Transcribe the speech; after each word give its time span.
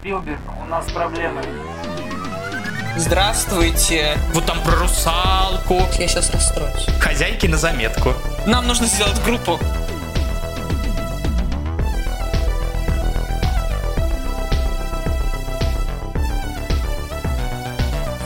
Спилберг, 0.00 0.40
у 0.62 0.64
нас 0.64 0.90
проблемы. 0.92 1.42
Здравствуйте. 2.96 4.16
Вот 4.32 4.46
там 4.46 4.62
про 4.62 4.76
русалку. 4.76 5.74
Я 5.98 6.08
сейчас 6.08 6.30
расстроюсь. 6.30 6.86
Хозяйки 7.00 7.46
на 7.46 7.58
заметку. 7.58 8.14
Нам 8.46 8.66
нужно 8.66 8.86
сделать 8.86 9.22
группу. 9.24 9.58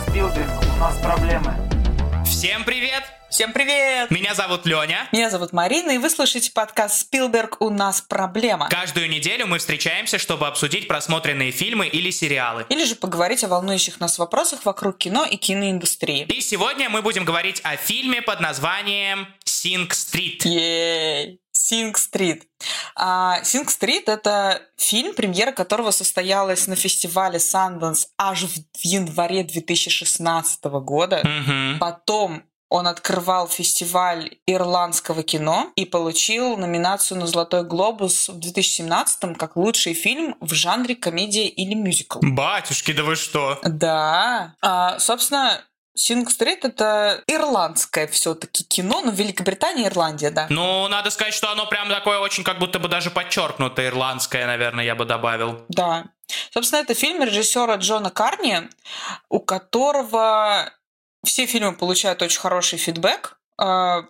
Спилберг, 0.07 0.51
у 0.77 0.79
нас 0.79 0.97
проблемы. 0.99 1.55
Всем 2.25 2.63
привет! 2.63 3.04
Всем 3.35 3.53
привет! 3.53 4.13
Меня 4.13 4.33
зовут 4.33 4.65
Леня. 4.65 5.09
Меня 5.11 5.29
зовут 5.29 5.53
Марина, 5.53 5.91
и 5.91 5.99
вы 5.99 6.09
слушаете 6.09 6.53
подкаст 6.53 7.01
«Спилберг. 7.01 7.61
У 7.61 7.69
нас 7.69 8.01
проблема». 8.01 8.69
Каждую 8.69 9.11
неделю 9.11 9.49
мы 9.49 9.59
встречаемся, 9.59 10.19
чтобы 10.21 10.47
обсудить 10.47 10.87
просмотренные 10.87 11.51
фильмы 11.51 11.89
или 11.89 12.13
сериалы. 12.13 12.65
Или 12.69 12.85
же 12.85 12.95
поговорить 12.95 13.43
о 13.43 13.49
волнующих 13.49 13.99
нас 13.99 14.21
вопросах 14.21 14.65
вокруг 14.65 14.99
кино 14.99 15.25
и 15.25 15.37
киноиндустрии. 15.37 16.27
И 16.27 16.41
сегодня 16.41 16.89
мы 16.89 17.03
будем 17.03 17.25
говорить 17.25 17.61
о 17.65 17.77
фильме 17.77 18.23
под 18.23 18.39
названием 18.39 19.27
«Синг 19.43 19.95
Стрит». 19.95 20.45
Ей! 20.45 21.41
Синг 21.51 21.99
Стрит. 21.99 22.47
Синг 23.43 23.71
Стрит— 23.71 24.09
это 24.11 24.63
фильм, 24.77 25.13
премьера 25.13 25.51
которого 25.51 25.91
состоялась 25.91 26.69
на 26.69 26.77
фестивале 26.77 27.39
Sundance 27.39 28.07
аж 28.17 28.45
в 28.45 28.85
январе 28.85 29.43
2016 29.43 30.65
года. 30.65 31.21
Мгм. 31.25 31.79
Потом 31.81 32.45
он 32.75 32.89
открывал 32.89 33.47
фестиваль 33.47 34.37
ирландского 34.49 35.23
кино 35.23 35.71
и 35.77 35.85
получил 35.85 36.57
номинацию 36.57 37.21
на 37.21 37.29
«Золотой 37.29 37.63
глобус» 37.63 38.29
в 38.29 38.41
2017 38.41 39.39
как 39.39 39.55
лучший 39.55 39.95
фильм 39.95 40.35
в 40.41 40.53
жанре 40.55 40.97
комедия 40.97 41.47
или 41.47 41.75
мюзикл. 41.75 42.19
Батюшки, 42.21 42.93
да 42.93 43.05
вы 43.05 43.15
что? 43.15 43.61
Да. 43.63 44.57
А, 44.61 44.99
собственно, 44.99 45.61
Синг 45.97 46.33
Стрит— 46.33 46.59
это 46.65 47.23
ирландское 47.29 48.09
все 48.09 48.35
таки 48.35 48.65
кино, 48.65 49.03
но 49.05 49.13
Великобритания 49.13 49.85
и 49.85 49.87
Ирландия, 49.87 50.31
да. 50.31 50.49
Ну, 50.51 50.89
надо 50.89 51.11
сказать, 51.11 51.33
что 51.33 51.53
оно 51.53 51.67
прям 51.67 51.89
такое 51.89 52.19
очень 52.19 52.43
как 52.43 52.59
будто 52.59 52.81
бы 52.81 52.89
даже 52.89 53.13
подчеркнутое 53.13 53.87
ирландское, 53.87 54.49
наверное, 54.49 54.85
я 54.85 54.97
бы 54.97 55.05
добавил. 55.05 55.65
Да. 55.69 56.07
Собственно, 56.51 56.81
это 56.81 56.95
фильм 56.95 57.23
режиссера 57.23 57.77
Джона 57.77 58.11
Карни, 58.11 58.69
у 59.29 59.39
которого 59.39 60.73
все 61.25 61.47
фильмы 61.47 61.73
получают 61.73 62.23
очень 62.23 62.41
хороший 62.41 62.79
фидбэк. 62.79 63.39
А, 63.59 64.05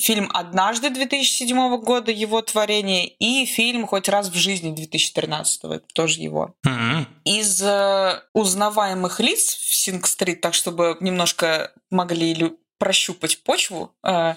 Фильм 0.00 0.28
«Однажды» 0.34 0.90
2007 0.90 1.76
года, 1.78 2.10
его 2.10 2.42
творение, 2.42 3.06
и 3.06 3.46
фильм 3.46 3.86
«Хоть 3.86 4.08
раз 4.08 4.28
в 4.28 4.34
жизни» 4.34 4.74
2013, 4.74 5.64
это 5.64 5.84
тоже 5.94 6.20
его. 6.20 6.52
Мгм. 6.64 7.06
Из 7.24 7.62
э, 7.62 8.20
узнаваемых 8.32 9.20
лиц 9.20 9.54
в 9.54 9.72
Синг-стрит, 9.72 10.40
так 10.40 10.54
чтобы 10.54 10.96
немножко 11.00 11.70
могли 11.90 12.34
лю- 12.34 12.58
прощупать 12.78 13.44
почву, 13.44 13.94
э, 14.04 14.34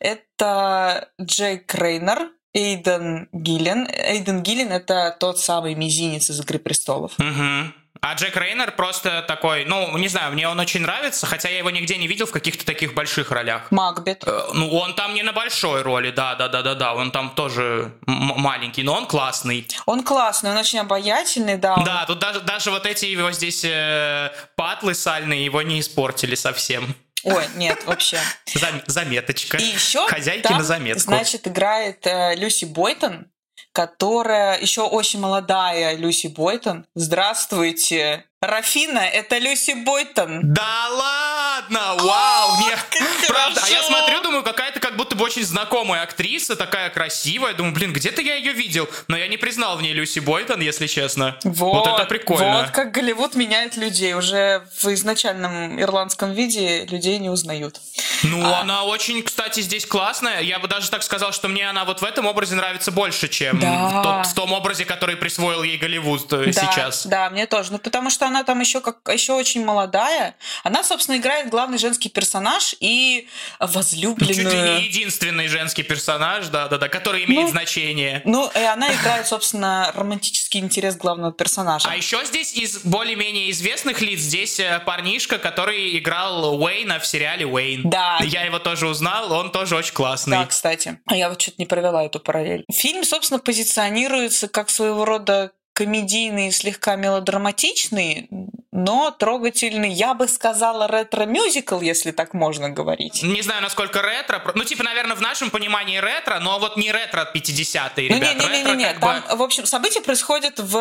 это 0.00 1.10
Джейк 1.20 1.74
Рейнер, 1.74 2.30
Эйден 2.54 3.28
Гиллен. 3.32 3.86
Эйден 3.86 4.42
Гиллен— 4.42 4.68
это 4.72 5.14
тот 5.20 5.38
самый 5.38 5.74
мизинец 5.74 6.30
из 6.30 6.40
«Игры 6.40 6.58
престолов». 6.58 7.12
Мгм. 7.18 7.74
А 8.06 8.12
Джек 8.16 8.36
Рейнер 8.36 8.72
просто 8.72 9.22
такой, 9.26 9.64
ну, 9.64 9.96
не 9.96 10.08
знаю, 10.08 10.32
мне 10.32 10.46
он 10.46 10.60
очень 10.60 10.82
нравится, 10.82 11.26
хотя 11.26 11.48
я 11.48 11.56
его 11.58 11.70
нигде 11.70 11.96
не 11.96 12.06
видел 12.06 12.26
в 12.26 12.32
каких-то 12.32 12.66
таких 12.66 12.92
больших 12.92 13.30
ролях. 13.30 13.70
Макбет. 13.70 14.24
Э, 14.26 14.42
Ну, 14.52 14.68
он 14.76 14.94
там 14.94 15.14
не 15.14 15.22
на 15.22 15.32
большой 15.32 15.80
роли, 15.80 16.10
да, 16.10 16.34
да, 16.34 16.48
да, 16.48 16.60
да, 16.60 16.74
да, 16.74 16.94
он 16.94 17.10
там 17.12 17.30
тоже 17.30 17.94
маленький, 18.06 18.82
но 18.82 18.92
он 18.92 19.06
классный. 19.06 19.66
Он 19.86 20.02
классный, 20.02 20.50
он 20.50 20.58
очень 20.58 20.80
обаятельный, 20.80 21.56
да. 21.56 21.76
он- 21.76 21.84
Да, 21.84 22.04
тут 22.06 22.18
даже, 22.18 22.40
даже 22.42 22.70
вот 22.70 22.84
эти 22.84 23.06
его 23.06 23.32
здесь 23.32 23.64
э, 23.64 24.30
патлы 24.54 24.94
сальные 24.94 25.42
его 25.42 25.62
не 25.62 25.80
испортили 25.80 26.34
совсем. 26.34 26.94
Ой, 27.22 27.46
нет, 27.56 27.86
вообще. 27.86 28.18
Зам- 28.54 28.82
заметочка. 28.86 29.56
И 29.56 29.62
еще 29.64 30.06
Хозяйки 30.08 30.42
там, 30.42 30.58
на 30.58 30.62
заметку. 30.62 31.00
значит, 31.00 31.46
играет 31.48 32.06
э, 32.06 32.34
Люси 32.36 32.66
Бойтон, 32.66 33.28
которая 33.74 34.58
еще 34.60 34.82
очень 34.82 35.18
молодая 35.18 35.96
Люси 35.96 36.28
Бойтон. 36.28 36.86
Здравствуйте. 36.94 38.24
Рафина, 38.46 38.98
это 38.98 39.38
Люси 39.38 39.72
Бойтон. 39.72 40.40
Да 40.42 40.88
ладно! 40.90 41.94
Вау! 41.98 42.56
Мне- 42.58 42.76
как 42.76 43.28
Правда, 43.28 43.60
а 43.64 43.68
я 43.68 43.82
смотрю, 43.82 44.22
думаю, 44.22 44.42
какая-то 44.42 44.80
как 44.80 44.96
будто 44.96 45.16
бы 45.16 45.24
очень 45.24 45.44
знакомая 45.44 46.02
актриса, 46.02 46.56
такая 46.56 46.90
красивая. 46.90 47.54
Думаю, 47.54 47.74
блин, 47.74 47.92
где-то 47.92 48.20
я 48.20 48.34
ее 48.34 48.52
видел. 48.52 48.88
Но 49.08 49.16
я 49.16 49.28
не 49.28 49.36
признал 49.38 49.76
в 49.76 49.82
ней 49.82 49.92
Люси 49.92 50.18
Бойтон, 50.18 50.60
если 50.60 50.86
честно. 50.86 51.36
Вот, 51.44 51.86
это 51.86 52.04
прикольно. 52.04 52.62
Вот 52.62 52.70
как 52.70 52.92
Голливуд 52.92 53.34
меняет 53.34 53.76
людей. 53.76 54.14
Уже 54.14 54.62
в 54.76 54.84
изначальном 54.92 55.80
ирландском 55.80 56.32
виде 56.32 56.84
людей 56.84 57.18
не 57.18 57.30
узнают. 57.30 57.80
Ну, 58.22 58.44
А- 58.44 58.60
она 58.60 58.84
очень, 58.84 59.22
кстати, 59.22 59.60
здесь 59.60 59.86
классная. 59.86 60.40
Я 60.40 60.58
бы 60.58 60.68
даже 60.68 60.90
так 60.90 61.02
сказал, 61.02 61.32
что 61.32 61.48
мне 61.48 61.68
она 61.68 61.84
вот 61.84 62.00
в 62.02 62.04
этом 62.04 62.26
образе 62.26 62.54
нравится 62.54 62.90
больше, 62.90 63.28
чем 63.28 63.58
Да. 63.60 63.88
в, 63.88 64.02
тот- 64.02 64.26
в 64.26 64.34
том 64.34 64.52
образе, 64.52 64.84
который 64.84 65.16
присвоил 65.16 65.62
ей 65.62 65.76
Голливуд 65.78 66.32
э, 66.32 66.46
Да, 66.46 66.52
сейчас. 66.52 67.06
Да, 67.06 67.30
мне 67.30 67.46
тоже. 67.46 67.72
Ну, 67.72 67.78
потому 67.78 68.10
что 68.10 68.26
она 68.26 68.33
там 68.42 68.60
еще 68.60 68.80
как 68.80 68.98
еще 69.12 69.34
очень 69.34 69.64
молодая. 69.64 70.36
Она, 70.64 70.82
собственно, 70.82 71.16
играет 71.16 71.50
главный 71.50 71.78
женский 71.78 72.08
персонаж 72.08 72.74
и 72.80 73.28
возлюбленную. 73.60 74.34
Чуть 74.34 74.52
ли 74.52 74.60
не 74.60 74.84
единственный 74.86 75.48
женский 75.48 75.82
персонаж, 75.82 76.48
да-да-да, 76.48 76.88
который 76.88 77.24
имеет 77.24 77.44
Ну, 77.44 77.48
значение. 77.50 78.22
Ну, 78.24 78.50
и 78.54 78.62
она 78.62 78.92
играет, 78.92 79.26
собственно, 79.26 79.92
романтический 79.94 80.60
интерес 80.60 80.96
главного 80.96 81.32
персонажа. 81.32 81.88
А 81.88 81.96
еще 81.96 82.24
здесь 82.24 82.54
из 82.54 82.78
более-менее 82.78 83.50
известных 83.50 84.00
лиц 84.00 84.20
здесь 84.20 84.58
э, 84.58 84.80
парнишка, 84.84 85.38
который 85.38 85.98
играл 85.98 86.60
Уэйна 86.60 86.98
в 86.98 87.06
сериале 87.06 87.46
Уэйн. 87.46 87.88
Да. 87.88 88.18
Я 88.22 88.42
его 88.44 88.58
тоже 88.58 88.88
узнал, 88.88 89.30
он 89.32 89.52
тоже 89.52 89.76
очень 89.76 89.94
классный. 89.94 90.38
Да, 90.38 90.46
кстати. 90.46 90.98
А 91.06 91.16
я 91.16 91.28
вот 91.28 91.40
что-то 91.40 91.56
не 91.58 91.66
провела 91.66 92.04
эту 92.04 92.20
параллель. 92.20 92.64
Фильм, 92.72 93.04
собственно, 93.04 93.38
позиционируется 93.40 94.48
как 94.48 94.70
своего 94.70 95.04
рода 95.04 95.52
комедийный, 95.74 96.52
слегка 96.52 96.96
мелодраматичный, 96.96 98.28
но 98.70 99.10
трогательный, 99.10 99.90
я 99.90 100.14
бы 100.14 100.28
сказала, 100.28 100.86
ретро-мюзикл, 100.88 101.80
если 101.80 102.12
так 102.12 102.32
можно 102.32 102.70
говорить. 102.70 103.22
Не 103.22 103.42
знаю, 103.42 103.60
насколько 103.60 104.00
ретро. 104.00 104.40
Ну, 104.54 104.64
типа, 104.64 104.84
наверное, 104.84 105.16
в 105.16 105.20
нашем 105.20 105.50
понимании 105.50 105.98
ретро, 105.98 106.38
но 106.40 106.58
вот 106.58 106.76
не 106.76 106.90
ретро 106.90 107.28
50-е, 107.34 108.08
Ну, 108.10 108.16
ребят. 108.16 108.34
Ретро 108.34 108.48
не-не-не, 108.52 108.94
там, 108.94 109.20
бы... 109.20 109.36
в 109.36 109.42
общем, 109.42 109.66
события 109.66 110.00
происходят 110.00 110.58
в 110.58 110.76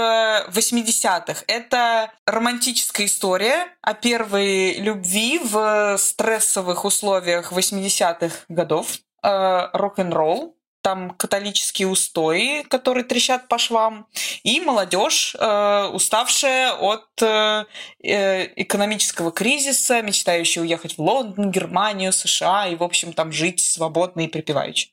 80-х. 0.49 1.43
Это 1.47 2.11
романтическая 2.25 3.07
история 3.07 3.67
о 3.81 3.93
первой 3.95 4.75
любви 4.75 5.39
в 5.43 5.97
стрессовых 5.97 6.85
условиях 6.85 7.51
80-х 7.51 8.35
годов. 8.47 8.99
Э, 9.23 9.69
Рок-н-ролл. 9.73 10.55
Там 10.83 11.11
католические 11.11 11.87
устои, 11.87 12.63
которые 12.63 13.05
трещат 13.05 13.47
по 13.47 13.57
швам, 13.57 14.05
и 14.43 14.59
молодежь, 14.59 15.33
э, 15.39 15.89
уставшая 15.93 16.73
от 16.73 17.07
э, 17.21 17.63
э, 18.03 18.47
экономического 18.57 19.31
кризиса, 19.31 20.01
мечтающая 20.01 20.61
уехать 20.61 20.97
в 20.97 21.01
Лондон, 21.01 21.51
Германию, 21.51 22.11
США 22.11 22.67
и, 22.67 22.75
в 22.75 22.83
общем, 22.83 23.13
там 23.13 23.31
жить 23.31 23.61
свободно 23.61 24.21
и 24.21 24.27
припеваючи. 24.27 24.89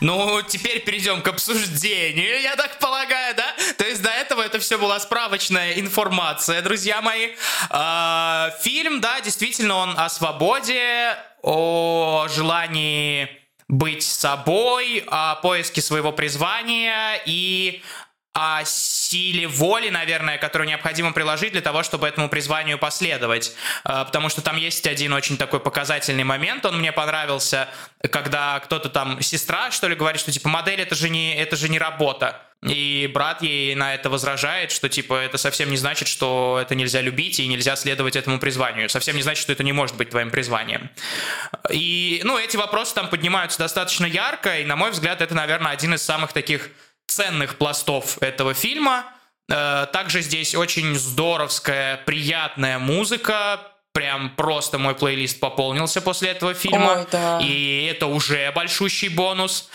Ну, 0.00 0.40
теперь 0.42 0.84
перейдем 0.84 1.20
к 1.20 1.28
обсуждению, 1.28 2.40
я 2.40 2.56
так 2.56 2.78
полагаю, 2.78 3.34
да? 3.34 3.54
То 3.76 3.84
есть 3.84 4.02
до 4.02 4.10
этого 4.10 4.42
это 4.42 4.58
все 4.60 4.78
была 4.78 4.98
справочная 5.00 5.72
информация, 5.74 6.62
друзья 6.62 7.02
мои. 7.02 7.34
А, 7.70 8.50
Фильм, 8.62 9.00
да, 9.00 9.20
действительно, 9.20 9.74
он 9.74 9.98
о 9.98 10.08
свободе, 10.08 11.16
о 11.42 12.28
желании 12.28 13.43
быть 13.68 14.02
собой, 14.02 15.04
о 15.06 15.36
поиске 15.36 15.80
своего 15.80 16.12
призвания 16.12 17.20
и 17.26 17.82
о 18.34 18.64
силе 18.64 19.46
воли, 19.46 19.90
наверное, 19.90 20.38
которую 20.38 20.68
необходимо 20.68 21.12
приложить 21.12 21.52
для 21.52 21.60
того, 21.60 21.84
чтобы 21.84 22.08
этому 22.08 22.28
призванию 22.28 22.78
последовать. 22.78 23.54
А, 23.84 24.04
Потому 24.04 24.28
что 24.28 24.42
там 24.42 24.56
есть 24.56 24.86
один 24.88 25.12
очень 25.12 25.36
такой 25.36 25.60
показательный 25.60 26.24
момент, 26.24 26.66
он 26.66 26.80
мне 26.80 26.90
понравился, 26.90 27.68
когда 28.10 28.58
кто-то 28.58 28.88
там, 28.88 29.20
сестра, 29.22 29.70
что 29.70 29.86
ли, 29.86 29.94
говорит, 29.94 30.20
что 30.20 30.32
типа 30.32 30.48
модель 30.48 30.80
это 30.80 30.96
же 30.96 31.08
не, 31.08 31.36
это 31.36 31.54
же 31.54 31.68
не 31.68 31.78
работа. 31.78 32.42
И 32.62 33.10
брат 33.12 33.42
ей 33.42 33.74
на 33.74 33.94
это 33.94 34.08
возражает, 34.08 34.72
что 34.72 34.88
типа 34.88 35.14
это 35.14 35.36
совсем 35.36 35.70
не 35.70 35.76
значит, 35.76 36.08
что 36.08 36.58
это 36.62 36.74
нельзя 36.74 37.02
любить 37.02 37.38
и 37.38 37.46
нельзя 37.46 37.76
следовать 37.76 38.16
этому 38.16 38.38
призванию. 38.38 38.88
Совсем 38.88 39.16
не 39.16 39.22
значит, 39.22 39.42
что 39.42 39.52
это 39.52 39.62
не 39.62 39.72
может 39.72 39.96
быть 39.96 40.10
твоим 40.10 40.30
призванием. 40.30 40.88
И, 41.70 42.22
ну, 42.24 42.38
эти 42.38 42.56
вопросы 42.56 42.94
там 42.94 43.10
поднимаются 43.10 43.58
достаточно 43.58 44.06
ярко, 44.06 44.60
и, 44.60 44.64
на 44.64 44.76
мой 44.76 44.92
взгляд, 44.92 45.20
это, 45.20 45.34
наверное, 45.34 45.72
один 45.72 45.92
из 45.92 46.02
самых 46.02 46.32
таких 46.32 46.70
ценных 47.06 47.56
пластов 47.56 48.16
этого 48.22 48.54
фильма. 48.54 49.04
Э, 49.50 49.86
Также 49.92 50.22
здесь 50.22 50.54
очень 50.54 50.94
здоровская, 50.94 51.98
приятная 52.06 52.78
музыка, 52.78 53.73
прям 53.94 54.30
просто 54.30 54.76
мой 54.76 54.94
плейлист 54.94 55.40
пополнился 55.40 56.02
после 56.02 56.30
этого 56.30 56.52
фильма. 56.52 56.96
Ой, 56.98 57.06
да. 57.10 57.38
И 57.40 57.88
это 57.90 58.06
уже 58.06 58.50
большущий 58.52 59.08
бонус. 59.08 59.70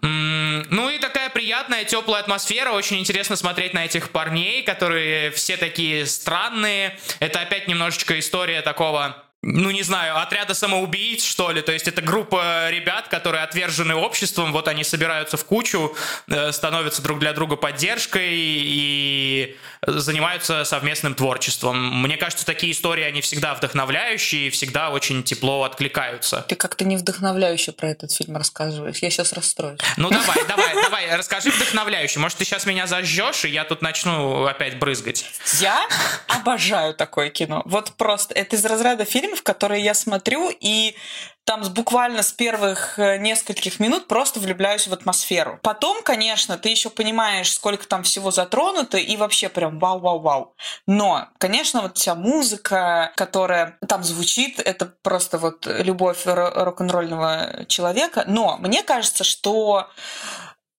Ну 0.00 0.88
и 0.88 0.98
такая 0.98 1.30
приятная, 1.30 1.84
теплая 1.84 2.22
атмосфера. 2.22 2.70
Очень 2.70 3.00
интересно 3.00 3.34
смотреть 3.34 3.74
на 3.74 3.84
этих 3.84 4.10
парней, 4.10 4.62
которые 4.62 5.32
все 5.32 5.56
такие 5.56 6.06
странные. 6.06 6.96
Это 7.18 7.40
опять 7.40 7.66
немножечко 7.66 8.18
история 8.18 8.62
такого 8.62 9.22
ну, 9.46 9.70
не 9.70 9.82
знаю, 9.82 10.20
отряда 10.20 10.54
самоубийц, 10.54 11.24
что 11.24 11.52
ли. 11.52 11.62
То 11.62 11.70
есть 11.70 11.86
это 11.86 12.02
группа 12.02 12.68
ребят, 12.70 13.06
которые 13.06 13.44
отвержены 13.44 13.94
обществом, 13.94 14.52
вот 14.52 14.66
они 14.66 14.82
собираются 14.82 15.36
в 15.36 15.44
кучу, 15.44 15.94
э, 16.28 16.50
становятся 16.50 17.00
друг 17.00 17.20
для 17.20 17.32
друга 17.32 17.54
поддержкой 17.54 18.32
и 18.32 19.56
занимаются 19.86 20.64
совместным 20.64 21.14
творчеством. 21.14 22.02
Мне 22.02 22.16
кажется, 22.16 22.44
такие 22.44 22.72
истории, 22.72 23.04
они 23.04 23.20
всегда 23.20 23.54
вдохновляющие 23.54 24.48
и 24.48 24.50
всегда 24.50 24.90
очень 24.90 25.22
тепло 25.22 25.62
откликаются. 25.62 26.44
Ты 26.48 26.56
как-то 26.56 26.84
не 26.84 26.96
вдохновляюще 26.96 27.70
про 27.70 27.90
этот 27.90 28.12
фильм 28.12 28.36
рассказываешь. 28.36 28.98
Я 28.98 29.10
сейчас 29.10 29.32
расстроюсь. 29.32 29.78
Ну, 29.96 30.10
давай, 30.10 30.44
давай, 30.48 30.74
давай, 30.74 31.16
расскажи 31.16 31.50
вдохновляюще. 31.50 32.18
Может, 32.18 32.38
ты 32.38 32.44
сейчас 32.44 32.66
меня 32.66 32.88
зажжешь, 32.88 33.44
и 33.44 33.48
я 33.48 33.64
тут 33.64 33.80
начну 33.80 34.44
опять 34.44 34.80
брызгать. 34.80 35.24
Я 35.60 35.86
обожаю 36.26 36.94
такое 36.94 37.30
кино. 37.30 37.62
Вот 37.64 37.92
просто 37.92 38.34
это 38.34 38.56
из 38.56 38.64
разряда 38.64 39.04
фильмов, 39.36 39.42
которые 39.42 39.82
я 39.82 39.94
смотрю, 39.94 40.50
и 40.50 40.94
там 41.44 41.62
буквально 41.74 42.22
с 42.22 42.32
первых 42.32 42.98
э, 42.98 43.18
нескольких 43.18 43.80
минут 43.80 44.08
просто 44.08 44.40
влюбляюсь 44.40 44.88
в 44.88 44.92
атмосферу. 44.92 45.58
Потом, 45.62 46.02
конечно, 46.02 46.56
ты 46.58 46.70
еще 46.70 46.90
понимаешь, 46.90 47.52
сколько 47.52 47.86
там 47.86 48.02
всего 48.02 48.30
затронуто, 48.30 48.98
и 48.98 49.16
вообще 49.16 49.48
прям 49.48 49.78
вау-вау-вау. 49.78 50.54
Но, 50.86 51.28
конечно, 51.38 51.82
вот 51.82 51.96
вся 51.96 52.14
музыка, 52.14 53.12
которая 53.16 53.78
там 53.88 54.02
звучит, 54.02 54.58
это 54.58 54.86
просто 55.02 55.38
вот 55.38 55.66
любовь 55.66 56.26
рок-н-ролльного 56.26 57.64
человека. 57.68 58.24
Но 58.26 58.56
мне 58.58 58.82
кажется, 58.82 59.22
что 59.22 59.88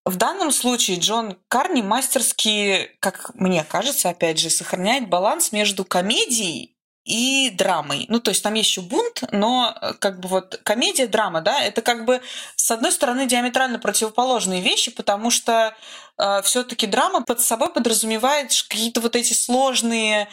в 0.05 0.15
данном 0.15 0.51
случае 0.51 0.99
Джон 0.99 1.37
Карни 1.47 1.81
мастерски, 1.81 2.91
как 2.99 3.31
мне 3.35 3.63
кажется, 3.63 4.09
опять 4.09 4.39
же, 4.39 4.49
сохраняет 4.49 5.09
баланс 5.09 5.51
между 5.53 5.85
комедией 5.85 6.76
и 7.07 7.49
драмой. 7.51 8.05
Ну, 8.09 8.19
то 8.19 8.29
есть 8.29 8.43
там 8.43 8.53
есть 8.53 8.69
еще 8.69 8.81
бунт, 8.81 9.23
но 9.31 9.73
э, 9.81 9.93
как 9.93 10.19
бы 10.19 10.27
вот 10.27 10.59
комедия, 10.63 11.07
драма, 11.07 11.39
да, 11.39 11.61
это 11.61 11.81
как 11.81 12.05
бы 12.05 12.21
с 12.57 12.69
одной 12.69 12.91
стороны 12.91 13.25
диаметрально 13.25 13.79
противоположные 13.79 14.61
вещи, 14.61 14.91
потому 14.91 15.31
что 15.31 15.73
э, 16.17 16.41
все-таки 16.43 16.85
драма 16.85 17.21
под 17.21 17.39
собой 17.39 17.69
подразумевает 17.69 18.51
какие-то 18.67 19.01
вот 19.01 19.15
эти 19.15 19.33
сложные 19.33 20.27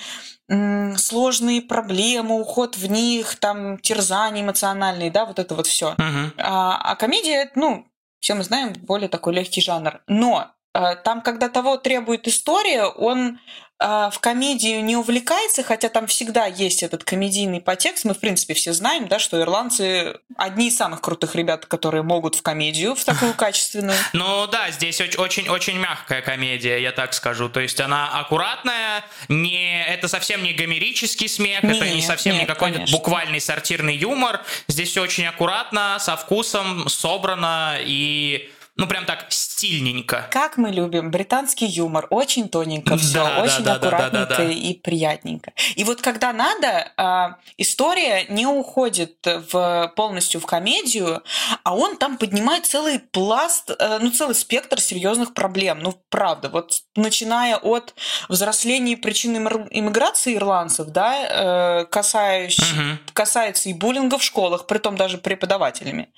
сложные 0.98 1.62
проблемы, 1.62 2.38
уход 2.38 2.76
в 2.76 2.90
них, 2.90 3.36
там 3.36 3.78
терзания 3.78 4.42
эмоциональные, 4.42 5.10
да, 5.10 5.24
вот 5.24 5.38
это 5.38 5.54
вот 5.54 5.66
все. 5.66 5.94
Uh-huh. 5.96 6.32
А, 6.36 6.76
а 6.76 6.96
комедия, 6.96 7.50
ну, 7.54 7.86
все 8.20 8.34
мы 8.34 8.44
знаем, 8.44 8.74
более 8.82 9.08
такой 9.08 9.32
легкий 9.32 9.62
жанр. 9.62 10.02
Но 10.06 10.53
там, 10.74 11.22
когда 11.22 11.48
того 11.48 11.76
требует 11.76 12.26
история, 12.26 12.84
он 12.84 13.38
а, 13.80 14.08
в 14.08 14.20
комедию 14.20 14.84
не 14.84 14.96
увлекается, 14.96 15.64
хотя 15.64 15.88
там 15.88 16.06
всегда 16.06 16.46
есть 16.46 16.84
этот 16.84 17.02
комедийный 17.02 17.60
подтекст. 17.60 18.04
Мы, 18.04 18.14
в 18.14 18.20
принципе, 18.20 18.54
все 18.54 18.72
знаем, 18.72 19.08
да, 19.08 19.18
что 19.18 19.40
ирландцы 19.40 20.20
одни 20.36 20.68
из 20.68 20.76
самых 20.76 21.00
крутых 21.00 21.34
ребят, 21.34 21.66
которые 21.66 22.04
могут 22.04 22.36
в 22.36 22.42
комедию, 22.42 22.94
в 22.94 23.04
такую 23.04 23.34
качественную. 23.36 23.98
Ну 24.12 24.46
да, 24.46 24.70
здесь 24.70 25.00
очень-очень 25.00 25.76
мягкая 25.76 26.22
комедия, 26.22 26.78
я 26.80 26.92
так 26.92 27.14
скажу. 27.14 27.48
То 27.48 27.58
есть 27.58 27.80
она 27.80 28.08
аккуратная, 28.20 29.04
не, 29.28 29.84
это 29.84 30.06
совсем 30.06 30.44
не 30.44 30.52
гомерический 30.52 31.28
смех, 31.28 31.64
Не, 31.64 31.76
это 31.76 31.88
не 31.88 32.00
совсем 32.00 32.34
не 32.34 32.40
нет, 32.40 32.48
какой-то 32.48 32.76
конечно. 32.76 32.96
буквальный 32.96 33.40
сортирный 33.40 33.96
юмор. 33.96 34.40
Здесь 34.68 34.90
все 34.90 35.02
очень 35.02 35.26
аккуратно, 35.26 35.98
со 35.98 36.16
вкусом, 36.16 36.88
собрано 36.88 37.76
и 37.80 38.50
ну 38.76 38.86
прям 38.88 39.04
так 39.04 39.26
стильненько. 39.28 40.26
Как 40.30 40.56
мы 40.56 40.70
любим 40.70 41.10
британский 41.10 41.66
юмор, 41.66 42.08
очень 42.10 42.48
тоненько 42.48 42.96
все, 42.96 43.14
Да, 43.14 43.36
да, 43.36 43.42
очень 43.42 43.64
да, 43.64 43.78
да, 43.78 43.78
да, 43.78 43.88
аккуратненько 43.88 44.36
да, 44.36 44.44
да. 44.44 44.50
и 44.50 44.74
приятненько. 44.74 45.52
И 45.76 45.84
вот 45.84 46.02
когда 46.02 46.32
надо, 46.32 46.92
а, 46.96 47.36
история 47.56 48.26
не 48.28 48.46
уходит 48.46 49.16
в 49.24 49.92
полностью 49.94 50.40
в 50.40 50.46
комедию, 50.46 51.22
а 51.62 51.76
он 51.76 51.96
там 51.96 52.18
поднимает 52.18 52.66
целый 52.66 52.98
пласт, 52.98 53.70
э, 53.70 53.98
ну 54.00 54.10
целый 54.10 54.34
спектр 54.34 54.80
серьезных 54.80 55.34
проблем. 55.34 55.78
Ну 55.80 55.94
правда, 56.10 56.48
вот 56.48 56.82
начиная 56.96 57.56
от 57.56 57.94
взросления 58.28 58.96
причин 58.96 59.36
иммиграции 59.36 60.34
ирландцев, 60.34 60.88
да, 60.88 61.80
э, 61.80 61.84
касающий, 61.86 62.64
Мгм. 62.74 62.98
касается 63.12 63.68
и 63.68 63.72
буллинга 63.72 64.18
в 64.18 64.22
школах, 64.22 64.66
притом 64.66 64.96
даже 64.96 65.18
преподавателями, 65.18 66.08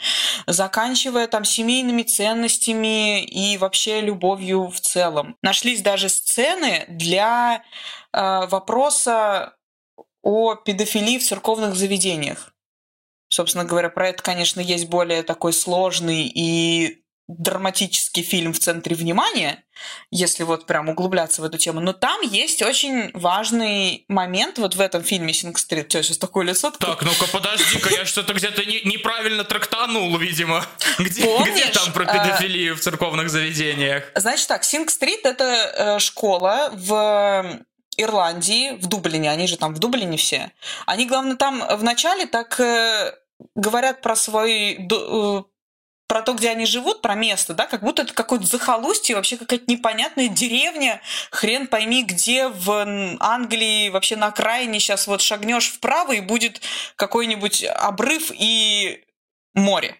заканчивая 0.47 1.26
там 1.26 1.44
семейными 1.44 2.03
ценностями 2.03 2.45
и 3.25 3.58
вообще 3.58 4.00
любовью 4.00 4.69
в 4.69 4.81
целом. 4.81 5.37
Нашлись 5.43 5.82
даже 5.82 6.08
сцены 6.08 6.84
для 6.88 7.62
э, 8.12 8.46
вопроса 8.46 9.56
о 10.22 10.54
педофилии 10.54 11.19
в 11.19 11.25
церковных 11.25 11.75
заведениях. 11.75 12.52
Собственно 13.28 13.64
говоря, 13.64 13.90
про 13.90 14.08
это, 14.08 14.22
конечно, 14.22 14.60
есть 14.60 14.88
более 14.88 15.22
такой 15.22 15.52
сложный 15.52 16.31
и 16.32 17.02
драматический 17.28 18.23
фильм 18.23 18.52
в 18.52 18.58
центре 18.58 18.94
внимания, 18.94 19.64
если 20.11 20.44
вот 20.44 20.67
прям 20.67 20.88
углубляться 20.88 21.43
в 21.43 21.44
эту 21.44 21.58
тему. 21.58 21.81
Но 21.81 21.93
там 21.93 22.20
есть 22.23 22.62
очень 22.62 23.11
важный 23.14 24.05
момент 24.08 24.58
вот 24.58 24.76
в 24.76 24.81
этом 24.81 25.02
фильме 25.02 25.32
«Синг-стрит». 25.32 25.90
Что, 25.90 26.02
сейчас 26.02 26.19
такое 26.19 26.46
лицо? 26.46 26.70
такое? 26.70 26.94
Так, 26.94 27.02
ну-ка, 27.02 27.26
подожди-ка, 27.32 27.90
я 27.90 28.05
что-то 28.05 28.32
где-то 28.32 28.64
не- 28.64 28.82
неправильно 28.84 29.43
трактанул, 29.43 30.17
видимо. 30.19 30.64
Где, 30.99 31.25
Помнишь, 31.25 31.52
где 31.52 31.67
там 31.67 31.93
про 31.93 32.05
э, 32.05 32.12
педофилию 32.12 32.76
в 32.76 32.81
церковных 32.81 33.29
заведениях? 33.29 34.05
Значит 34.14 34.49
так, 34.49 34.64
Синг-стрит— 34.64 35.20
это 35.26 35.44
э, 35.44 35.99
школа 35.99 36.70
в 36.72 37.61
Ирландии, 37.96 38.76
в 38.79 38.87
Дублине, 38.87 39.31
они 39.31 39.46
же 39.46 39.56
там 39.56 39.75
в 39.75 39.79
Дублине 39.79 40.17
все. 40.17 40.52
Они, 40.87 41.06
главное, 41.06 41.37
там 41.37 41.62
вначале 41.76 42.26
так 42.26 42.58
э, 42.61 43.14
говорят 43.55 44.00
про 44.00 44.14
свой 44.17 44.75
э, 44.75 45.43
про 46.06 46.23
то, 46.23 46.35
где 46.35 46.50
они 46.50 46.67
живут, 46.67 47.03
про 47.03 47.14
место, 47.14 47.55
да, 47.55 47.67
как 47.67 47.82
будто 47.82 48.03
это 48.03 48.14
какое-то 48.14 48.47
захолустье, 48.47 49.17
вообще 49.17 49.37
какая-то 49.37 49.70
непонятная 49.70 50.29
деревня, 50.29 51.00
хрен 51.31 51.67
пойми, 51.67 52.05
где 52.05 52.49
в 52.49 52.70
Англии, 53.20 53.88
вообще 53.88 54.17
на 54.17 54.26
окраине 54.26 54.79
сейчас 54.81 55.06
вот 55.06 55.20
шагнешь 55.20 55.70
вправо 55.70 56.12
и 56.12 56.20
будет 56.20 56.61
какой-нибудь 56.97 57.64
обрыв 57.64 58.31
и 58.32 59.05
море. 59.55 59.97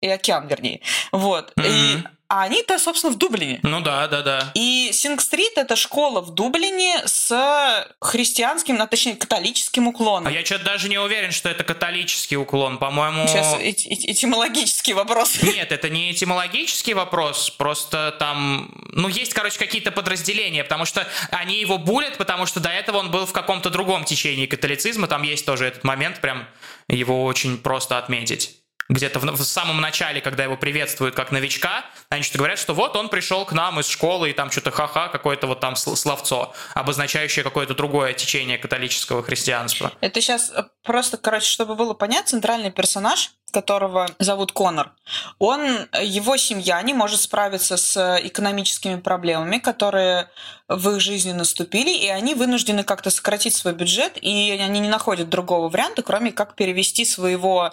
И 0.00 0.08
океан, 0.08 0.46
вернее. 0.48 0.80
Вот. 1.12 1.52
И, 1.56 1.96
Мгм. 1.96 2.13
А 2.28 2.42
они-то, 2.42 2.78
собственно, 2.78 3.12
в 3.12 3.16
Дублине. 3.18 3.60
Ну 3.62 3.80
да, 3.80 4.08
да, 4.08 4.22
да. 4.22 4.50
И 4.54 4.90
Синг-стрит— 4.92 5.52
это 5.56 5.76
школа 5.76 6.20
в 6.20 6.30
Дублине 6.34 7.02
с 7.04 7.86
христианским, 8.00 8.80
а 8.80 8.86
точнее, 8.86 9.14
католическим 9.16 9.86
А 9.86 9.90
уклоном. 9.90 10.32
я 10.32 10.44
что-то 10.44 10.64
даже 10.64 10.88
не 10.88 10.98
уверен, 10.98 11.32
что 11.32 11.48
это 11.48 11.64
католический 11.64 12.36
уклон. 12.36 12.78
По-моему... 12.78 13.26
Сейчас 13.28 13.54
эти- 13.60 13.88
этимологический 14.10 14.94
вопрос. 14.94 15.36
Нет, 15.42 15.70
это 15.72 15.88
не 15.88 16.12
этимологический 16.12 16.94
вопрос, 16.94 17.50
просто 17.50 18.14
там, 18.18 18.70
ну, 18.90 19.08
есть, 19.08 19.34
короче, 19.34 19.58
какие-то 19.58 19.92
подразделения, 19.92 20.64
потому 20.64 20.84
что 20.84 21.06
они 21.30 21.60
его 21.60 21.78
булят, 21.78 22.16
потому 22.16 22.46
что 22.46 22.60
до 22.60 22.68
этого 22.70 22.98
он 22.98 23.10
был 23.10 23.26
в 23.26 23.32
каком-то 23.32 23.70
другом 23.70 24.04
течении 24.04 24.46
католицизма, 24.46 25.06
там 25.06 25.22
есть 25.22 25.44
тоже 25.46 25.66
этот 25.66 25.84
момент, 25.84 26.20
прям 26.20 26.46
его 26.88 27.24
очень 27.24 27.58
просто 27.58 27.98
отметить. 27.98 28.56
Где-то 28.88 29.18
в, 29.18 29.24
в 29.24 29.44
самом 29.44 29.80
начале, 29.80 30.20
когда 30.20 30.44
его 30.44 30.56
приветствуют 30.56 31.14
как 31.14 31.30
новичка, 31.32 31.84
они 32.10 32.22
что-то 32.22 32.38
говорят, 32.38 32.58
что 32.58 32.74
вот 32.74 32.96
он 32.96 33.08
пришел 33.08 33.44
к 33.44 33.52
нам 33.52 33.80
из 33.80 33.88
школы, 33.88 34.30
и 34.30 34.32
там 34.32 34.50
что-то 34.50 34.70
ха-ха, 34.70 35.08
какое-то 35.08 35.46
вот 35.46 35.60
там 35.60 35.74
сл- 35.74 35.96
словцо, 35.96 36.54
обозначающее 36.74 37.42
какое-то 37.42 37.74
другое 37.74 38.12
течение 38.12 38.58
католического 38.58 39.22
христианства. 39.22 39.92
Это 40.00 40.20
сейчас 40.20 40.52
просто, 40.84 41.16
короче, 41.16 41.46
чтобы 41.46 41.74
было 41.74 41.94
понятно, 41.94 42.30
центральный 42.30 42.70
персонаж, 42.70 43.32
которого 43.54 44.08
зовут 44.18 44.52
Конор, 44.52 44.92
он, 45.38 45.88
его 46.02 46.36
семья 46.36 46.82
не 46.82 46.92
может 46.92 47.20
справиться 47.20 47.76
с 47.76 48.18
экономическими 48.22 48.96
проблемами, 48.96 49.58
которые 49.58 50.28
в 50.66 50.90
их 50.90 51.00
жизни 51.00 51.32
наступили, 51.32 51.90
и 51.90 52.08
они 52.08 52.34
вынуждены 52.34 52.82
как-то 52.82 53.10
сократить 53.10 53.54
свой 53.54 53.74
бюджет, 53.74 54.18
и 54.20 54.50
они 54.60 54.80
не 54.80 54.88
находят 54.88 55.28
другого 55.28 55.68
варианта, 55.68 56.02
кроме 56.02 56.32
как 56.32 56.54
перевести 56.54 57.04
своего 57.04 57.72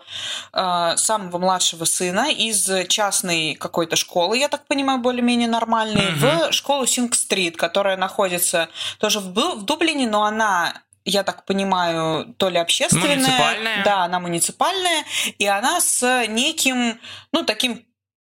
э, 0.54 0.94
самого 0.98 1.38
младшего 1.40 1.86
сына 1.86 2.32
из 2.32 2.70
частной 2.88 3.56
какой-то 3.56 3.96
школы, 3.96 4.38
я 4.38 4.50
так 4.50 4.68
понимаю, 4.68 5.00
более-менее 5.00 5.48
нормальной, 5.48 6.12
в 6.12 6.52
школу 6.52 6.86
Синг-стрит, 6.86 7.58
которая 7.58 7.98
находится 7.98 8.70
тоже 9.00 9.20
в, 9.20 9.34
в 9.34 9.66
Дублине, 9.66 10.08
но 10.08 10.24
она 10.24 10.74
я 11.06 11.24
так 11.24 11.46
понимаю, 11.46 12.34
то 12.38 12.50
ли 12.50 12.58
общественная, 12.58 13.16
Муниципальная. 13.16 13.84
да, 13.84 14.04
она 14.04 14.20
муниципальная, 14.20 15.04
и 15.38 15.46
она 15.46 15.80
с 15.82 16.26
неким, 16.28 17.00
ну, 17.32 17.44
таким 17.44 17.86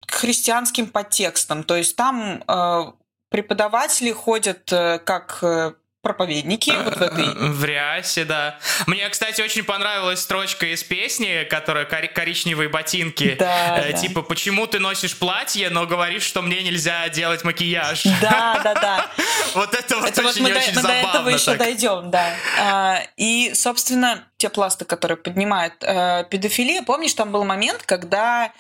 христианским 0.08 0.88
подтекстом. 0.88 1.64
То 1.64 1.76
есть 1.76 1.96
там 1.96 2.44
э, 2.48 2.92
преподаватели 3.30 4.12
ходят 4.12 4.72
э, 4.72 5.00
как 5.00 5.40
э, 5.42 5.74
проповедники 6.02 6.70
вот 6.72 6.96
в 6.98 7.02
этой... 7.02 7.26
В 7.52 7.64
рясе, 7.66 8.24
да. 8.24 8.60
Мне, 8.86 9.08
кстати, 9.10 9.42
очень 9.42 9.64
понравилась 9.64 10.22
строчка 10.22 10.66
из 10.68 10.84
песни, 10.84 11.46
которая 11.50 11.86
кори- 11.86 12.08
коричневые 12.08 12.70
ботинки. 12.70 13.36
Да, 13.38 13.78
Э, 13.80 13.92
да. 13.92 13.98
Типа, 13.98 14.22
почему 14.22 14.68
ты 14.68 14.80
носишь 14.80 15.18
платье, 15.18 15.70
но 15.70 15.86
говоришь, 15.86 16.24
что 16.24 16.42
мне 16.42 16.62
нельзя 16.64 17.10
делать 17.10 17.44
макияж? 17.44 18.04
Да, 18.22 18.62
да, 18.64 18.74
да. 18.76 19.06
Вот 19.54 19.74
это 19.74 19.98
вот 19.98 20.10
Это 20.10 20.22
вот 20.22 20.32
очень 20.32 20.44
мы, 20.44 20.52
до, 20.54 20.60
очень 20.60 20.76
мы 20.76 20.82
до 20.82 20.88
этого 20.90 21.12
забавно 21.14 21.30
еще 21.30 21.56
дойдем, 21.56 22.12
да. 22.12 22.36
А, 22.60 23.00
и, 23.18 23.52
собственно, 23.54 24.24
те 24.38 24.50
пласты, 24.50 24.86
которые 24.86 25.18
поднимают 25.18 25.74
э, 25.82 26.26
педофилия, 26.30 26.84
помнишь, 26.84 27.14
там 27.14 27.32
был 27.32 27.44
момент, 27.44 27.82
когда 27.86 28.52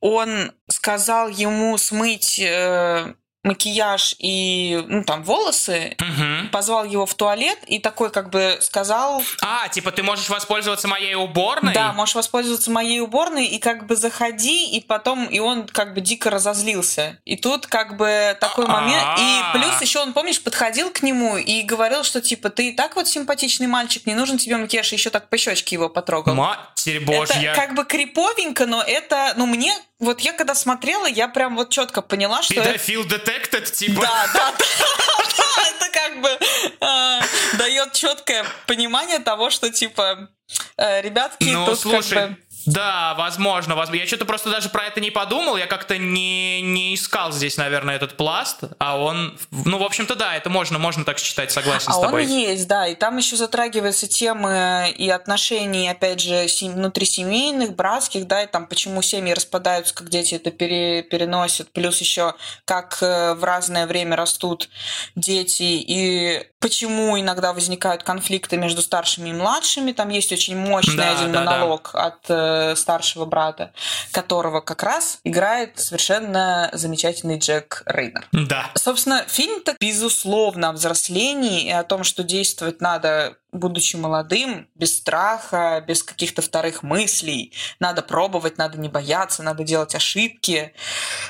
он 0.00 0.52
сказал 0.68 1.28
ему 1.28 1.76
смыть 1.78 2.38
э, 2.40 3.14
макияж 3.44 4.14
и, 4.18 4.82
ну, 4.88 5.02
там, 5.04 5.24
волосы, 5.24 5.96
Мгм. 5.98 6.48
позвал 6.50 6.84
его 6.84 7.06
в 7.06 7.14
туалет 7.14 7.58
и 7.66 7.78
такой 7.78 8.10
как 8.10 8.30
бы 8.30 8.58
сказал, 8.60 9.22
А, 9.40 9.68
типа, 9.68 9.90
ты 9.90 10.02
можешь 10.02 10.28
воспользоваться 10.28 10.86
моей 10.88 11.14
уборной? 11.14 11.74
да, 11.74 11.92
можешь 11.92 12.14
воспользоваться 12.14 12.70
моей 12.70 13.00
уборной 13.00 13.46
и 13.46 13.58
как 13.58 13.86
бы 13.86 13.96
заходи, 13.96 14.70
и 14.70 14.80
потом, 14.80 15.26
и 15.26 15.38
он 15.40 15.66
как 15.66 15.94
бы 15.94 16.00
дико 16.00 16.30
разозлился. 16.30 17.18
И 17.24 17.36
тут 17.36 17.66
как 17.66 17.96
бы 17.96 18.36
такой 18.40 18.66
момент, 18.66 19.18
и 19.18 19.22
А-а-а. 19.22 19.52
плюс 19.58 19.80
еще 19.80 19.98
он, 20.00 20.12
помнишь, 20.12 20.40
подходил 20.42 20.90
к 20.90 21.02
нему 21.02 21.36
и 21.36 21.62
говорил, 21.62 22.04
что 22.04 22.20
типа 22.20 22.50
ты 22.50 22.68
и 22.68 22.72
так 22.72 22.94
вот 22.96 23.08
симпатичный 23.08 23.66
мальчик, 23.66 24.06
не 24.06 24.14
нужен 24.14 24.38
тебе 24.38 24.56
макияж, 24.56 24.92
и 24.92 24.96
еще 24.96 25.10
так 25.10 25.28
по 25.28 25.36
щечке 25.36 25.74
его 25.76 25.88
потрогал. 25.88 26.34
Матерь 26.34 27.00
божья. 27.00 27.34
Это 27.52 27.60
как 27.60 27.74
бы 27.74 27.84
криповенько, 27.84 28.66
но 28.66 28.82
это, 28.82 29.32
ну 29.36 29.46
мне, 29.46 29.72
вот 30.02 30.20
я 30.20 30.32
когда 30.32 30.54
смотрела, 30.54 31.06
я 31.06 31.28
прям 31.28 31.56
вот 31.56 31.70
четко 31.70 32.02
поняла, 32.02 32.42
что 32.42 32.54
это 32.54 32.64
Педофил 32.64 33.04
детектед, 33.04 33.70
типа. 33.72 34.02
да, 34.02 34.26
да, 34.34 34.52
да, 34.58 35.68
это 35.68 35.92
как 35.92 36.20
бы 36.20 36.28
э, 36.28 37.20
дает 37.56 37.92
четкое 37.92 38.44
понимание 38.66 39.20
того, 39.20 39.50
что 39.50 39.70
типа 39.70 40.28
э, 40.76 41.02
ребятки 41.02 41.44
Ну, 41.44 41.66
тут 41.66 41.78
слушай, 41.78 42.14
как 42.14 42.30
бы 42.30 42.36
да, 42.66 43.14
возможно, 43.14 43.74
возможно. 43.74 44.00
Я 44.00 44.06
что-то 44.06 44.24
просто 44.24 44.50
даже 44.50 44.68
про 44.68 44.84
это 44.84 45.00
не 45.00 45.10
подумал, 45.10 45.56
я 45.56 45.66
как-то 45.66 45.98
не, 45.98 46.60
не 46.62 46.94
искал 46.94 47.32
здесь, 47.32 47.56
наверное, 47.56 47.96
этот 47.96 48.16
пласт, 48.16 48.60
а 48.78 48.98
он, 48.98 49.36
ну, 49.50 49.78
в 49.78 49.82
общем-то, 49.82 50.14
да, 50.14 50.34
это 50.36 50.50
можно, 50.50 50.78
можно 50.78 51.04
так 51.04 51.18
считать, 51.18 51.50
согласен 51.50 51.88
а 51.90 51.92
с 51.92 51.96
он 51.98 52.04
тобой. 52.04 52.24
есть, 52.26 52.68
да, 52.68 52.86
и 52.86 52.94
там 52.94 53.16
еще 53.16 53.36
затрагиваются 53.36 54.06
темы 54.06 54.92
и 54.96 55.08
отношений, 55.10 55.88
опять 55.88 56.20
же, 56.20 56.48
сем- 56.48 56.74
внутрисемейных, 56.74 57.74
братских, 57.74 58.26
да, 58.26 58.42
и 58.42 58.46
там 58.46 58.66
почему 58.66 59.02
семьи 59.02 59.32
распадаются, 59.32 59.94
как 59.94 60.08
дети 60.08 60.34
это 60.34 60.50
пере- 60.50 61.02
переносят, 61.02 61.72
плюс 61.72 62.00
еще 62.00 62.34
как 62.64 62.98
э, 63.02 63.34
в 63.34 63.44
разное 63.44 63.86
время 63.86 64.16
растут 64.16 64.68
дети, 65.16 65.62
и 65.62 66.46
почему 66.60 67.18
иногда 67.18 67.52
возникают 67.52 68.02
конфликты 68.02 68.56
между 68.56 68.82
старшими 68.82 69.30
и 69.30 69.32
младшими, 69.32 69.92
там 69.92 70.08
есть 70.10 70.32
очень 70.32 70.56
мощный 70.56 70.96
Да, 70.96 71.10
один 71.18 71.32
да, 71.32 71.44
да. 71.44 71.50
монолог 71.50 71.90
от 71.94 72.18
э, 72.28 72.51
старшего 72.76 73.24
брата, 73.24 73.72
которого 74.10 74.60
как 74.60 74.82
раз 74.82 75.18
играет 75.24 75.78
совершенно 75.78 76.70
замечательный 76.72 77.38
Джек 77.38 77.82
Рейнер. 77.86 78.26
Да. 78.32 78.70
Собственно, 78.74 79.24
фильм-то, 79.28 79.76
безусловно, 79.80 80.70
о 80.70 80.72
взрослении 80.72 81.66
и 81.66 81.70
о 81.70 81.82
том, 81.82 82.04
что 82.04 82.22
действовать 82.22 82.80
надо, 82.80 83.36
будучи 83.52 83.96
молодым, 83.96 84.68
без 84.74 84.96
страха, 84.96 85.84
без 85.86 86.02
каких-то 86.02 86.42
вторых 86.42 86.82
мыслей. 86.82 87.52
Надо 87.80 88.02
пробовать, 88.02 88.58
надо 88.58 88.78
не 88.78 88.88
бояться, 88.88 89.42
надо 89.42 89.62
делать 89.64 89.94
ошибки. 89.94 90.72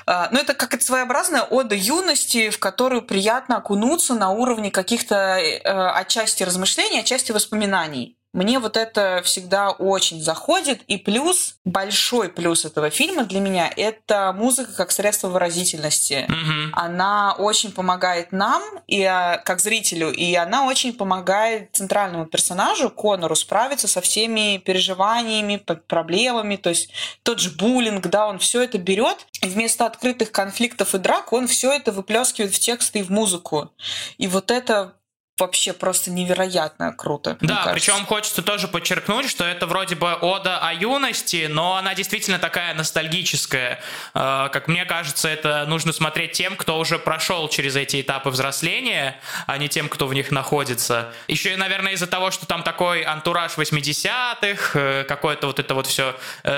А, 0.06 0.28
Ну, 0.30 0.38
это 0.38 0.54
как 0.54 0.74
это 0.74 0.84
своеобразная 0.84 1.42
ода 1.42 1.74
юности, 1.74 2.50
в 2.50 2.58
которую 2.58 3.02
приятно 3.02 3.56
окунуться 3.56 4.14
на 4.14 4.30
уровне 4.30 4.70
каких-то 4.70 5.14
э, 5.14 5.60
отчасти 5.62 6.42
размышлений, 6.44 7.00
отчасти 7.00 7.32
воспоминаний. 7.32 8.16
Мне 8.32 8.58
вот 8.58 8.76
это 8.76 9.20
всегда 9.24 9.70
очень 9.70 10.22
заходит. 10.22 10.82
И 10.88 10.96
плюс, 10.96 11.56
большой 11.64 12.30
плюс 12.30 12.64
этого 12.64 12.88
фильма 12.88 13.24
для 13.24 13.40
меня— 13.40 13.70
это 13.76 14.32
музыка 14.34 14.72
как 14.74 14.90
средство 14.90 15.28
выразительности 15.28 16.26
Мгм. 16.28 16.72
она 16.74 17.34
очень 17.38 17.72
помогает 17.72 18.32
нам, 18.32 18.62
и, 18.86 19.02
а, 19.02 19.38
как 19.44 19.60
зрителю, 19.60 20.10
и 20.10 20.34
она 20.34 20.64
очень 20.66 20.94
помогает 20.94 21.70
центральному 21.72 22.26
персонажу, 22.26 22.88
Конору, 22.90 23.36
справиться 23.36 23.86
со 23.86 24.00
всеми 24.00 24.58
переживаниями, 24.58 25.56
проблемами, 25.86 26.56
то 26.56 26.70
есть 26.70 26.90
тот 27.22 27.38
же 27.38 27.50
буллинг, 27.50 28.06
да, 28.06 28.26
он 28.26 28.38
все 28.38 28.62
это 28.62 28.78
берет, 28.78 29.26
и 29.42 29.46
вместо 29.48 29.84
открытых 29.84 30.32
конфликтов 30.32 30.94
и 30.94 30.98
драк 30.98 31.32
он 31.32 31.46
все 31.46 31.72
это 31.72 31.92
выплескивает 31.92 32.54
в 32.54 32.58
тексты 32.58 33.00
и 33.00 33.02
в 33.02 33.10
музыку. 33.10 33.70
И 34.18 34.26
вот 34.26 34.50
это 34.50 34.94
вообще 35.38 35.72
просто 35.72 36.10
невероятно 36.10 36.92
круто. 36.92 37.36
Да, 37.40 37.70
причем 37.72 38.04
хочется 38.06 38.42
тоже 38.42 38.68
подчеркнуть, 38.68 39.28
что 39.28 39.44
это 39.44 39.66
вроде 39.66 39.94
бы 39.96 40.12
ода 40.14 40.58
о 40.58 40.72
юности, 40.72 41.46
но 41.50 41.76
она 41.76 41.94
действительно 41.94 42.38
такая 42.38 42.74
ностальгическая. 42.74 43.80
Э, 44.14 44.48
Как 44.52 44.68
мне 44.68 44.84
кажется, 44.84 45.28
это 45.28 45.64
нужно 45.66 45.92
смотреть 45.92 46.32
тем, 46.32 46.56
кто 46.56 46.78
уже 46.78 46.98
прошел 46.98 47.48
через 47.48 47.76
эти 47.76 48.00
этапы 48.02 48.30
взросления, 48.30 49.18
а 49.46 49.58
не 49.58 49.68
тем, 49.68 49.88
кто 49.88 50.06
в 50.06 50.14
них 50.14 50.30
находится. 50.30 51.12
Еще 51.28 51.54
и, 51.54 51.56
наверное, 51.56 51.92
из-за 51.94 52.06
того, 52.06 52.30
что 52.30 52.46
там 52.46 52.62
такой 52.62 53.02
антураж 53.02 53.52
80-х, 53.56 54.78
э, 54.78 55.04
какое-то 55.04 55.46
вот 55.46 55.58
это 55.58 55.74
вот 55.74 55.86
все 55.86 56.14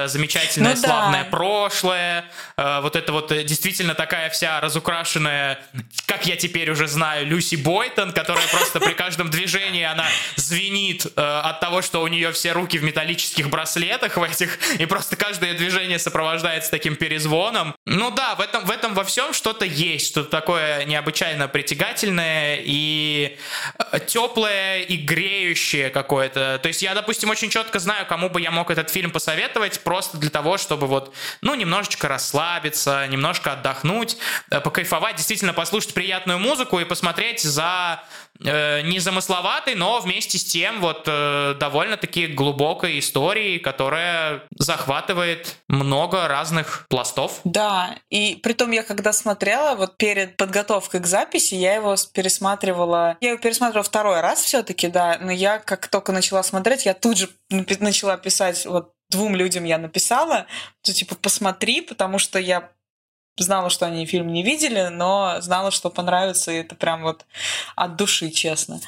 замечательное, 0.06 0.74
Ну 0.74 0.80
да. 0.82 0.88
славное 0.88 1.24
прошлое, 1.24 2.24
э, 2.56 2.80
вот 2.80 2.96
это 2.96 3.12
вот 3.12 3.30
э, 3.32 3.44
действительно 3.44 3.94
такая 3.94 4.30
вся 4.30 4.60
разукрашенная, 4.60 5.58
как 6.06 6.26
я 6.26 6.36
теперь 6.36 6.70
уже 6.70 6.86
знаю, 6.88 7.26
Люси 7.26 7.54
Бойтон, 7.56 8.12
которая 8.12 8.46
просто 8.48 8.63
при 8.72 8.92
каждом 8.92 9.30
движении 9.30 9.82
она 9.84 10.06
звенит 10.36 11.06
э, 11.06 11.20
от 11.20 11.60
того, 11.60 11.82
что 11.82 12.02
у 12.02 12.06
нее 12.08 12.32
все 12.32 12.52
руки 12.52 12.78
в 12.78 12.84
металлических 12.84 13.48
браслетах 13.48 14.16
в 14.16 14.22
этих, 14.22 14.58
и 14.78 14.86
просто 14.86 15.16
каждое 15.16 15.54
движение 15.54 15.98
сопровождается 15.98 16.70
таким 16.70 16.96
перезвоном. 16.96 17.74
Ну 17.86 18.10
да, 18.10 18.34
в 18.34 18.40
этом, 18.40 18.64
в 18.64 18.70
этом 18.70 18.94
во 18.94 19.04
всем 19.04 19.32
что-то 19.32 19.64
есть, 19.64 20.08
что-то 20.08 20.30
такое 20.30 20.84
необычайно 20.84 21.48
притягательное 21.48 22.60
и 22.62 23.36
теплое 24.06 24.82
и 24.82 24.96
греющее 24.96 25.90
какое-то. 25.90 26.58
То 26.62 26.68
есть 26.68 26.82
я, 26.82 26.94
допустим, 26.94 27.30
очень 27.30 27.50
четко 27.50 27.78
знаю, 27.78 28.06
кому 28.06 28.28
бы 28.28 28.40
я 28.40 28.50
мог 28.50 28.70
этот 28.70 28.90
фильм 28.90 29.10
посоветовать, 29.10 29.80
просто 29.80 30.18
для 30.18 30.30
того, 30.30 30.58
чтобы 30.58 30.86
вот, 30.86 31.14
ну, 31.40 31.54
немножечко 31.54 32.08
расслабиться, 32.08 33.06
немножко 33.08 33.52
отдохнуть, 33.52 34.16
э, 34.50 34.60
покайфовать, 34.60 35.16
действительно 35.16 35.52
послушать 35.52 35.94
приятную 35.94 36.38
музыку 36.38 36.80
и 36.80 36.84
посмотреть 36.84 37.42
за 37.42 38.02
э, 38.44 38.82
незамысловатой, 38.82 39.74
но 39.74 40.00
вместе 40.00 40.38
с 40.38 40.44
тем 40.44 40.80
вот 40.80 41.04
э, 41.06 41.54
довольно-таки 41.58 42.28
глубокой 42.28 42.98
историей, 42.98 43.58
которая 43.58 44.42
захватывает 44.56 45.56
много 45.68 46.28
разных 46.28 46.86
пластов. 46.88 47.40
Да, 47.44 47.96
и 48.10 48.38
притом 48.42 48.70
я 48.70 48.82
когда 48.82 49.12
смотрела, 49.12 49.74
вот 49.74 49.96
перед 49.96 50.36
подготовкой 50.36 51.00
к 51.00 51.06
записи, 51.06 51.54
я 51.54 51.74
его 51.74 51.96
пересматривала, 52.12 53.16
я 53.20 53.30
его 53.30 53.40
пересматривала 53.40 53.84
второй 53.84 54.20
раз 54.20 54.42
все-таки, 54.42 54.88
да, 54.88 55.18
но 55.20 55.32
я 55.32 55.58
как 55.58 55.88
только 55.88 56.12
начала 56.12 56.42
смотреть, 56.42 56.86
я 56.86 56.94
тут 56.94 57.18
же 57.18 57.28
начала 57.50 58.16
писать, 58.16 58.66
вот 58.66 58.92
двум 59.10 59.34
людям 59.36 59.64
я 59.64 59.78
написала, 59.78 60.46
что 60.82 60.92
типа 60.92 61.14
посмотри, 61.14 61.80
потому 61.80 62.18
что 62.18 62.38
я 62.38 62.70
знала, 63.36 63.70
что 63.70 63.86
они 63.86 64.06
фильм 64.06 64.32
не 64.32 64.42
видели, 64.42 64.88
но 64.90 65.40
знала, 65.40 65.70
что 65.70 65.90
понравится, 65.90 66.52
и 66.52 66.56
это 66.56 66.74
прям 66.74 67.02
вот 67.02 67.26
от 67.76 67.96
души, 67.96 68.30
честно. 68.30 68.80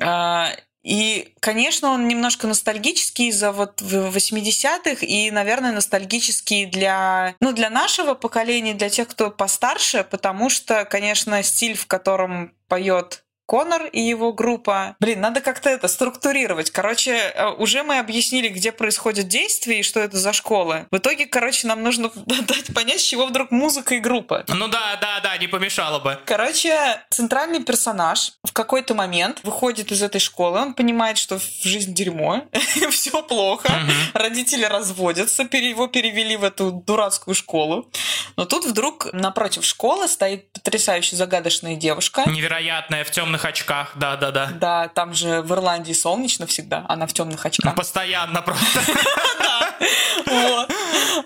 А, 0.00 0.50
И, 0.84 1.34
конечно, 1.40 1.90
он 1.90 2.06
немножко 2.08 2.46
ностальгический 2.46 3.28
из-за 3.28 3.50
вот 3.52 3.82
в- 3.82 4.10
80-х 4.10 5.04
и, 5.04 5.30
наверное, 5.30 5.72
ностальгический 5.72 6.66
для, 6.66 7.34
ну, 7.40 7.52
для 7.52 7.68
нашего 7.68 8.14
поколения, 8.14 8.74
для 8.74 8.88
тех, 8.88 9.08
кто 9.08 9.30
постарше, 9.30 10.04
потому 10.08 10.48
что, 10.48 10.84
конечно, 10.84 11.42
стиль, 11.42 11.76
в 11.76 11.86
котором 11.88 12.54
поет 12.68 13.24
Конор 13.48 13.86
и 13.86 14.02
его 14.02 14.34
группа. 14.34 14.94
Блин, 15.00 15.22
надо 15.22 15.40
как-то 15.40 15.70
это 15.70 15.88
структурировать. 15.88 16.70
Короче, 16.70 17.12
э, 17.12 17.48
уже 17.52 17.82
мы 17.82 17.98
объяснили, 17.98 18.48
где 18.48 18.72
происходит 18.72 19.28
действие 19.28 19.80
и 19.80 19.82
что 19.82 20.00
это 20.00 20.18
за 20.18 20.34
школа. 20.34 20.86
В 20.90 20.98
итоге, 20.98 21.24
короче, 21.24 21.66
нам 21.66 21.82
нужно 21.82 22.10
дать 22.26 22.74
понять, 22.74 23.00
с 23.00 23.04
чего 23.04 23.24
вдруг 23.24 23.50
музыка 23.50 23.94
и 23.94 24.00
группа. 24.00 24.44
Ну 24.48 24.68
да, 24.68 24.98
да, 25.00 25.20
да, 25.20 25.38
не 25.38 25.46
помешало 25.46 25.98
бы. 25.98 26.18
Короче, 26.26 27.02
центральный 27.08 27.64
персонаж 27.64 28.32
в 28.44 28.52
какой-то 28.52 28.94
момент 28.94 29.40
выходит 29.44 29.92
из 29.92 30.02
этой 30.02 30.20
школы, 30.20 30.60
он 30.60 30.74
понимает, 30.74 31.16
что 31.16 31.38
в 31.38 31.62
жизнь 31.62 31.94
дерьмо, 31.94 32.44
все 32.90 33.22
плохо, 33.22 33.72
родители 34.12 34.66
разводятся, 34.66 35.48
его 35.50 35.86
перевели 35.86 36.36
в 36.36 36.44
эту 36.44 36.70
дурацкую 36.70 37.34
школу. 37.34 37.90
Но 38.36 38.44
тут 38.44 38.66
вдруг 38.66 39.12
напротив 39.12 39.64
школы 39.64 40.06
стоит 40.06 40.52
потрясающе 40.52 41.16
загадочная 41.16 41.76
девушка. 41.76 42.24
Невероятное 42.26 43.04
в 43.04 43.10
темных 43.10 43.37
очках, 43.44 43.92
да, 43.96 44.16
да, 44.16 44.30
да. 44.30 44.50
Да, 44.52 44.88
там 44.88 45.14
же 45.14 45.42
в 45.42 45.52
Ирландии 45.52 45.92
солнечно 45.92 46.46
всегда, 46.46 46.84
она 46.88 47.06
в 47.06 47.12
темных 47.12 47.44
очках. 47.44 47.74
Постоянно 47.74 48.42
просто. 48.42 48.80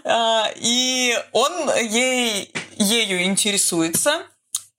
А, 0.04 0.50
И 0.57 1.19
он 1.33 1.71
ей, 1.76 2.52
ею 2.76 3.25
интересуется. 3.25 4.23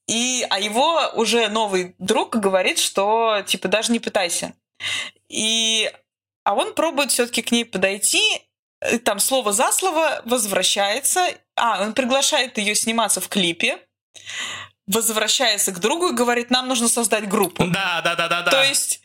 И, 0.08 0.46
а 0.50 0.60
его 0.60 1.12
уже 1.16 1.48
новый 1.48 1.96
друг 1.98 2.36
говорит, 2.36 2.78
что 2.78 3.42
типа 3.46 3.68
даже 3.68 3.92
не 3.92 4.00
пытайся. 4.00 4.54
И, 5.30 5.92
а 6.44 6.56
он 6.56 6.74
пробует 6.74 7.12
все-таки 7.12 7.42
к 7.42 7.52
ней 7.52 7.66
подойти, 7.66 8.22
там 9.04 9.20
слово 9.20 9.54
за 9.54 9.72
слово 9.72 10.22
возвращается. 10.26 11.28
А, 11.56 11.82
он 11.82 11.94
приглашает 11.94 12.58
ее 12.58 12.76
сниматься 12.76 13.22
в 13.22 13.30
клипе 13.30 13.80
возвращается 14.88 15.72
к 15.72 15.80
другу 15.80 16.10
и 16.10 16.14
говорит, 16.14 16.50
нам 16.50 16.68
нужно 16.68 16.88
создать 16.88 17.28
группу. 17.28 17.66
Да, 17.68 18.02
да, 18.04 18.16
да, 18.16 18.28
да, 18.28 18.42
да. 18.42 18.52
То 18.52 18.64
есть 18.64 19.02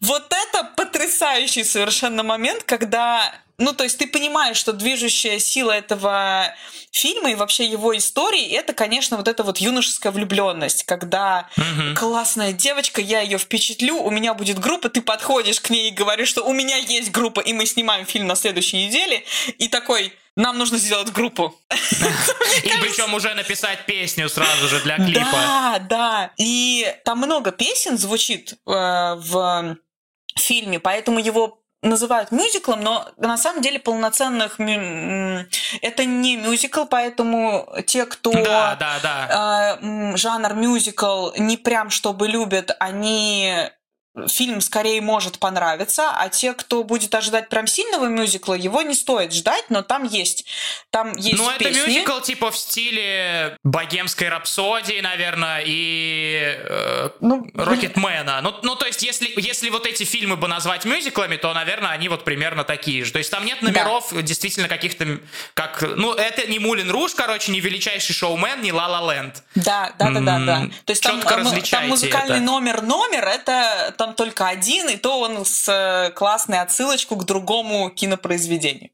вот 0.00 0.26
это 0.30 0.64
потрясающий 0.76 1.64
совершенно 1.64 2.22
момент, 2.22 2.64
когда 2.64 3.34
ну, 3.62 3.72
то 3.72 3.84
есть 3.84 3.98
ты 3.98 4.06
понимаешь, 4.06 4.56
что 4.56 4.72
движущая 4.72 5.38
сила 5.38 5.72
этого 5.72 6.54
фильма 6.90 7.30
и 7.30 7.34
вообще 7.34 7.64
его 7.64 7.96
истории 7.96 8.48
это, 8.48 8.72
конечно, 8.72 9.16
вот 9.16 9.28
эта 9.28 9.42
вот 9.44 9.58
юношеская 9.58 10.12
влюбленность, 10.12 10.84
когда 10.84 11.48
угу. 11.56 11.94
классная 11.96 12.52
девочка, 12.52 13.00
я 13.00 13.20
ее 13.20 13.38
впечатлю, 13.38 14.02
у 14.02 14.10
меня 14.10 14.34
будет 14.34 14.58
группа, 14.58 14.88
ты 14.88 15.00
подходишь 15.00 15.60
к 15.60 15.70
ней 15.70 15.90
и 15.90 15.94
говоришь, 15.94 16.28
что 16.28 16.42
у 16.42 16.52
меня 16.52 16.76
есть 16.76 17.10
группа, 17.10 17.40
и 17.40 17.52
мы 17.52 17.66
снимаем 17.66 18.04
фильм 18.04 18.26
на 18.26 18.34
следующей 18.34 18.86
неделе, 18.86 19.24
и 19.58 19.68
такой, 19.68 20.12
нам 20.34 20.58
нужно 20.58 20.78
сделать 20.78 21.12
группу. 21.12 21.54
И 22.62 22.70
причем 22.80 23.12
уже 23.12 23.34
написать 23.34 23.84
песню 23.84 24.30
сразу 24.30 24.66
же 24.66 24.80
для 24.80 24.96
клипа. 24.96 25.28
Да, 25.30 25.78
да. 25.78 26.30
И 26.38 26.86
там 27.04 27.18
много 27.18 27.52
песен 27.52 27.98
звучит 27.98 28.54
э, 28.54 28.56
в 28.66 29.76
фильме, 30.38 30.80
поэтому 30.80 31.18
его 31.18 31.61
называют 31.82 32.30
мюзиклом, 32.30 32.80
но 32.80 33.08
на 33.16 33.36
самом 33.36 33.60
деле 33.60 33.78
полноценных 33.78 34.58
это 34.58 36.04
не 36.04 36.36
мюзикл, 36.36 36.84
поэтому 36.84 37.68
те, 37.86 38.06
кто 38.06 38.32
да, 38.32 38.76
да, 38.78 38.98
да. 39.02 39.78
Э, 39.82 40.16
жанр 40.16 40.54
мюзикл 40.54 41.30
не 41.36 41.56
прям 41.56 41.90
чтобы 41.90 42.28
любят, 42.28 42.76
они 42.78 43.68
фильм 44.28 44.60
скорее 44.60 45.00
может 45.00 45.38
понравиться, 45.38 46.10
а 46.14 46.28
те, 46.28 46.52
кто 46.52 46.84
будет 46.84 47.14
ожидать 47.14 47.48
прям 47.48 47.66
сильного 47.66 48.06
мюзикла, 48.06 48.54
его 48.54 48.82
не 48.82 48.94
стоит 48.94 49.32
ждать, 49.32 49.64
но 49.70 49.82
там 49.82 50.04
есть, 50.04 50.44
там 50.90 51.16
есть 51.16 51.38
Ну, 51.38 51.48
это 51.48 51.70
мюзикл 51.70 52.20
типа 52.20 52.50
в 52.50 52.56
стиле 52.56 53.56
богемской 53.64 54.28
рапсодии, 54.28 55.00
наверное, 55.00 55.62
и 55.64 56.56
э, 56.58 57.10
ну, 57.20 57.46
Рокетмена. 57.54 58.40
Ну, 58.42 58.54
ну, 58.62 58.76
то 58.76 58.86
есть, 58.86 59.02
если, 59.02 59.32
если 59.36 59.70
вот 59.70 59.86
эти 59.86 60.04
фильмы 60.04 60.36
бы 60.36 60.46
назвать 60.46 60.84
мюзиклами, 60.84 61.36
то, 61.36 61.52
наверное, 61.54 61.90
они 61.90 62.08
вот 62.10 62.24
примерно 62.24 62.64
такие 62.64 63.04
же. 63.04 63.12
То 63.12 63.18
есть, 63.18 63.30
там 63.30 63.46
нет 63.46 63.62
номеров 63.62 64.08
да. 64.12 64.20
действительно 64.20 64.68
каких-то, 64.68 65.20
как, 65.54 65.82
ну, 65.96 66.12
это 66.12 66.46
не 66.46 66.58
Мулин 66.58 66.90
Руж, 66.90 67.14
короче, 67.14 67.50
не 67.50 67.60
Величайший 67.60 68.14
шоумен, 68.14 68.60
не 68.60 68.72
Ла 68.72 68.88
Ла 68.88 69.14
Ленд. 69.14 69.42
Да, 69.54 69.92
да, 69.98 70.10
да, 70.10 70.20
да, 70.20 70.38
да. 70.38 70.70
То 70.84 70.90
есть, 70.90 71.02
там, 71.02 71.20
там 71.22 71.44
музыкальный 71.88 72.40
номер-номер, 72.40 73.24
это 73.24 73.94
там 74.02 74.14
только 74.14 74.48
один, 74.48 74.88
и 74.88 74.96
то 74.96 75.20
он 75.20 75.44
с 75.44 75.68
э, 75.68 76.10
классной 76.10 76.60
отсылочку 76.60 77.14
к 77.14 77.24
другому 77.24 77.88
кинопроизведению. 77.88 78.90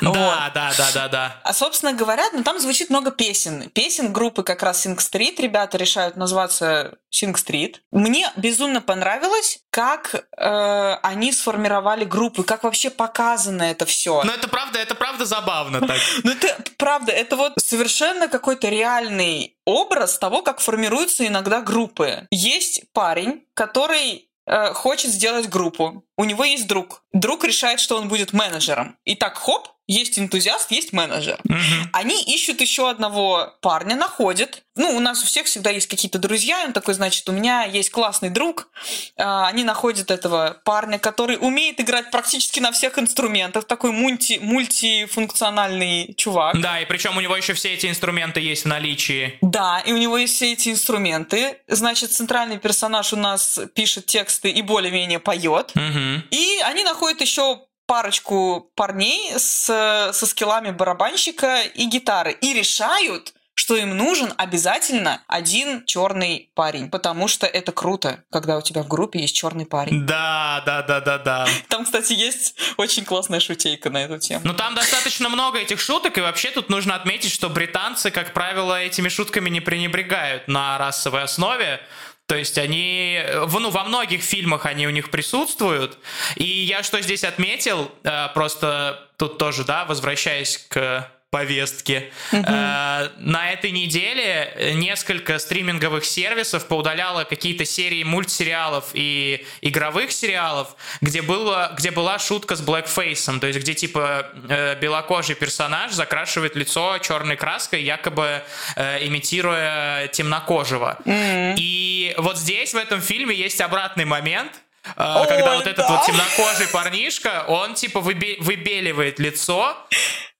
Да, 0.00 0.08
вот. 0.10 0.52
да, 0.54 0.72
да, 0.76 0.86
да, 0.94 1.08
да. 1.08 1.36
А, 1.42 1.52
собственно 1.52 1.92
говоря, 1.92 2.24
ну, 2.32 2.44
там 2.44 2.60
звучит 2.60 2.90
много 2.90 3.10
песен. 3.10 3.68
Песен 3.70 4.12
группы 4.12 4.44
как 4.44 4.62
раз 4.62 4.86
Sing 4.86 4.96
Street. 4.96 5.40
Ребята 5.40 5.76
решают 5.76 6.16
назваться 6.16 6.98
Sing 7.12 7.34
Street. 7.34 7.76
Мне 7.90 8.30
безумно 8.36 8.80
понравилось, 8.80 9.60
как 9.70 10.26
э, 10.36 10.94
они 11.02 11.32
сформировали 11.32 12.04
группу, 12.04 12.44
как 12.44 12.62
вообще 12.64 12.90
показано 12.90 13.62
это 13.62 13.86
все. 13.86 14.22
Ну, 14.24 14.32
это 14.32 14.48
правда, 14.48 14.78
это 14.78 14.94
правда 14.94 15.24
забавно 15.24 15.80
так. 15.80 15.98
Ну, 16.24 16.30
это 16.30 16.56
правда, 16.76 17.12
это 17.12 17.36
вот 17.36 17.54
совершенно 17.58 18.28
какой-то 18.28 18.68
реальный 18.68 19.56
образ 19.64 20.18
того, 20.18 20.42
как 20.42 20.60
формируются 20.60 21.26
иногда 21.26 21.60
группы. 21.60 22.26
Есть 22.30 22.84
парень, 22.92 23.44
который 23.54 24.28
Э, 24.46 24.72
хочет 24.72 25.10
сделать 25.10 25.48
группу. 25.48 26.04
У 26.16 26.24
него 26.24 26.44
есть 26.44 26.68
друг. 26.68 27.02
Друг 27.12 27.44
решает, 27.44 27.80
что 27.80 27.96
он 27.96 28.08
будет 28.08 28.32
менеджером. 28.32 28.98
И 29.04 29.14
так, 29.14 29.36
хоп, 29.36 29.68
есть 29.86 30.18
энтузиаст, 30.18 30.70
есть 30.70 30.92
менеджер. 30.92 31.38
Угу. 31.44 31.90
Они 31.92 32.22
ищут 32.22 32.60
еще 32.60 32.88
одного 32.88 33.54
парня, 33.60 33.96
находят. 33.96 34.62
Ну, 34.76 34.96
у 34.96 35.00
нас 35.00 35.22
у 35.22 35.26
всех 35.26 35.46
всегда 35.46 35.70
есть 35.70 35.86
какие-то 35.86 36.18
друзья. 36.18 36.64
Он 36.64 36.72
такой, 36.72 36.94
значит, 36.94 37.28
у 37.28 37.32
меня 37.32 37.64
есть 37.64 37.90
классный 37.90 38.30
друг. 38.30 38.68
А, 39.16 39.46
они 39.46 39.62
находят 39.62 40.10
этого 40.10 40.60
парня, 40.64 40.98
который 40.98 41.36
умеет 41.40 41.80
играть 41.80 42.10
практически 42.10 42.60
на 42.60 42.72
всех 42.72 42.98
инструментах. 42.98 43.66
Такой 43.66 43.92
мульти, 43.92 44.38
мультифункциональный 44.40 46.14
чувак. 46.14 46.60
Да, 46.60 46.80
и 46.80 46.86
причем 46.86 47.16
у 47.16 47.20
него 47.20 47.36
еще 47.36 47.52
все 47.52 47.74
эти 47.74 47.86
инструменты 47.86 48.40
есть 48.40 48.64
в 48.64 48.68
наличии. 48.68 49.38
Да, 49.42 49.80
и 49.80 49.92
у 49.92 49.96
него 49.96 50.18
есть 50.18 50.34
все 50.34 50.52
эти 50.52 50.70
инструменты. 50.70 51.58
Значит, 51.68 52.10
центральный 52.10 52.58
персонаж 52.58 53.12
у 53.12 53.16
нас 53.16 53.60
пишет 53.74 54.06
тексты 54.06 54.50
и 54.50 54.62
более-менее 54.62 55.20
поет. 55.20 55.72
Угу. 55.76 56.22
И 56.30 56.60
они 56.64 56.82
находят 56.82 57.20
еще 57.20 57.60
парочку 57.86 58.70
парней 58.74 59.32
с, 59.36 60.10
со 60.12 60.26
скиллами 60.26 60.70
барабанщика 60.70 61.62
и 61.62 61.86
гитары 61.86 62.32
и 62.32 62.52
решают, 62.52 63.34
что 63.54 63.76
им 63.76 63.96
нужен 63.96 64.34
обязательно 64.36 65.22
один 65.28 65.84
черный 65.86 66.50
парень, 66.54 66.90
потому 66.90 67.28
что 67.28 67.46
это 67.46 67.72
круто, 67.72 68.24
когда 68.30 68.58
у 68.58 68.62
тебя 68.62 68.82
в 68.82 68.88
группе 68.88 69.20
есть 69.20 69.36
черный 69.36 69.64
парень. 69.64 70.04
Да, 70.06 70.62
да, 70.66 70.82
да, 70.82 71.00
да, 71.00 71.18
да. 71.18 71.48
Там, 71.68 71.84
кстати, 71.84 72.12
есть 72.12 72.56
очень 72.76 73.04
классная 73.04 73.40
шутейка 73.40 73.90
на 73.90 74.04
эту 74.04 74.18
тему. 74.18 74.40
Ну 74.44 74.54
там 74.54 74.74
достаточно 74.74 75.28
много 75.28 75.58
этих 75.58 75.80
шуток, 75.80 76.18
и 76.18 76.20
вообще 76.20 76.50
тут 76.50 76.68
нужно 76.68 76.94
отметить, 76.96 77.32
что 77.32 77.48
британцы, 77.48 78.10
как 78.10 78.32
правило, 78.32 78.80
этими 78.80 79.08
шутками 79.08 79.48
не 79.50 79.60
пренебрегают 79.60 80.48
на 80.48 80.76
расовой 80.78 81.22
основе. 81.22 81.80
То 82.26 82.36
есть 82.36 82.56
они, 82.56 83.20
ну, 83.34 83.70
во 83.70 83.84
многих 83.84 84.22
фильмах 84.22 84.64
они 84.66 84.86
у 84.86 84.90
них 84.90 85.10
присутствуют. 85.10 85.98
И 86.36 86.44
я 86.44 86.82
что 86.82 87.00
здесь 87.02 87.22
отметил, 87.22 87.90
э, 88.02 88.28
просто 88.32 89.08
тут 89.18 89.36
тоже, 89.38 89.64
да, 89.64 89.84
возвращаясь 89.84 90.58
к 90.68 91.10
повестки. 91.34 92.12
Mm-hmm. 92.30 93.10
на 93.18 93.50
этой 93.50 93.72
неделе 93.72 94.72
несколько 94.74 95.40
стриминговых 95.40 96.04
сервисов 96.04 96.68
поудаляло 96.68 97.24
какие-то 97.24 97.64
серии 97.64 98.04
мультсериалов 98.04 98.90
и 98.92 99.44
игровых 99.60 100.12
сериалов, 100.12 100.76
где, 101.00 101.22
было, 101.22 101.74
где 101.76 101.90
была 101.90 102.20
шутка 102.20 102.54
с 102.54 102.60
блэкфейсом, 102.60 103.40
то 103.40 103.48
есть 103.48 103.58
где 103.58 103.74
типа 103.74 104.28
э, 104.48 104.78
белокожий 104.80 105.34
персонаж 105.34 105.90
закрашивает 105.92 106.54
лицо 106.54 106.98
черной 106.98 107.34
краской, 107.34 107.82
якобы 107.82 108.42
э, 108.76 109.04
имитируя 109.08 110.06
темнокожего. 110.06 110.98
Mm-hmm. 111.04 111.54
И 111.58 112.14
вот 112.16 112.38
здесь 112.38 112.74
в 112.74 112.76
этом 112.76 113.00
фильме 113.00 113.34
есть 113.34 113.60
обратный 113.60 114.04
момент, 114.04 114.52
Uh, 114.96 115.26
когда 115.26 115.52
Ой, 115.52 115.56
вот 115.56 115.66
этот 115.66 115.86
да. 115.88 115.96
вот 115.96 116.06
темнокожий 116.06 116.68
парнишка, 116.68 117.46
он 117.48 117.74
типа 117.74 118.00
выбе- 118.00 118.36
выбеливает 118.40 119.18
лицо, 119.18 119.76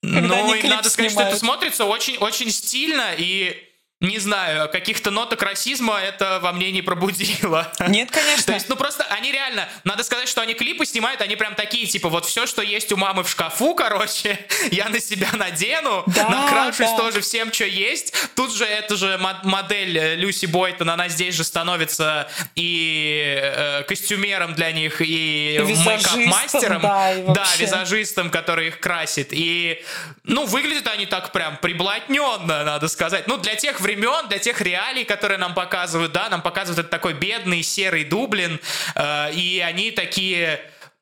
ну, 0.01 0.53
и 0.53 0.67
надо 0.67 0.89
сказать, 0.89 1.11
что 1.11 1.23
это 1.23 1.35
смотрится 1.35 1.85
очень-очень 1.85 2.51
стильно 2.51 3.15
и 3.17 3.57
не 4.01 4.19
знаю, 4.19 4.69
каких-то 4.69 5.09
ноток 5.09 5.41
расизма 5.41 5.97
это 5.97 6.39
во 6.41 6.51
мне 6.51 6.71
не 6.71 6.81
пробудило. 6.81 7.71
Нет, 7.87 8.11
конечно. 8.11 8.43
То 8.43 8.53
есть, 8.53 8.67
ну 8.67 8.75
просто 8.75 9.05
они 9.05 9.31
реально, 9.31 9.69
надо 9.85 10.03
сказать, 10.03 10.27
что 10.27 10.41
они 10.41 10.53
клипы 10.53 10.85
снимают, 10.85 11.21
они 11.21 11.37
прям 11.37 11.55
такие, 11.55 11.85
типа, 11.85 12.09
вот 12.09 12.25
все, 12.25 12.45
что 12.45 12.61
есть 12.61 12.91
у 12.91 12.97
мамы 12.97 13.23
в 13.23 13.29
шкафу, 13.29 13.73
короче, 13.73 14.37
я 14.71 14.89
на 14.89 14.99
себя 14.99 15.29
надену, 15.33 16.03
да, 16.07 16.27
накрашусь 16.27 16.89
да. 16.89 16.97
тоже 16.97 17.21
всем, 17.21 17.53
что 17.53 17.65
есть. 17.65 18.13
Тут 18.35 18.53
же 18.53 18.65
эта 18.65 18.97
же 18.97 19.17
модель 19.43 19.97
э, 19.97 20.15
Люси 20.15 20.45
Бойтон, 20.45 20.89
она 20.89 21.07
здесь 21.07 21.33
же 21.33 21.45
становится 21.45 22.29
и 22.55 23.39
э, 23.41 23.83
костюмером 23.83 24.55
для 24.55 24.73
них, 24.73 25.01
и 25.01 25.57
мейкап-мастером. 25.57 26.81
Да, 26.81 27.13
да, 27.33 27.47
визажистом, 27.57 28.29
который 28.29 28.67
их 28.67 28.81
красит. 28.81 29.29
И, 29.31 29.81
ну, 30.25 30.45
выглядят 30.45 30.87
они 30.87 31.05
так 31.05 31.31
прям 31.31 31.57
приблотненно, 31.57 32.65
надо 32.65 32.89
сказать. 32.89 33.27
Ну, 33.27 33.37
для 33.37 33.55
тех 33.55 33.79
времен, 33.85 34.27
для 34.29 34.39
тех 34.39 34.61
реалий, 34.61 35.05
которые 35.05 35.37
нам 35.37 35.53
показывают, 35.53 36.11
да, 36.11 36.27
нам 36.29 36.41
показывают 36.41 36.79
этот 36.79 36.89
такой 36.89 37.13
бедный 37.13 37.61
серый 37.61 38.03
Дублин, 38.03 38.59
э, 38.95 39.31
и 39.33 39.59
они 39.59 39.91
такие 39.91 40.59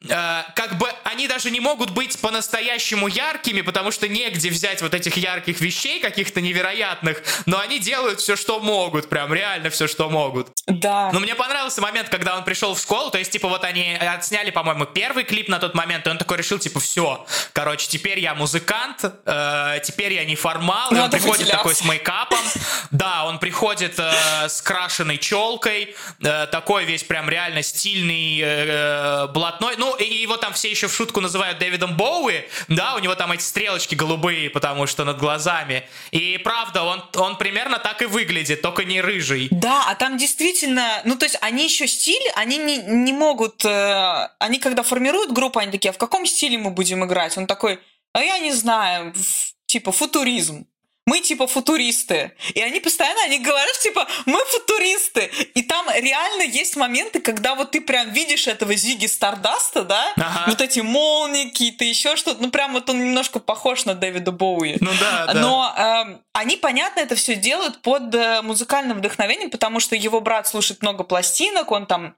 Э, 0.09 0.43
как 0.55 0.77
бы 0.77 0.89
они 1.03 1.27
даже 1.27 1.49
не 1.49 1.59
могут 1.59 1.91
быть 1.91 2.19
по-настоящему 2.19 3.07
яркими, 3.07 3.61
потому 3.61 3.91
что 3.91 4.07
негде 4.07 4.49
взять 4.49 4.81
вот 4.81 4.93
этих 4.93 5.15
ярких 5.15 5.61
вещей 5.61 5.99
каких-то 5.99 6.41
невероятных, 6.41 7.21
но 7.45 7.59
они 7.59 7.79
делают 7.79 8.19
все, 8.19 8.35
что 8.35 8.59
могут, 8.59 9.09
прям 9.09 9.33
реально 9.33 9.69
все, 9.69 9.87
что 9.87 10.09
могут. 10.09 10.49
Да. 10.67 11.09
Но 11.13 11.19
мне 11.19 11.35
понравился 11.35 11.81
момент, 11.81 12.09
когда 12.09 12.35
он 12.35 12.43
пришел 12.43 12.75
в 12.75 12.79
школу, 12.79 13.11
то 13.11 13.17
есть, 13.17 13.31
типа, 13.31 13.47
вот 13.47 13.63
они 13.63 13.93
отсняли, 13.93 14.51
по-моему, 14.51 14.85
первый 14.85 15.23
клип 15.23 15.47
на 15.47 15.59
тот 15.59 15.73
момент, 15.73 16.05
и 16.05 16.09
он 16.09 16.17
такой 16.17 16.37
решил, 16.37 16.59
типа, 16.59 16.79
все, 16.79 17.25
короче, 17.53 17.87
теперь 17.87 18.19
я 18.19 18.35
музыкант, 18.35 19.03
э, 19.03 19.79
теперь 19.83 20.13
я 20.13 20.25
не 20.25 20.35
формал, 20.35 20.91
и 20.91 20.99
он 20.99 21.09
приходит 21.09 21.49
такой 21.49 21.75
с 21.75 21.83
мейкапом, 21.83 22.43
да, 22.91 23.25
он 23.25 23.39
приходит 23.39 23.97
э, 23.97 24.49
с 24.49 24.61
крашеной 24.61 25.17
челкой, 25.17 25.95
э, 26.21 26.47
такой 26.47 26.83
весь 26.85 27.03
прям 27.03 27.29
реально 27.29 27.63
стильный, 27.63 28.41
э, 28.41 29.27
блатной, 29.27 29.75
ну, 29.77 29.92
и 29.95 30.03
его 30.03 30.37
там 30.37 30.53
все 30.53 30.69
еще 30.69 30.87
в 30.87 30.93
шутку 30.93 31.21
называют 31.21 31.59
Дэвидом 31.59 31.95
Боуи, 31.97 32.45
да, 32.67 32.95
у 32.95 32.99
него 32.99 33.15
там 33.15 33.31
эти 33.31 33.41
стрелочки 33.41 33.95
голубые, 33.95 34.49
потому 34.49 34.87
что 34.87 35.03
над 35.03 35.17
глазами. 35.17 35.87
И 36.11 36.37
правда, 36.43 36.83
он, 36.83 37.03
он 37.15 37.37
примерно 37.37 37.79
так 37.79 38.01
и 38.01 38.05
выглядит, 38.05 38.61
только 38.61 38.83
не 38.83 39.01
рыжий. 39.01 39.47
Да, 39.51 39.85
а 39.87 39.95
там 39.95 40.17
действительно, 40.17 41.01
ну 41.05 41.15
то 41.15 41.25
есть 41.25 41.37
они 41.41 41.65
еще 41.65 41.87
стиль, 41.87 42.23
они 42.35 42.57
не, 42.57 42.77
не 42.77 43.13
могут, 43.13 43.63
э, 43.65 44.29
они 44.39 44.59
когда 44.59 44.83
формируют 44.83 45.31
группу, 45.31 45.59
они 45.59 45.71
такие, 45.71 45.89
а 45.89 45.93
в 45.93 45.97
каком 45.97 46.25
стиле 46.25 46.57
мы 46.57 46.71
будем 46.71 47.03
играть? 47.05 47.37
Он 47.37 47.47
такой, 47.47 47.79
а 48.13 48.21
я 48.21 48.39
не 48.39 48.51
знаю, 48.51 49.13
типа 49.65 49.91
футуризм 49.91 50.67
мы 51.05 51.19
типа 51.19 51.47
футуристы. 51.47 52.31
И 52.53 52.61
они 52.61 52.79
постоянно, 52.79 53.23
они 53.23 53.39
говорят, 53.39 53.77
типа, 53.79 54.07
мы 54.25 54.39
футуристы. 54.45 55.29
И 55.53 55.61
там 55.61 55.85
реально 55.93 56.43
есть 56.43 56.77
моменты, 56.77 57.19
когда 57.19 57.55
вот 57.55 57.71
ты 57.71 57.81
прям 57.81 58.11
видишь 58.11 58.47
этого 58.47 58.73
Зиги 58.75 59.07
Стардаста, 59.07 59.83
да? 59.83 60.13
Ага. 60.15 60.45
Вот 60.47 60.61
эти 60.61 60.79
молнии 60.79 61.45
какие-то, 61.45 61.83
еще 61.83 62.15
что-то. 62.15 62.41
Ну, 62.41 62.51
прям 62.51 62.73
вот 62.73 62.89
он 62.89 62.99
немножко 62.99 63.39
похож 63.39 63.85
на 63.85 63.95
Дэвида 63.95 64.31
Боуи. 64.31 64.77
Ну 64.79 64.91
да, 64.99 65.25
да. 65.27 65.33
Но 65.33 65.73
э, 65.77 66.19
они, 66.31 66.55
понятно, 66.55 67.01
это 67.01 67.15
все 67.15 67.35
делают 67.35 67.81
под 67.81 68.15
э, 68.15 68.41
музыкальным 68.41 68.99
вдохновением, 68.99 69.49
потому 69.49 69.79
что 69.81 69.95
его 69.95 70.21
брат 70.21 70.47
слушает 70.47 70.81
много 70.81 71.03
пластинок, 71.03 71.71
он 71.71 71.85
там 71.85 72.15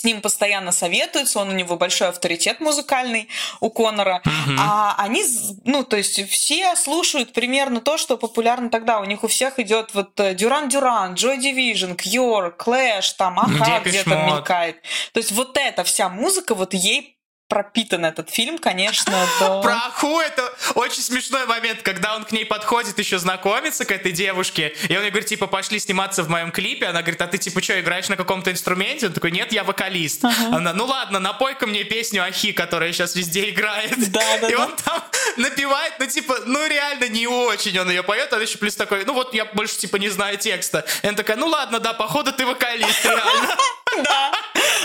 с 0.00 0.04
ним 0.04 0.22
постоянно 0.22 0.72
советуются, 0.72 1.40
он 1.40 1.50
у 1.50 1.52
него 1.52 1.76
большой 1.76 2.08
авторитет 2.08 2.60
музыкальный 2.60 3.28
у 3.60 3.68
Конора, 3.68 4.22
mm-hmm. 4.24 4.56
а 4.58 4.94
они, 4.96 5.22
ну, 5.64 5.84
то 5.84 5.96
есть 5.96 6.26
все 6.30 6.74
слушают 6.74 7.34
примерно 7.34 7.80
то, 7.80 7.98
что 7.98 8.16
популярно 8.16 8.70
тогда. 8.70 9.00
У 9.00 9.04
них 9.04 9.24
у 9.24 9.28
всех 9.28 9.58
идет 9.58 9.90
вот 9.92 10.12
Дюран 10.36 10.70
Дюран, 10.70 11.14
Joy 11.14 11.38
Division, 11.38 11.96
Cure, 11.96 12.56
Clash, 12.56 13.14
там, 13.18 13.38
Аха 13.38 13.82
где-то 13.84 14.10
мелькает. 14.26 14.82
То 15.12 15.20
есть 15.20 15.32
вот 15.32 15.58
эта 15.58 15.84
вся 15.84 16.08
музыка, 16.08 16.54
вот 16.54 16.72
ей 16.72 17.19
пропитан 17.50 18.06
этот 18.06 18.30
фильм, 18.30 18.58
конечно, 18.58 19.12
до... 19.40 19.60
Про 19.60 19.74
Аху 19.74 20.20
это 20.20 20.50
очень 20.76 21.02
смешной 21.02 21.44
момент, 21.46 21.82
когда 21.82 22.16
он 22.16 22.24
к 22.24 22.32
ней 22.32 22.46
подходит, 22.46 22.98
еще 22.98 23.18
знакомится 23.18 23.84
к 23.84 23.90
этой 23.90 24.12
девушке, 24.12 24.74
и 24.88 24.96
он 24.96 25.02
ей 25.02 25.10
говорит, 25.10 25.28
типа, 25.28 25.48
пошли 25.48 25.78
сниматься 25.80 26.22
в 26.22 26.28
моем 26.28 26.52
клипе, 26.52 26.86
она 26.86 27.02
говорит, 27.02 27.20
а 27.20 27.26
ты, 27.26 27.36
типа, 27.36 27.60
что, 27.60 27.78
играешь 27.78 28.08
на 28.08 28.16
каком-то 28.16 28.52
инструменте? 28.52 29.08
Он 29.08 29.12
такой, 29.12 29.32
нет, 29.32 29.52
я 29.52 29.64
вокалист. 29.64 30.24
Ага. 30.24 30.56
Она, 30.56 30.72
ну 30.72 30.86
ладно, 30.86 31.18
напой-ка 31.18 31.66
мне 31.66 31.84
песню 31.84 32.22
Ахи, 32.22 32.52
которая 32.52 32.92
сейчас 32.92 33.16
везде 33.16 33.50
играет. 33.50 34.10
Да, 34.10 34.38
да, 34.40 34.48
и 34.48 34.54
да. 34.54 34.64
он 34.64 34.76
там 34.76 35.02
напевает, 35.36 35.94
ну, 35.98 36.06
типа, 36.06 36.38
ну, 36.46 36.64
реально 36.66 37.08
не 37.08 37.26
очень 37.26 37.76
он 37.78 37.90
ее 37.90 38.04
поет, 38.04 38.32
он 38.32 38.40
еще 38.40 38.58
плюс 38.58 38.76
такой, 38.76 39.04
ну, 39.04 39.12
вот 39.12 39.34
я 39.34 39.44
больше, 39.44 39.76
типа, 39.76 39.96
не 39.96 40.08
знаю 40.08 40.38
текста. 40.38 40.86
И 41.02 41.06
она 41.08 41.16
такая, 41.16 41.36
ну, 41.36 41.48
ладно, 41.48 41.80
да, 41.80 41.94
походу 41.94 42.32
ты 42.32 42.46
вокалист, 42.46 43.04
реально. 43.04 43.56
Да. 44.04 44.30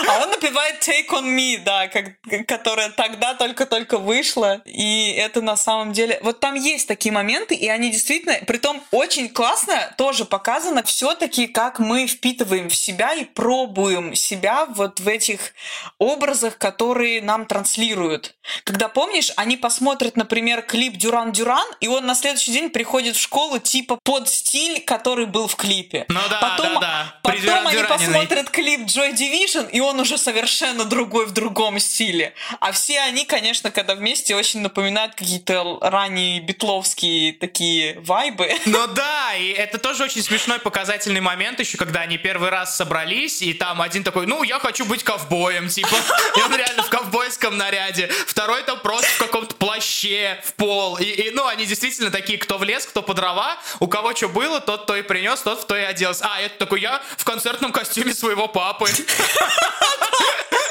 А 0.08 0.22
он 0.22 0.30
напевает 0.30 0.86
Take 0.86 1.08
on 1.10 1.24
Me, 1.24 1.58
да, 1.62 1.88
как, 1.88 2.12
которая 2.46 2.90
тогда 2.90 3.34
только-только 3.34 3.98
вышла. 3.98 4.62
И 4.64 5.12
это 5.12 5.40
на 5.42 5.56
самом 5.56 5.92
деле... 5.92 6.18
Вот 6.22 6.40
там 6.40 6.54
есть 6.54 6.86
такие 6.88 7.12
моменты, 7.12 7.54
и 7.54 7.68
они 7.68 7.90
действительно... 7.90 8.34
Притом 8.46 8.82
очень 8.90 9.28
классно 9.28 9.94
тоже 9.96 10.24
показано 10.24 10.82
все-таки, 10.82 11.46
как 11.46 11.78
мы 11.78 12.06
впитываем 12.06 12.68
в 12.68 12.76
себя 12.76 13.14
и 13.14 13.24
пробуем 13.24 14.14
себя 14.14 14.66
вот 14.66 15.00
в 15.00 15.08
этих 15.08 15.52
образах, 15.98 16.58
которые 16.58 17.22
нам 17.22 17.46
транслируют. 17.46 18.34
Когда, 18.64 18.88
помнишь, 18.88 19.32
они 19.36 19.56
посмотрят, 19.56 20.16
например, 20.16 20.62
клип 20.62 20.94
Дюран-Дюран, 20.96 21.66
и 21.80 21.88
он 21.88 22.06
на 22.06 22.14
следующий 22.14 22.52
день 22.52 22.70
приходит 22.70 23.16
в 23.16 23.20
школу 23.20 23.58
типа 23.58 23.98
под 24.02 24.28
стиль, 24.28 24.80
который 24.84 25.26
был 25.26 25.48
в 25.48 25.56
клипе. 25.56 26.04
Ну 26.08 26.20
да, 26.30 26.38
потом, 26.38 26.74
да, 26.74 26.80
да. 26.80 27.20
Потом 27.22 27.66
они 27.66 27.82
посмотрят 27.82 28.50
клип 28.50 28.82
Joy 28.82 29.14
Division, 29.14 29.70
и 29.70 29.80
он 29.80 29.95
уже 30.00 30.18
совершенно 30.18 30.84
другой 30.84 31.26
в 31.26 31.32
другом 31.32 31.78
стиле. 31.78 32.34
А 32.60 32.72
все 32.72 33.00
они, 33.00 33.24
конечно, 33.24 33.70
когда 33.70 33.94
вместе, 33.94 34.34
очень 34.36 34.60
напоминают 34.60 35.14
какие-то 35.14 35.78
ранние 35.80 36.40
битловские 36.40 37.32
такие 37.32 37.98
вайбы. 38.00 38.50
Ну 38.66 38.86
да, 38.88 39.34
и 39.34 39.50
это 39.52 39.78
тоже 39.78 40.04
очень 40.04 40.22
смешной 40.22 40.58
показательный 40.58 41.20
момент 41.20 41.60
еще, 41.60 41.78
когда 41.78 42.00
они 42.00 42.18
первый 42.18 42.50
раз 42.50 42.76
собрались, 42.76 43.40
и 43.40 43.54
там 43.54 43.80
один 43.80 44.04
такой, 44.04 44.26
ну, 44.26 44.42
я 44.42 44.58
хочу 44.58 44.84
быть 44.84 45.02
ковбоем, 45.02 45.68
типа. 45.68 45.96
И 46.36 46.42
он 46.42 46.54
реально 46.54 46.82
в 46.82 46.90
ковбойском 46.90 47.56
наряде. 47.56 48.08
Второй 48.26 48.62
там 48.64 48.80
просто 48.80 49.08
в 49.14 49.18
каком-то 49.18 49.54
плаще 49.54 50.40
в 50.44 50.54
пол. 50.54 50.96
И, 50.98 51.04
и, 51.04 51.30
ну, 51.30 51.46
они 51.46 51.64
действительно 51.64 52.10
такие, 52.10 52.38
кто 52.38 52.58
в 52.58 52.64
лес, 52.64 52.84
кто 52.84 53.02
по 53.02 53.14
дрова, 53.14 53.56
у 53.80 53.86
кого 53.86 54.14
что 54.14 54.28
было, 54.28 54.60
тот 54.60 54.86
то 54.86 54.96
и 54.96 55.02
принес, 55.02 55.40
тот 55.40 55.62
в 55.62 55.66
то 55.66 55.76
и 55.76 55.82
оделся. 55.82 56.26
А, 56.26 56.40
это 56.40 56.58
такой, 56.58 56.80
я 56.80 57.02
в 57.16 57.24
концертном 57.24 57.72
костюме 57.72 58.14
своего 58.14 58.48
папы. 58.48 58.86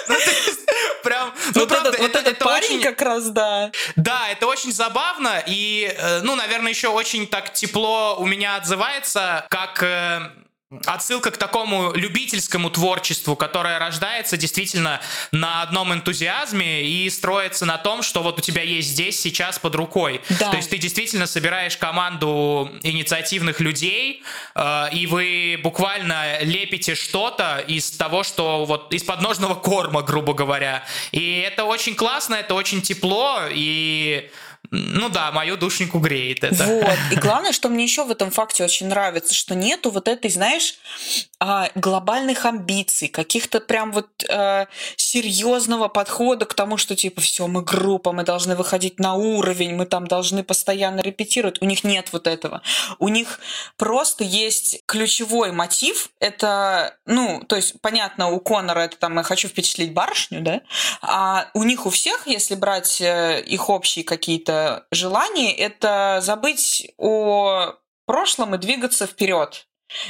Ну, 0.07 0.15
прям, 1.03 1.33
ну, 1.53 1.61
вот 1.61 1.69
правда, 1.69 1.89
этот, 1.89 2.01
вот 2.01 2.15
этот 2.15 2.39
парень 2.39 2.81
как 2.81 3.01
раз, 3.01 3.29
да. 3.29 3.71
Да, 3.95 4.29
это 4.29 4.47
очень 4.47 4.71
забавно, 4.71 5.43
и, 5.45 5.93
э, 5.97 6.21
ну, 6.21 6.35
наверное, 6.35 6.71
еще 6.71 6.89
очень 6.89 7.27
так 7.27 7.53
тепло 7.53 8.15
у 8.17 8.25
меня 8.25 8.55
отзывается, 8.55 9.45
как 9.49 9.81
э, 9.83 10.31
отсылка 10.85 11.31
к 11.31 11.37
такому 11.37 11.93
любительскому 11.93 12.69
творчеству, 12.69 13.35
которое 13.35 13.79
рождается 13.79 14.37
действительно 14.37 15.01
на 15.31 15.61
одном 15.61 15.93
энтузиазме 15.93 16.83
и 16.83 17.09
строится 17.09 17.65
на 17.65 17.77
том, 17.77 18.03
что 18.03 18.23
вот 18.23 18.39
у 18.39 18.41
тебя 18.41 18.61
есть 18.61 18.89
здесь, 18.89 19.19
сейчас 19.19 19.59
под 19.59 19.75
рукой. 19.75 20.21
Да. 20.39 20.51
То 20.51 20.57
есть 20.57 20.69
ты 20.69 20.77
действительно 20.77 21.27
собираешь 21.27 21.77
команду 21.77 22.71
инициативных 22.83 23.59
людей, 23.59 24.23
э, 24.55 24.89
и 24.91 25.07
вы 25.07 25.59
буквально 25.61 26.39
лепите 26.41 26.95
что-то 26.95 27.63
из 27.67 27.91
того, 27.91 28.23
что 28.23 28.65
вот 28.65 28.93
из 28.93 29.03
подножного 29.03 29.55
корма, 29.55 30.01
грубо 30.01 30.33
говоря. 30.33 30.83
И 31.11 31.39
это 31.39 31.65
очень 31.65 31.95
классно, 31.95 32.35
это 32.35 32.53
очень 32.53 32.81
тепло, 32.81 33.41
и 33.49 34.29
ну 34.75 35.09
да, 35.09 35.31
мою 35.31 35.57
душеньку 35.57 35.99
греет 35.99 36.43
это. 36.43 36.63
Вот. 36.65 36.97
И 37.11 37.15
главное, 37.15 37.51
что 37.51 37.69
мне 37.69 37.83
еще 37.83 38.03
в 38.03 38.11
этом 38.11 38.31
факте 38.31 38.63
очень 38.63 38.87
нравится, 38.87 39.33
что 39.33 39.55
нету 39.55 39.91
вот 39.91 40.07
этой, 40.07 40.29
знаешь, 40.29 40.75
а, 41.37 41.69
глобальных 41.75 42.45
амбиций, 42.45 43.09
каких-то 43.09 43.59
прям 43.59 43.91
вот 43.91 44.23
э, 44.29 44.67
серьезного 44.95 45.89
подхода 45.89 46.45
к 46.45 46.53
тому, 46.53 46.77
что 46.77 46.95
типа 46.95 47.19
все, 47.19 47.47
мы 47.47 47.61
группа, 47.61 48.13
мы 48.13 48.23
должны 48.23 48.55
выходить 48.55 48.99
на 48.99 49.15
уровень, 49.15 49.75
мы 49.75 49.85
там 49.85 50.07
должны 50.07 50.43
постоянно 50.43 51.01
репетировать. 51.01 51.61
У 51.61 51.65
них 51.65 51.83
нет 51.83 52.13
вот 52.13 52.27
этого. 52.27 52.61
У 52.99 53.09
них 53.09 53.39
просто 53.77 54.23
есть 54.23 54.81
ключевой 54.85 55.51
мотив. 55.51 56.09
Это, 56.19 56.97
ну, 57.05 57.43
то 57.47 57.57
есть, 57.57 57.81
понятно, 57.81 58.29
у 58.29 58.39
Конора 58.39 58.79
это 58.79 58.97
там 58.97 59.17
«я 59.17 59.23
хочу 59.23 59.49
впечатлить 59.49 59.93
барышню», 59.93 60.41
да? 60.41 60.61
А 61.01 61.49
у 61.53 61.63
них 61.63 61.85
у 61.85 61.89
всех, 61.89 62.27
если 62.27 62.55
брать 62.55 63.01
э, 63.01 63.41
их 63.41 63.69
общие 63.69 64.05
какие-то 64.05 64.85
желание— 64.89 65.53
это 65.57 66.19
забыть 66.21 66.93
о 66.97 67.75
прошлом 68.05 68.55
и 68.55 68.57
двигаться 68.57 69.05
вперед 69.05 69.67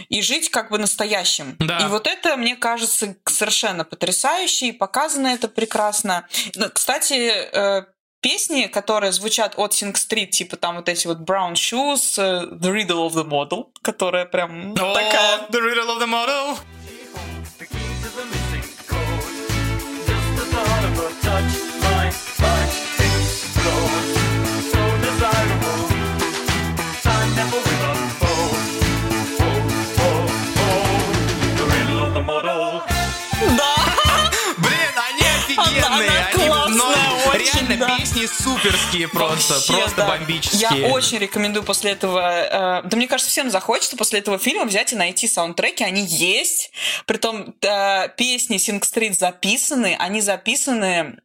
и 0.10 0.22
жить 0.22 0.50
как 0.50 0.72
бы 0.72 0.78
настоящим. 0.78 1.56
Да. 1.60 1.80
И 1.80 1.86
вот 1.88 2.08
это, 2.08 2.36
мне 2.38 2.56
кажется, 2.56 3.16
совершенно 3.26 3.84
потрясающе, 3.84 4.68
и 4.68 4.72
показано 4.72 5.28
это 5.28 5.48
прекрасно. 5.48 6.28
Ну, 6.56 6.70
кстати, 6.72 7.14
э, 7.14 7.86
песни, 8.22 8.68
которые 8.68 9.12
звучат 9.12 9.54
от 9.58 9.74
Sing 9.74 9.94
Street, 9.94 10.28
типа 10.28 10.58
там 10.58 10.78
вот 10.78 10.90
эти 10.90 11.08
вот 11.08 11.20
Brown 11.20 11.54
Shoes, 11.54 12.18
э, 12.18 12.46
The 12.56 12.72
Riddle 12.74 13.08
of 13.08 13.14
the 13.14 13.24
Model, 13.24 13.66
которая 13.82 14.26
прям 14.26 14.74
oh, 14.74 14.94
такая... 14.94 15.48
The 15.50 15.60
Riddle 15.62 15.98
of 15.98 16.02
the 16.02 16.08
Model! 16.08 16.58
Реально 37.68 37.88
да. 37.88 37.98
песни 37.98 38.26
суперские 38.26 39.08
просто, 39.08 39.54
Вообще, 39.54 39.74
просто 39.74 39.98
да. 39.98 40.08
бомбические. 40.08 40.82
Я 40.82 40.88
очень 40.88 41.18
рекомендую 41.18 41.64
после 41.64 41.92
этого, 41.92 42.20
э, 42.20 42.82
да 42.84 42.98
мне 42.98 43.08
кажется, 43.08 43.32
всем 43.32 43.50
захочется 43.50 43.98
после 43.98 44.20
этого 44.20 44.38
фильма 44.38 44.66
взять 44.66 44.94
и 44.94 44.96
найти 44.96 45.28
саундтреки, 45.28 45.84
они 45.84 46.06
есть, 46.06 46.72
притом 47.06 47.56
э, 47.62 48.10
песни 48.18 48.58
Sing 48.58 48.82
Street 48.82 49.14
записаны, 49.14 49.96
они 50.00 50.22
записаны 50.22 51.18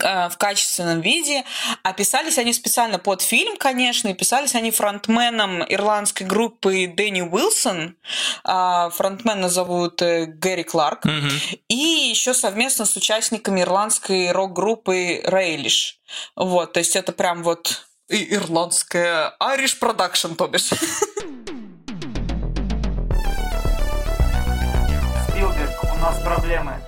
в 0.00 0.36
качественном 0.38 1.00
виде. 1.00 1.44
Описались 1.82 2.38
они 2.38 2.52
специально 2.52 2.98
под 2.98 3.22
фильм, 3.22 3.56
конечно, 3.56 4.08
и 4.08 4.14
писались 4.14 4.54
они 4.54 4.70
фронтменом 4.70 5.62
ирландской 5.68 6.24
группы 6.24 6.86
Дэнни 6.86 7.22
Уилсон. 7.22 7.96
А, 8.44 8.90
фронтмена 8.90 9.48
зовут 9.48 10.02
э, 10.02 10.26
Гэри 10.26 10.64
Кларк. 10.64 11.06
Mm-hmm. 11.06 11.60
И 11.68 11.74
еще 11.74 12.34
совместно 12.34 12.84
с 12.84 12.96
участниками 12.96 13.60
ирландской 13.60 14.32
рок-группы 14.32 15.22
Рейлиш. 15.24 15.98
Вот, 16.36 16.72
то 16.72 16.78
есть 16.78 16.96
это 16.96 17.12
прям 17.12 17.42
вот 17.42 17.86
ирландская 18.08 19.34
Irish 19.40 19.78
Production, 19.80 20.34
то 20.36 20.46
бишь. 20.46 20.70
Спилберг, 25.28 25.84
у 25.84 25.96
нас 25.98 26.18
проблемы. 26.22 26.80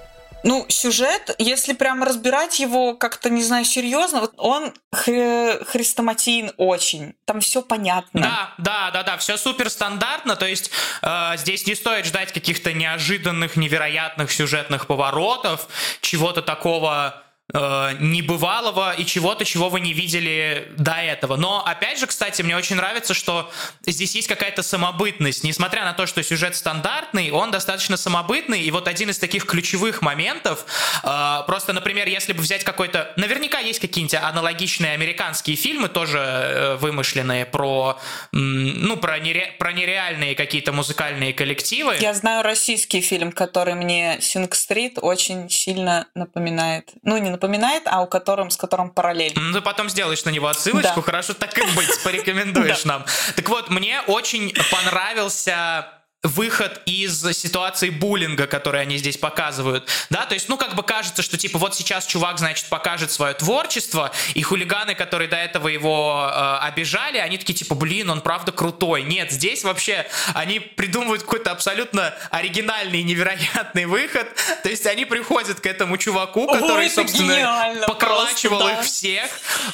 Ну, 0.43 0.65
сюжет, 0.69 1.35
если 1.39 1.73
прям 1.73 2.03
разбирать 2.05 2.61
его 2.61 2.95
как-то, 2.95 3.31
не 3.31 3.43
знаю, 3.43 3.65
серьезно, 3.65 4.21
вот 4.21 4.35
он 4.37 4.73
хри- 4.95 5.65
хрестоматийн 5.65 6.53
очень. 6.57 7.15
Там 7.25 7.41
все 7.41 7.63
понятно. 7.63 8.21
Да, 8.21 8.55
да, 8.59 8.91
да, 8.93 9.03
да, 9.03 9.17
все 9.17 9.37
супер 9.37 9.71
стандартно, 9.71 10.37
то 10.37 10.47
есть 10.47 10.71
э, 11.03 11.33
здесь 11.37 11.67
не 11.67 11.75
стоит 11.75 12.07
ждать 12.07 12.33
каких-то 12.33 12.73
неожиданных, 12.73 13.57
невероятных 13.57 14.31
сюжетных 14.31 14.87
поворотов, 14.87 15.67
чего-то 16.01 16.43
такого 16.43 17.23
э, 17.53 17.93
небывалого 18.01 18.93
и 18.93 19.05
чего-то, 19.05 19.45
чего 19.45 19.69
вы 19.69 19.81
не 19.81 19.93
видели 19.93 20.73
до 20.77 20.93
этого. 20.93 21.37
Но, 21.37 21.65
опять 21.65 21.99
же, 21.99 22.07
кстати, 22.07 22.43
мне 22.43 22.57
очень 22.57 22.77
нравится, 22.77 23.15
что 23.15 23.51
здесь 23.85 24.15
есть 24.15 24.29
какая-то 24.29 24.63
самобытность. 24.63 25.45
Несмотря 25.45 25.85
на 25.85 25.93
то, 25.93 26.07
что 26.07 26.23
сюжет 26.23 26.57
стандартный, 26.57 27.31
он 27.31 27.51
достаточно 27.51 27.97
самобытный. 27.97 28.63
И 28.63 28.71
вот 28.71 28.89
один 28.89 29.11
из 29.11 29.19
таких 29.19 29.47
ключевых 29.47 30.03
моментов, 30.03 30.67
э, 31.03 31.43
просто, 31.47 31.73
например, 31.73 32.09
если 32.09 32.33
бы 32.33 32.43
взять 32.43 32.65
какой-то... 32.65 33.13
Наверняка 33.17 33.59
есть 33.59 33.81
какие-нибудь 33.81 34.15
аналогичные 34.15 34.93
американские 34.93 35.57
фильмы, 35.57 35.89
тоже 35.89 36.19
э, 36.19 36.77
вымышленные, 36.77 37.47
про, 37.47 37.99
ну, 38.33 38.97
про, 38.97 39.19
нере... 39.19 39.55
про 39.59 39.73
нереальные 39.73 40.35
какие-то 40.35 40.73
музыкальные 40.73 41.33
коллективы. 41.33 41.97
Я 42.01 42.15
знаю 42.15 42.43
российский 42.43 43.01
фильм, 43.01 43.33
который 43.33 43.75
мне 43.75 44.19
Синг-стрит 44.21 44.99
очень 45.01 45.49
сильно 45.51 46.07
напоминает. 46.15 46.91
Ну, 47.03 47.17
не 47.19 47.31
напоминает, 47.37 47.83
а 47.87 48.01
у 48.03 48.07
которым, 48.07 48.51
с 48.51 48.57
которым 48.57 48.91
параллель. 48.91 49.33
Ну, 49.37 49.53
ты 49.53 49.61
потом 49.61 49.89
сделаешь 49.91 50.25
на 50.25 50.31
него 50.31 50.49
отсылочку, 50.49 50.97
Да. 50.97 51.03
хорошо, 51.03 51.35
так 51.35 51.57
и 51.59 51.63
быть, 51.77 52.03
порекомендуешь 52.03 52.85
нам. 52.91 53.05
Так 53.37 53.49
вот, 53.49 53.71
мне 53.71 54.01
очень 54.07 54.53
понравился 54.71 55.87
выход 56.27 56.83
из 56.87 57.21
ситуации 57.37 57.91
буллинга, 57.91 58.47
который 58.47 58.83
они 58.83 58.99
здесь 58.99 59.17
показывают, 59.17 59.89
да, 60.11 60.27
то 60.27 60.35
есть, 60.35 60.49
ну, 60.49 60.57
как 60.57 60.75
бы 60.75 60.83
кажется, 60.83 61.23
что, 61.23 61.37
типа, 61.39 61.59
вот 61.59 61.75
сейчас 61.75 62.07
чувак, 62.07 62.39
значит, 62.39 62.67
покажет 62.67 63.13
свое 63.13 63.35
творчество, 63.35 64.13
и 64.35 64.43
хулиганы, 64.43 64.95
которые 64.95 65.29
до 65.29 65.37
этого 65.37 65.69
его 65.69 66.31
э, 66.31 66.59
обижали, 66.67 67.19
они 67.19 67.39
такие, 67.39 67.55
типа, 67.55 67.75
блин, 67.75 68.11
он 68.11 68.21
правда 68.21 68.53
крутой. 68.53 69.03
Нет, 69.05 69.31
здесь 69.31 69.65
вообще 69.65 70.07
они 70.35 70.61
придумывают 70.61 71.23
какой-то 71.23 71.51
абсолютно 71.51 72.15
оригинальный, 72.31 73.03
невероятный 73.03 73.87
выход, 73.87 74.27
то 74.63 74.69
есть 74.69 74.87
они 74.87 75.05
приходят 75.05 75.61
к 75.61 75.67
этому 75.67 75.97
чуваку, 75.97 76.47
Ой, 76.47 76.61
который, 76.61 76.87
это 76.87 76.97
собственно, 76.97 77.87
поколачивал 77.87 78.59
просто, 78.59 78.75
их 78.75 78.79
да. 78.79 78.85
всех. 78.85 79.31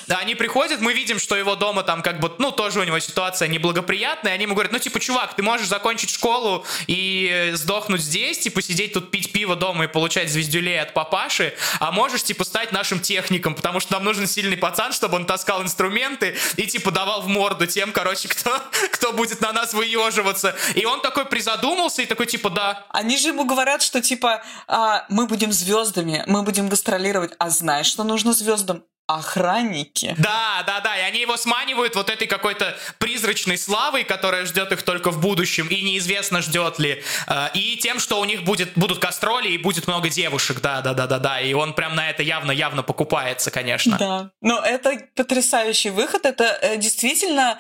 Они 0.09 0.35
приходят, 0.35 0.81
мы 0.81 0.93
видим, 0.93 1.19
что 1.19 1.37
его 1.37 1.57
дома 1.57 1.83
там 1.83 2.03
как 2.03 2.21
бы, 2.21 2.33
ну, 2.39 2.51
тоже 2.51 2.81
у 2.81 2.85
него 2.85 2.99
ситуация 2.99 3.49
неблагоприятная. 3.49 4.35
Они 4.35 4.45
ему 4.45 4.55
говорят, 4.55 4.73
ну, 4.73 4.79
типа, 4.79 5.01
чувак, 5.01 5.35
ты 5.35 5.43
можешь 5.43 5.69
закончить 5.69 6.11
школу 6.11 6.42
и 6.87 7.29
э, 7.31 7.57
сдохнуть 7.57 8.01
здесь, 8.01 8.39
типа, 8.39 8.63
сидеть 8.63 8.93
тут 8.93 9.11
пить 9.11 9.33
пиво 9.33 9.57
дома 9.57 9.85
и 9.85 9.89
получать 9.89 10.31
звездюлей 10.31 10.81
от 10.81 10.95
папаши, 10.95 11.55
а 11.81 11.93
можешь, 11.93 12.23
типа, 12.23 12.45
стать 12.45 12.73
нашим 12.73 13.01
техником, 13.01 13.55
потому 13.55 13.81
что 13.81 13.93
нам 13.95 14.05
нужен 14.05 14.27
сильный 14.27 14.57
пацан, 14.57 14.93
чтобы 14.93 15.17
он 15.17 15.27
таскал 15.27 15.63
инструменты 15.63 16.37
и, 16.57 16.67
типа, 16.67 16.91
давал 16.91 17.23
в 17.23 17.29
морду 17.29 17.67
тем, 17.67 17.93
короче, 17.93 18.29
кто, 18.29 18.51
кто 18.93 19.13
будет 19.13 19.41
на 19.41 19.53
нас 19.53 19.75
выеживаться. 19.75 20.57
И 20.75 20.85
он 20.85 21.01
такой 21.01 21.25
призадумался 21.25 22.03
и 22.03 22.07
такой, 22.07 22.27
типа, 22.27 22.51
да, 22.51 22.87
Они 22.91 23.17
же 23.17 23.29
ему 23.29 23.45
говорят, 23.45 23.83
что 23.83 24.01
типа 24.01 24.43
а, 24.67 25.05
мы 25.09 25.27
будем 25.27 25.53
звездами, 25.53 26.25
мы 26.27 26.43
будем 26.43 26.69
гастролировать. 26.69 27.33
А 27.39 27.51
знаешь, 27.51 27.87
что 27.87 28.05
нужно 28.05 28.33
звездам? 28.33 28.85
Охранники. 29.15 30.15
Да, 30.19 30.63
да, 30.67 30.81
да, 30.81 30.97
и 30.97 31.01
они 31.01 31.21
его 31.21 31.37
сманивают 31.37 31.95
вот 31.97 32.11
этой 32.11 32.27
какой-то 32.27 32.77
призрачной 32.99 33.59
славой, 33.59 34.05
которая 34.05 34.47
ждет 34.47 34.73
их 34.73 34.83
только 34.83 35.11
в 35.11 35.21
будущем, 35.21 35.69
и 35.69 35.83
неизвестно, 35.83 36.43
ждет 36.43 36.79
ли. 36.79 37.03
Э, 37.27 37.49
И 37.55 37.77
тем, 37.77 37.99
что 37.99 38.21
у 38.21 38.25
них 38.25 38.45
будет, 38.45 38.73
будут 38.77 38.99
гастроли 38.99 39.49
и 39.49 39.59
будет 39.59 39.87
много 39.87 40.09
девушек, 40.09 40.61
да, 40.61 40.81
да, 40.81 40.95
да, 40.95 41.07
да, 41.07 41.19
да. 41.19 41.41
И 41.41 41.53
он 41.53 41.75
прям 41.75 41.95
на 41.95 42.11
это 42.11 42.23
явно-явно 42.23 42.83
покупается, 42.83 43.51
конечно. 43.51 43.97
Да. 43.99 44.31
Но 44.41 44.59
это 44.61 44.99
потрясающий 45.15 45.91
выход. 45.91 46.27
Это 46.27 46.45
э, 46.45 46.77
действительно 46.77 47.59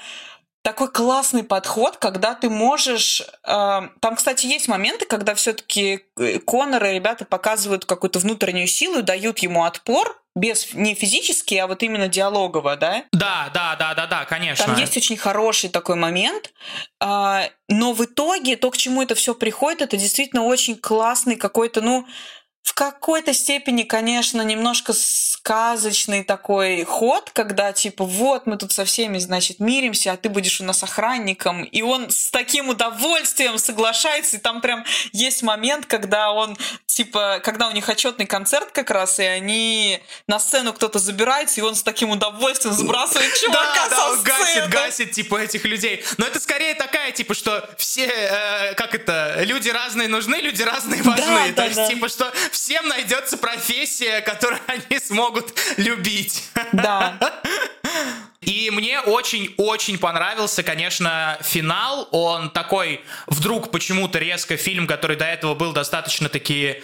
такой 0.62 0.92
классный 0.92 1.42
подход, 1.42 1.96
когда 1.96 2.34
ты 2.34 2.48
можешь... 2.48 3.20
э, 3.20 3.80
там, 4.00 4.16
кстати, 4.16 4.46
есть 4.46 4.68
моменты, 4.68 5.06
когда 5.06 5.34
все-таки 5.34 6.04
Конор 6.46 6.84
и 6.84 6.94
ребята 6.94 7.24
показывают 7.24 7.84
какую-то 7.84 8.20
внутреннюю 8.20 8.68
силу 8.68 9.02
дают 9.02 9.40
ему 9.40 9.64
отпор, 9.64 10.21
без 10.34 10.72
не 10.74 10.94
физически, 10.94 11.54
а 11.56 11.66
вот 11.66 11.82
именно 11.82 12.08
диалогово, 12.08 12.76
да? 12.76 13.04
Да, 13.12 13.50
да, 13.52 13.76
да, 13.76 13.94
да, 13.94 14.06
да, 14.06 14.24
конечно. 14.24 14.64
Там 14.64 14.76
есть 14.76 14.96
очень 14.96 15.16
хороший 15.16 15.68
такой 15.68 15.96
момент, 15.96 16.52
а, 17.00 17.48
но 17.68 17.92
в 17.92 18.04
итоге 18.04 18.56
то, 18.56 18.70
к 18.70 18.76
чему 18.76 19.02
это 19.02 19.14
все 19.14 19.34
приходит, 19.34 19.82
это 19.82 19.96
действительно 19.96 20.44
очень 20.44 20.76
классный 20.76 21.36
какой-то, 21.36 21.82
ну, 21.82 22.06
в 22.62 22.74
какой-то 22.74 23.34
степени, 23.34 23.82
конечно, 23.82 24.40
немножко 24.42 24.92
сказочный 24.92 26.22
такой 26.22 26.84
ход, 26.84 27.30
когда 27.32 27.72
типа 27.72 28.04
вот 28.04 28.46
мы 28.46 28.56
тут 28.56 28.72
со 28.72 28.84
всеми, 28.84 29.18
значит, 29.18 29.58
миримся, 29.58 30.12
а 30.12 30.16
ты 30.16 30.28
будешь 30.28 30.60
у 30.60 30.64
нас 30.64 30.82
охранником, 30.82 31.64
и 31.64 31.82
он 31.82 32.10
с 32.10 32.30
таким 32.30 32.68
удовольствием 32.68 33.58
соглашается, 33.58 34.36
и 34.36 34.40
там 34.40 34.60
прям 34.60 34.84
есть 35.12 35.42
момент, 35.42 35.86
когда 35.86 36.30
он 36.32 36.56
типа, 36.86 37.40
когда 37.42 37.68
у 37.68 37.72
них 37.72 37.88
отчетный 37.88 38.26
концерт 38.26 38.70
как 38.72 38.90
раз, 38.90 39.18
и 39.18 39.24
они 39.24 40.00
на 40.26 40.38
сцену 40.38 40.72
кто-то 40.72 40.98
забирается, 40.98 41.60
и 41.60 41.64
он 41.64 41.74
с 41.74 41.82
таким 41.82 42.10
удовольствием 42.10 42.74
сбрасывает 42.74 43.34
чувака 43.34 43.60
Да, 43.74 43.88
да, 43.88 44.16
со 44.16 44.22
гасит, 44.22 44.46
сцены. 44.46 44.68
гасит, 44.68 45.12
типа, 45.12 45.36
этих 45.36 45.64
людей. 45.64 46.04
Но 46.18 46.26
это 46.26 46.38
скорее 46.38 46.74
такая, 46.74 47.10
типа, 47.12 47.34
что 47.34 47.68
все, 47.78 48.06
э, 48.06 48.74
как 48.74 48.94
это, 48.94 49.42
люди 49.42 49.70
разные 49.70 50.08
нужны, 50.08 50.36
люди 50.36 50.62
разные 50.62 51.02
важны. 51.02 51.26
Да, 51.26 51.46
То 51.48 51.52
да, 51.54 51.64
есть, 51.64 51.76
да. 51.76 51.88
типа, 51.88 52.08
что 52.08 52.32
всем 52.52 52.86
найдется 52.88 53.36
профессия, 53.36 54.20
которую 54.20 54.60
они 54.66 54.98
смогут 54.98 55.58
любить. 55.76 56.44
Да. 56.72 57.18
И 58.42 58.70
мне 58.72 59.00
очень-очень 59.00 59.98
понравился, 59.98 60.62
конечно, 60.62 61.38
финал. 61.42 62.08
Он 62.10 62.50
такой, 62.50 63.00
вдруг 63.26 63.70
почему-то 63.70 64.18
резко 64.18 64.56
фильм, 64.56 64.86
который 64.86 65.16
до 65.16 65.24
этого 65.24 65.54
был 65.54 65.72
достаточно-таки 65.72 66.82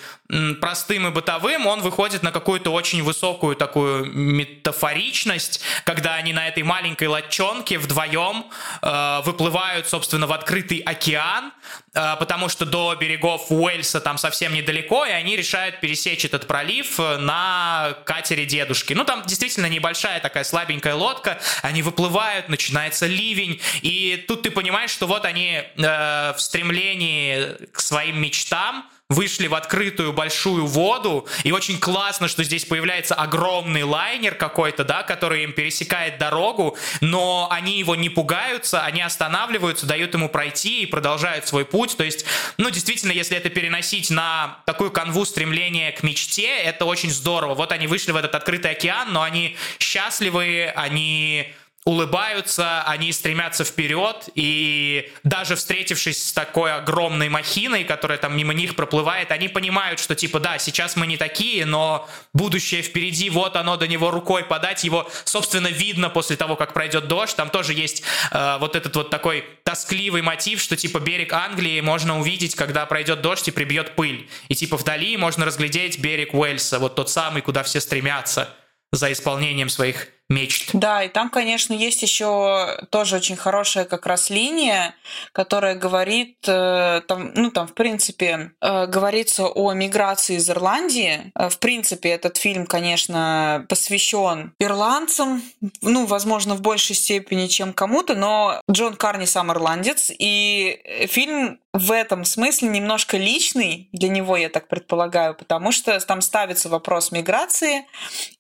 простым 0.60 1.06
и 1.06 1.10
бытовым, 1.10 1.66
он 1.66 1.80
выходит 1.80 2.22
на 2.22 2.32
какую-то 2.32 2.70
очень 2.70 3.02
высокую 3.02 3.56
такую 3.56 4.04
метафоричность, 4.12 5.60
когда 5.84 6.14
они 6.14 6.34
на 6.34 6.46
этой 6.48 6.62
маленькой 6.62 7.08
лодчонке 7.08 7.78
вдвоем 7.78 8.44
э, 8.82 9.20
выплывают, 9.24 9.88
собственно, 9.88 10.26
в 10.26 10.32
открытый 10.32 10.78
океан, 10.80 11.52
э, 11.94 12.16
потому 12.18 12.50
что 12.50 12.66
до 12.66 12.94
берегов 12.94 13.46
Уэльса 13.50 14.00
там 14.00 14.18
совсем 14.18 14.52
недалеко, 14.52 15.06
и 15.06 15.10
они 15.10 15.34
решают 15.34 15.80
пересечь 15.80 16.26
этот 16.26 16.46
пролив 16.46 17.00
э, 17.00 17.16
на 17.16 17.96
катере 18.04 18.44
дедушки. 18.44 18.92
Ну, 18.92 19.04
там 19.04 19.22
действительно 19.24 19.66
небольшая 19.66 20.20
такая 20.20 20.44
слабенькая 20.44 20.94
лодка, 20.94 21.38
они 21.62 21.82
выплывают, 21.82 22.48
начинается 22.48 23.06
ливень, 23.06 23.60
и 23.82 24.24
тут 24.28 24.42
ты 24.42 24.50
понимаешь, 24.50 24.90
что 24.90 25.06
вот 25.06 25.24
они 25.24 25.62
э, 25.62 26.32
в 26.36 26.40
стремлении 26.40 27.66
к 27.72 27.80
своим 27.80 28.20
мечтам 28.20 28.84
вышли 29.08 29.46
в 29.46 29.54
открытую 29.54 30.12
большую 30.12 30.66
воду, 30.66 31.26
и 31.42 31.50
очень 31.50 31.80
классно, 31.80 32.28
что 32.28 32.44
здесь 32.44 32.66
появляется 32.66 33.14
огромный 33.14 33.82
лайнер 33.82 34.34
какой-то, 34.34 34.84
да, 34.84 35.02
который 35.02 35.44
им 35.44 35.52
пересекает 35.54 36.18
дорогу, 36.18 36.76
но 37.00 37.48
они 37.50 37.78
его 37.78 37.96
не 37.96 38.10
пугаются, 38.10 38.82
они 38.82 39.00
останавливаются, 39.00 39.86
дают 39.86 40.12
ему 40.12 40.28
пройти 40.28 40.82
и 40.82 40.86
продолжают 40.86 41.48
свой 41.48 41.64
путь, 41.64 41.96
то 41.96 42.04
есть, 42.04 42.26
ну, 42.58 42.68
действительно, 42.68 43.12
если 43.12 43.36
это 43.36 43.48
переносить 43.48 44.10
на 44.10 44.58
такую 44.66 44.90
канву 44.90 45.24
стремления 45.24 45.90
к 45.92 46.02
мечте, 46.02 46.58
это 46.58 46.84
очень 46.84 47.10
здорово. 47.10 47.54
Вот 47.54 47.72
они 47.72 47.86
вышли 47.86 48.12
в 48.12 48.16
этот 48.16 48.34
открытый 48.34 48.72
океан, 48.72 49.12
но 49.12 49.22
они 49.22 49.56
счастливые, 49.78 50.70
они 50.72 51.54
улыбаются, 51.84 52.82
они 52.82 53.12
стремятся 53.12 53.64
вперед, 53.64 54.28
и 54.34 55.10
даже 55.24 55.56
встретившись 55.56 56.22
с 56.22 56.32
такой 56.34 56.72
огромной 56.72 57.30
махиной, 57.30 57.84
которая 57.84 58.18
там 58.18 58.36
мимо 58.36 58.52
них 58.52 58.76
проплывает, 58.76 59.30
они 59.30 59.48
понимают, 59.48 59.98
что 59.98 60.14
типа, 60.14 60.38
да, 60.38 60.58
сейчас 60.58 60.96
мы 60.96 61.06
не 61.06 61.16
такие, 61.16 61.64
но 61.64 62.06
будущее 62.34 62.82
впереди, 62.82 63.30
вот 63.30 63.56
оно 63.56 63.78
до 63.78 63.86
него 63.86 64.10
рукой 64.10 64.44
подать, 64.44 64.84
его, 64.84 65.08
собственно, 65.24 65.68
видно 65.68 66.10
после 66.10 66.36
того, 66.36 66.56
как 66.56 66.74
пройдет 66.74 67.08
дождь, 67.08 67.34
там 67.36 67.48
тоже 67.48 67.72
есть 67.72 68.02
э, 68.32 68.58
вот 68.60 68.76
этот 68.76 68.94
вот 68.94 69.08
такой 69.08 69.44
тоскливый 69.64 70.20
мотив, 70.20 70.60
что 70.60 70.76
типа 70.76 70.98
берег 71.00 71.32
Англии 71.32 71.80
можно 71.80 72.20
увидеть, 72.20 72.54
когда 72.54 72.84
пройдет 72.84 73.22
дождь 73.22 73.48
и 73.48 73.50
прибьет 73.50 73.94
пыль, 73.94 74.28
и 74.48 74.54
типа 74.54 74.76
вдали 74.76 75.16
можно 75.16 75.46
разглядеть 75.46 75.98
берег 76.00 76.34
Уэльса, 76.34 76.78
вот 76.80 76.96
тот 76.96 77.08
самый, 77.08 77.40
куда 77.40 77.62
все 77.62 77.80
стремятся 77.80 78.54
за 78.92 79.10
исполнением 79.10 79.70
своих 79.70 80.08
мечт. 80.28 80.70
Да, 80.74 81.02
и 81.02 81.08
там, 81.08 81.30
конечно, 81.30 81.72
есть 81.72 82.02
еще 82.02 82.86
тоже 82.90 83.16
очень 83.16 83.36
хорошая 83.36 83.84
как 83.84 84.06
раз 84.06 84.28
линия, 84.28 84.94
которая 85.32 85.74
говорит, 85.74 86.36
э, 86.46 87.00
там, 87.08 87.32
ну 87.34 87.50
там, 87.50 87.66
в 87.66 87.74
принципе, 87.74 88.52
э, 88.60 88.86
говорится 88.86 89.46
о 89.46 89.72
миграции 89.72 90.36
из 90.36 90.48
Ирландии. 90.50 91.32
Э, 91.34 91.48
в 91.48 91.58
принципе, 91.58 92.10
этот 92.10 92.36
фильм, 92.36 92.66
конечно, 92.66 93.64
посвящен 93.68 94.52
ирландцам, 94.58 95.42
ну, 95.80 96.04
возможно, 96.04 96.54
в 96.54 96.60
большей 96.60 96.94
степени, 96.94 97.46
чем 97.46 97.72
кому-то, 97.72 98.14
но 98.14 98.60
Джон 98.70 98.96
Карни 98.96 99.24
сам 99.24 99.50
ирландец, 99.50 100.10
и 100.10 101.06
фильм 101.08 101.58
в 101.72 101.92
этом 101.92 102.24
смысле 102.24 102.68
немножко 102.68 103.16
личный 103.16 103.88
для 103.92 104.08
него, 104.08 104.36
я 104.36 104.48
так 104.48 104.68
предполагаю, 104.68 105.34
потому 105.34 105.72
что 105.72 105.98
там 106.00 106.20
ставится 106.20 106.68
вопрос 106.68 107.12
миграции, 107.12 107.84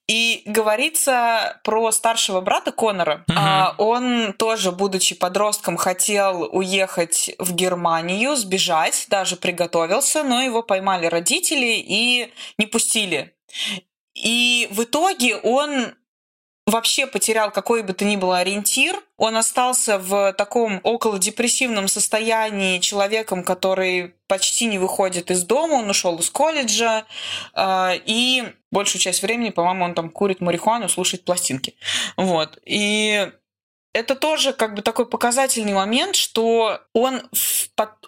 и 0.08 0.42
говорится 0.46 1.60
про 1.62 1.92
старшего 1.92 2.40
брата 2.40 2.72
Конора. 2.72 3.24
Мгм. 3.28 3.38
А, 3.38 3.74
Он 3.78 4.32
тоже, 4.32 4.72
будучи 4.72 5.14
подростком, 5.14 5.76
хотел 5.76 6.48
уехать 6.50 7.30
в 7.38 7.52
Германию, 7.52 8.34
сбежать, 8.34 9.06
даже 9.10 9.36
приготовился, 9.36 10.24
но 10.24 10.40
его 10.42 10.62
поймали 10.62 11.06
родители 11.06 11.76
и 11.76 12.32
не 12.56 12.66
пустили. 12.66 13.34
И 14.14 14.66
в 14.70 14.82
итоге 14.82 15.36
он 15.36 15.94
вообще 16.68 17.06
потерял 17.06 17.50
какой 17.50 17.82
бы 17.82 17.92
то 17.94 18.04
ни 18.04 18.16
было 18.16 18.38
ориентир. 18.38 19.02
Он 19.16 19.36
остался 19.36 19.98
в 19.98 20.32
таком 20.34 20.80
около 20.82 21.18
депрессивном 21.18 21.88
состоянии 21.88 22.78
человеком, 22.78 23.42
который 23.42 24.14
почти 24.26 24.66
не 24.66 24.78
выходит 24.78 25.30
из 25.30 25.44
дома, 25.44 25.74
он 25.74 25.90
ушел 25.90 26.18
из 26.18 26.28
колледжа, 26.30 27.06
э, 27.54 27.92
и 28.04 28.44
большую 28.70 29.00
часть 29.00 29.22
времени, 29.22 29.50
по-моему, 29.50 29.86
он 29.86 29.94
там 29.94 30.10
курит 30.10 30.40
марихуану, 30.40 30.88
слушает 30.88 31.24
пластинки. 31.24 31.74
Вот. 32.16 32.58
И 32.66 33.32
это 33.94 34.14
тоже 34.14 34.52
как 34.52 34.74
бы 34.74 34.82
такой 34.82 35.06
показательный 35.06 35.72
момент, 35.72 36.14
что 36.14 36.80
он, 36.92 37.22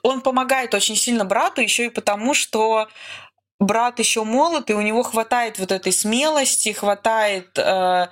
он 0.03 0.21
помогает 0.21 0.75
очень 0.75 0.97
сильно 0.97 1.25
брату 1.25 1.63
еще 1.63 1.87
и 1.87 1.91
потому, 1.91 2.35
что 2.35 2.89
брат 3.61 3.99
еще 3.99 4.25
молод, 4.25 4.71
и 4.71 4.75
у 4.75 4.81
него 4.81 5.03
хватает 5.03 5.59
вот 5.59 5.71
этой 5.71 5.93
смелости, 5.93 6.73
хватает 6.73 7.57
э, 7.59 8.09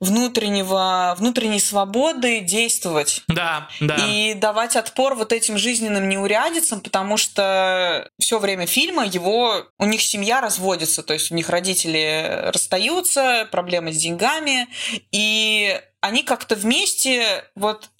внутреннего, 0.00 1.14
внутренней 1.18 1.60
свободы 1.60 2.40
действовать 2.40 3.22
Да, 3.28 3.68
да. 3.80 3.96
и 3.96 4.34
давать 4.34 4.76
отпор 4.76 5.14
вот 5.14 5.32
этим 5.32 5.56
жизненным 5.56 6.08
неурядицам, 6.08 6.80
потому 6.80 7.16
что 7.16 8.08
все 8.18 8.38
время 8.38 8.66
фильма 8.66 9.06
его 9.06 9.66
у 9.78 9.86
них 9.86 10.02
семья 10.02 10.40
разводится, 10.40 11.02
то 11.02 11.14
есть 11.14 11.30
у 11.30 11.34
них 11.34 11.48
родители 11.48 12.50
расстаются, 12.52 13.48
проблемы 13.50 13.92
с 13.92 13.96
деньгами, 13.96 14.68
и 15.12 15.80
они 16.00 16.22
как-то 16.22 16.54
вместе 16.54 17.44
вот 17.54 17.90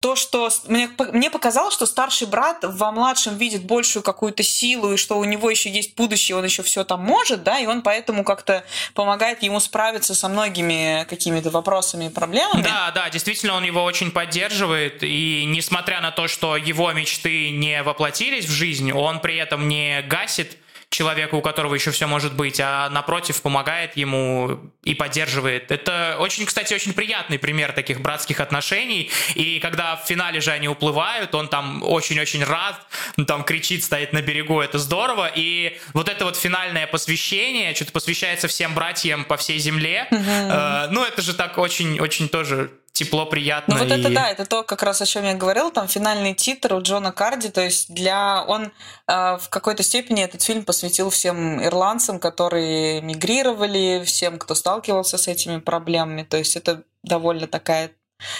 то, 0.00 0.16
что 0.16 0.48
мне, 0.66 0.88
мне 1.12 1.30
показалось, 1.30 1.74
что 1.74 1.84
старший 1.84 2.26
брат 2.26 2.60
во 2.62 2.90
младшем 2.90 3.36
видит 3.36 3.64
большую 3.64 4.02
какую-то 4.02 4.42
силу, 4.42 4.94
и 4.94 4.96
что 4.96 5.18
у 5.18 5.24
него 5.24 5.50
еще 5.50 5.68
есть 5.68 5.94
будущее, 5.94 6.38
он 6.38 6.44
еще 6.44 6.62
все 6.62 6.84
там 6.84 7.02
может, 7.02 7.42
да, 7.42 7.58
и 7.58 7.66
он 7.66 7.82
поэтому 7.82 8.24
как-то 8.24 8.64
помогает 8.94 9.42
ему 9.42 9.60
справиться 9.60 10.14
со 10.14 10.28
многими 10.28 11.04
какими-то 11.08 11.50
вопросами 11.50 12.06
и 12.06 12.08
проблемами. 12.08 12.62
Да, 12.62 12.90
да, 12.94 13.10
действительно, 13.10 13.54
он 13.54 13.64
его 13.64 13.84
очень 13.84 14.10
поддерживает, 14.10 15.02
и 15.02 15.44
несмотря 15.46 16.00
на 16.00 16.12
то, 16.12 16.28
что 16.28 16.56
его 16.56 16.90
мечты 16.92 17.50
не 17.50 17.82
воплотились 17.82 18.46
в 18.46 18.50
жизнь, 18.50 18.92
он 18.92 19.20
при 19.20 19.36
этом 19.36 19.68
не 19.68 20.00
гасит 20.02 20.56
человека, 20.90 21.36
у 21.36 21.40
которого 21.40 21.74
еще 21.74 21.92
все 21.92 22.06
может 22.06 22.34
быть, 22.34 22.60
а 22.60 22.90
напротив 22.90 23.40
помогает 23.42 23.96
ему 23.96 24.60
и 24.82 24.94
поддерживает. 24.94 25.70
Это 25.70 26.16
очень, 26.18 26.44
кстати, 26.46 26.74
очень 26.74 26.92
приятный 26.92 27.38
пример 27.38 27.72
таких 27.72 28.00
братских 28.00 28.40
отношений. 28.40 29.08
И 29.34 29.60
когда 29.60 29.96
в 29.96 30.06
финале 30.06 30.40
же 30.40 30.50
они 30.50 30.68
уплывают, 30.68 31.34
он 31.34 31.48
там 31.48 31.82
очень-очень 31.84 32.42
рад, 32.42 32.84
он 33.16 33.24
там 33.24 33.44
кричит, 33.44 33.84
стоит 33.84 34.12
на 34.12 34.20
берегу, 34.20 34.60
это 34.60 34.78
здорово. 34.78 35.30
И 35.32 35.78
вот 35.94 36.08
это 36.08 36.24
вот 36.24 36.36
финальное 36.36 36.88
посвящение, 36.88 37.72
что-то 37.74 37.92
посвящается 37.92 38.48
всем 38.48 38.74
братьям 38.74 39.24
по 39.24 39.36
всей 39.36 39.58
земле. 39.58 40.08
Э, 40.10 40.88
ну, 40.90 41.04
это 41.04 41.22
же 41.22 41.34
так 41.34 41.56
очень-очень 41.56 42.28
тоже 42.28 42.70
тепло, 42.92 43.26
приятно. 43.26 43.74
Ну 43.76 43.84
вот 43.84 43.90
это 43.92 44.08
и- 44.08 44.14
да, 44.14 44.28
это 44.30 44.44
то, 44.44 44.62
как 44.62 44.82
раз 44.82 45.00
о 45.00 45.06
чем 45.06 45.24
я 45.24 45.34
говорил, 45.34 45.70
там 45.70 45.88
финальный 45.88 46.34
титр 46.34 46.74
у 46.74 46.82
Джона 46.82 47.12
Карди, 47.12 47.48
то 47.48 47.60
есть 47.62 47.92
для 47.94 48.44
он 48.46 48.72
э, 49.08 49.38
в 49.38 49.48
какой-то 49.48 49.82
степени 49.82 50.22
этот 50.22 50.42
фильм 50.42 50.64
посвятил 50.64 51.10
всем 51.10 51.64
ирландцам, 51.64 52.18
которые 52.18 53.00
мигрировали, 53.00 54.02
всем, 54.04 54.38
кто 54.38 54.54
сталкивался 54.54 55.18
с 55.18 55.28
этими 55.28 55.58
проблемами, 55.58 56.22
то 56.24 56.36
есть 56.36 56.56
это 56.56 56.82
довольно 57.02 57.46
такая 57.46 57.90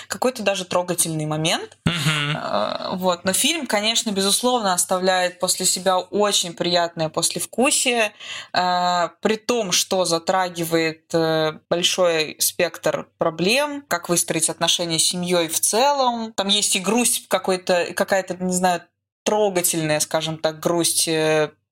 какой-то 0.09 0.43
даже 0.43 0.67
трогательный 0.67 1.25
момент. 1.25 1.79
Мгм. 1.87 2.20
Э, 2.41 2.89
Вот. 2.95 3.25
Но 3.25 3.33
фильм, 3.33 3.67
конечно, 3.67 4.11
безусловно, 4.11 4.73
оставляет 4.75 5.39
после 5.39 5.67
себя 5.67 5.99
очень 5.99 6.53
приятное 6.55 7.09
послевкусие, 7.09 8.13
э, 8.53 9.09
при 9.21 9.37
том, 9.37 9.73
что 9.73 10.05
затрагивает 10.05 11.05
э, 11.15 11.53
большой 11.69 12.37
спектр 12.39 13.09
проблем, 13.19 13.83
как 13.89 14.09
выстроить 14.09 14.49
отношения 14.51 14.99
с 14.99 15.05
семьей 15.05 15.49
в 15.49 15.61
целом. 15.61 16.33
Там 16.33 16.49
есть 16.49 16.77
и 16.77 16.81
грусть 16.81 17.29
какой-то, 17.29 17.93
какая-то, 17.95 18.35
не 18.43 18.53
знаю, 18.55 18.83
трогательная, 19.25 20.01
скажем 20.01 20.39
так, 20.39 20.61
грусть 20.61 21.05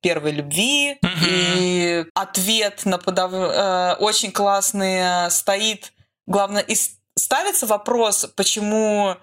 первой 0.01 0.31
любви 0.33 0.99
Мгм. 1.03 1.25
и 1.27 2.05
ответ 2.15 2.83
на 2.85 2.99
подав... 2.99 3.33
очень 4.01 4.31
классный 4.31 5.29
стоит 5.31 5.93
главное 6.27 6.63
и 6.63 6.75
с- 6.77 6.98
ставится 7.19 7.67
вопрос 7.67 8.31
почему 8.37 9.17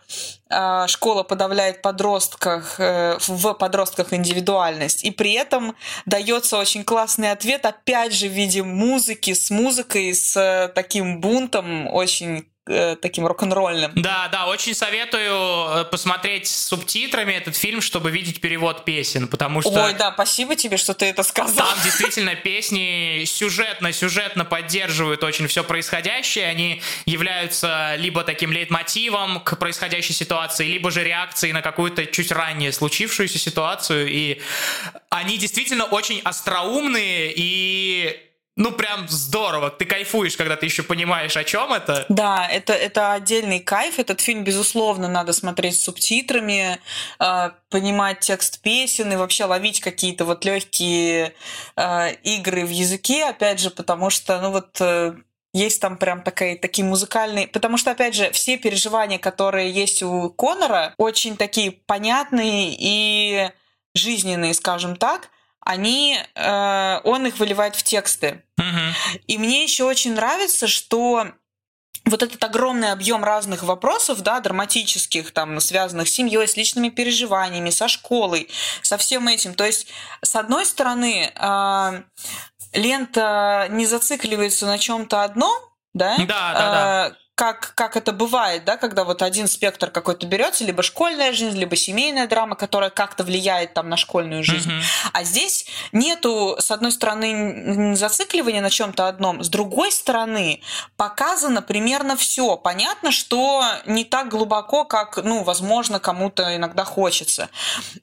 э, 0.49 0.87
школа 0.87 1.23
подавляет 1.23 1.81
подростках 1.81 2.79
э, 2.79 3.17
в 3.27 3.53
подростках 3.53 4.13
индивидуальность 4.13 5.03
и 5.03 5.11
при 5.11 5.33
этом 5.33 5.75
дается 6.05 6.57
очень 6.57 6.83
классный 6.83 7.31
ответ 7.31 7.65
опять 7.65 8.13
же 8.13 8.27
в 8.27 8.31
виде 8.31 8.63
музыки 8.63 9.33
с 9.33 9.49
музыкой 9.49 10.13
с 10.13 10.37
э, 10.37 10.67
таким 10.73 11.21
бунтом 11.21 11.87
очень 11.87 12.47
э, 12.67 12.95
таким 12.95 13.27
рок-н-ролльным 13.27 13.91
Да, 13.95 14.27
да, 14.31 14.47
очень 14.47 14.73
советую 14.73 15.81
э, 15.81 15.85
посмотреть 15.85 16.47
с 16.47 16.67
субтитрами 16.67 17.33
этот 17.33 17.55
фильм, 17.55 17.81
чтобы 17.81 18.11
видеть 18.11 18.41
перевод 18.41 18.85
песен, 18.85 19.27
потому 19.27 19.61
что 19.61 19.71
Ой, 19.71 19.93
да, 19.93 20.11
спасибо 20.13 20.55
тебе, 20.55 20.77
что 20.77 20.93
ты 20.93 21.05
это 21.05 21.23
сказал. 21.23 21.67
там 21.67 21.77
действительно 21.83 22.35
песни 22.35 23.23
сюжетно-сюжетно 23.25 24.45
поддерживают 24.45 25.23
очень 25.23 25.47
все 25.47 25.63
происходящее. 25.63 26.47
Они 26.47 26.81
являются 27.05 27.95
либо 27.97 28.23
таким 28.23 28.51
лейтмотивом 28.51 29.39
к 29.41 29.57
происходящей 29.57 30.13
ситуации, 30.13 30.65
либо 30.65 30.91
же 30.91 31.03
реакцией 31.03 31.53
на 31.53 31.61
какую-то 31.61 32.05
чуть 32.05 32.31
ранее 32.31 32.71
случившуюся 32.71 33.39
ситуацию. 33.39 34.07
И 34.09 34.41
они 35.09 35.37
действительно 35.37 35.85
очень 35.85 36.21
остроумные 36.21 37.33
и 37.35 38.21
ну 38.55 38.71
прям 38.71 39.07
здорово. 39.09 39.69
Ты 39.69 39.85
кайфуешь, 39.85 40.37
когда 40.37 40.55
ты 40.55 40.65
еще 40.65 40.83
понимаешь, 40.83 41.35
о 41.35 41.43
чем 41.43 41.73
это. 41.73 42.05
Да, 42.09 42.47
это, 42.47 42.73
это 42.73 43.13
отдельный 43.13 43.59
кайф. 43.59 43.99
Этот 43.99 44.21
фильм, 44.21 44.43
безусловно, 44.43 45.07
надо 45.07 45.33
смотреть 45.33 45.77
с 45.77 45.83
субтитрами, 45.83 46.79
э, 47.19 47.51
понимать 47.69 48.21
текст 48.21 48.61
песен 48.61 49.11
и 49.11 49.17
вообще 49.17 49.45
ловить 49.45 49.81
какие-то 49.81 50.25
вот 50.25 50.45
легкие 50.45 51.33
э, 51.75 52.13
игры 52.23 52.65
в 52.65 52.69
языке, 52.69 53.25
опять 53.25 53.59
же, 53.59 53.71
потому 53.71 54.09
что, 54.09 54.39
ну 54.39 54.51
вот, 54.51 54.77
э, 54.79 55.15
есть 55.53 55.81
там 55.81 55.97
прям 55.97 56.21
такая, 56.21 56.57
такие 56.57 56.85
музыкальные... 56.85 57.47
Потому 57.47 57.77
что, 57.77 57.91
опять 57.91 58.13
же, 58.13 58.29
все 58.31 58.57
переживания, 58.57 59.17
которые 59.17 59.71
есть 59.71 60.03
у 60.03 60.29
Конора, 60.29 60.93
очень 60.97 61.37
такие 61.37 61.71
понятные 61.71 62.75
и 62.77 63.49
жизненные, 63.93 64.53
скажем 64.53 64.97
так, 64.97 65.29
они, 65.65 66.17
э, 66.35 66.99
он 67.03 67.25
их 67.25 67.37
выливает 67.39 67.75
в 67.75 67.83
тексты. 67.83 68.43
Мгм. 68.57 68.93
И 69.27 69.37
мне 69.37 69.63
еще 69.63 69.83
очень 69.83 70.13
нравится, 70.13 70.67
что 70.67 71.27
вот 72.05 72.21
этот 72.21 72.41
огромный 72.43 72.91
объем 72.91 73.23
разных 73.23 73.63
вопросов, 73.63 74.21
да, 74.21 74.39
драматических, 74.39 75.31
там, 75.31 75.59
связанных 75.59 76.07
с 76.07 76.11
семьей, 76.11 76.47
с 76.47 76.55
личными 76.55 76.89
переживаниями, 76.89 77.71
со 77.71 77.87
школой, 77.87 78.47
со 78.83 78.97
всем 78.97 79.27
этим. 79.27 79.55
То 79.55 79.65
есть, 79.65 79.87
с 80.21 80.35
одной 80.35 80.67
стороны, 80.67 81.31
а, 81.35 82.03
лента 82.73 83.67
не 83.71 83.87
зацикливается 83.87 84.67
на 84.67 84.77
чем-то 84.77 85.23
одном, 85.23 85.55
да? 85.95 86.15
Да, 86.17 86.25
да, 86.25 86.53
да. 86.53 87.05
А, 87.05 87.15
Как, 87.35 87.73
как 87.75 87.97
это 87.97 88.13
бывает, 88.13 88.63
да, 88.63 88.77
когда 88.77 89.03
вот 89.03 89.21
один 89.21 89.47
спектр 89.49 89.91
какой-то 89.91 90.25
берется, 90.25 90.63
либо 90.63 90.81
школьная 90.83 91.33
жизнь, 91.33 91.57
либо 91.57 91.75
семейная 91.75 92.27
драма, 92.27 92.55
которая 92.55 92.89
как-то 92.89 93.25
влияет 93.25 93.73
там 93.73 93.89
на 93.89 93.97
школьную 93.97 94.41
жизнь. 94.41 94.71
Мгм. 94.71 94.81
А 95.11 95.23
здесь 95.25 95.65
нету, 95.91 96.55
с 96.57 96.71
одной 96.71 96.93
стороны, 96.93 97.93
зацикливания 97.97 98.61
на 98.61 98.69
чем-то 98.69 99.09
одном, 99.09 99.43
с 99.43 99.49
другой 99.49 99.91
стороны, 99.91 100.61
показано 100.95 101.61
примерно 101.61 102.15
все. 102.15 102.55
Понятно, 102.55 103.11
что 103.11 103.65
не 103.85 104.05
так 104.05 104.29
глубоко, 104.29 104.85
как, 104.85 105.17
ну, 105.17 105.43
возможно, 105.43 105.99
кому-то 105.99 106.55
иногда 106.55 106.85
хочется. 106.85 107.49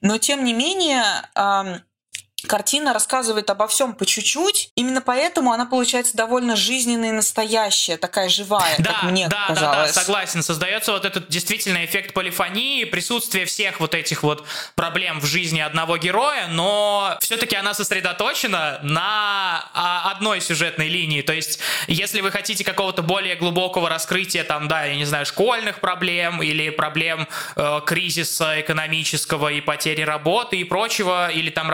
Но, 0.02 0.18
тем 0.18 0.44
не 0.44 0.52
менее, 0.52 1.04
ам, 1.34 1.80
картина 2.46 2.92
рассказывает 2.92 3.48
обо 3.50 3.66
всем 3.66 3.94
по 3.94 4.06
чуть-чуть. 4.06 4.70
Именно 4.74 5.00
поэтому 5.00 5.52
она 5.52 5.66
получается 5.66 6.16
довольно 6.16 6.56
жизненная 6.56 7.10
и 7.10 7.12
настоящая, 7.12 7.96
такая 7.96 8.28
живая, 8.28 8.76
Да, 8.78 8.92
как 8.92 9.02
мне 9.04 9.28
да, 9.28 9.46
да, 9.48 9.54
да, 9.54 9.60
казалось. 9.60 9.92
согласен. 9.92 10.42
Создается 10.42 10.92
вот 10.92 11.04
этот 11.04 11.28
действительно 11.28 11.84
эффект 11.84 12.14
полифонии, 12.14 12.84
присутствие 12.84 13.44
всех 13.46 13.80
вот 13.80 13.94
этих 13.94 14.22
вот 14.22 14.44
проблем 14.74 15.20
в 15.20 15.26
жизни 15.26 15.60
одного 15.60 15.96
героя, 15.98 16.46
но 16.48 17.16
все-таки 17.20 17.56
она 17.56 17.74
сосредоточена 17.74 18.80
на 18.82 19.68
а, 19.74 20.10
одной 20.10 20.40
сюжетной 20.40 20.88
линии. 20.88 21.22
То 21.22 21.32
есть, 21.32 21.58
если 21.86 22.20
вы 22.20 22.30
хотите 22.30 22.64
какого-то 22.64 23.02
более 23.02 23.36
глубокого 23.36 23.88
раскрытия, 23.88 24.44
там, 24.44 24.68
да, 24.68 24.84
я 24.84 24.96
не 24.96 25.04
знаю, 25.04 25.26
школьных 25.26 25.80
проблем 25.80 26.42
или 26.42 26.70
проблем 26.70 27.28
э, 27.56 27.80
кризиса 27.86 28.60
экономического 28.60 29.48
и 29.52 29.60
потери 29.60 30.02
работы 30.02 30.56
и 30.56 30.64
прочего, 30.64 31.30
или 31.30 31.50
там 31.50 31.70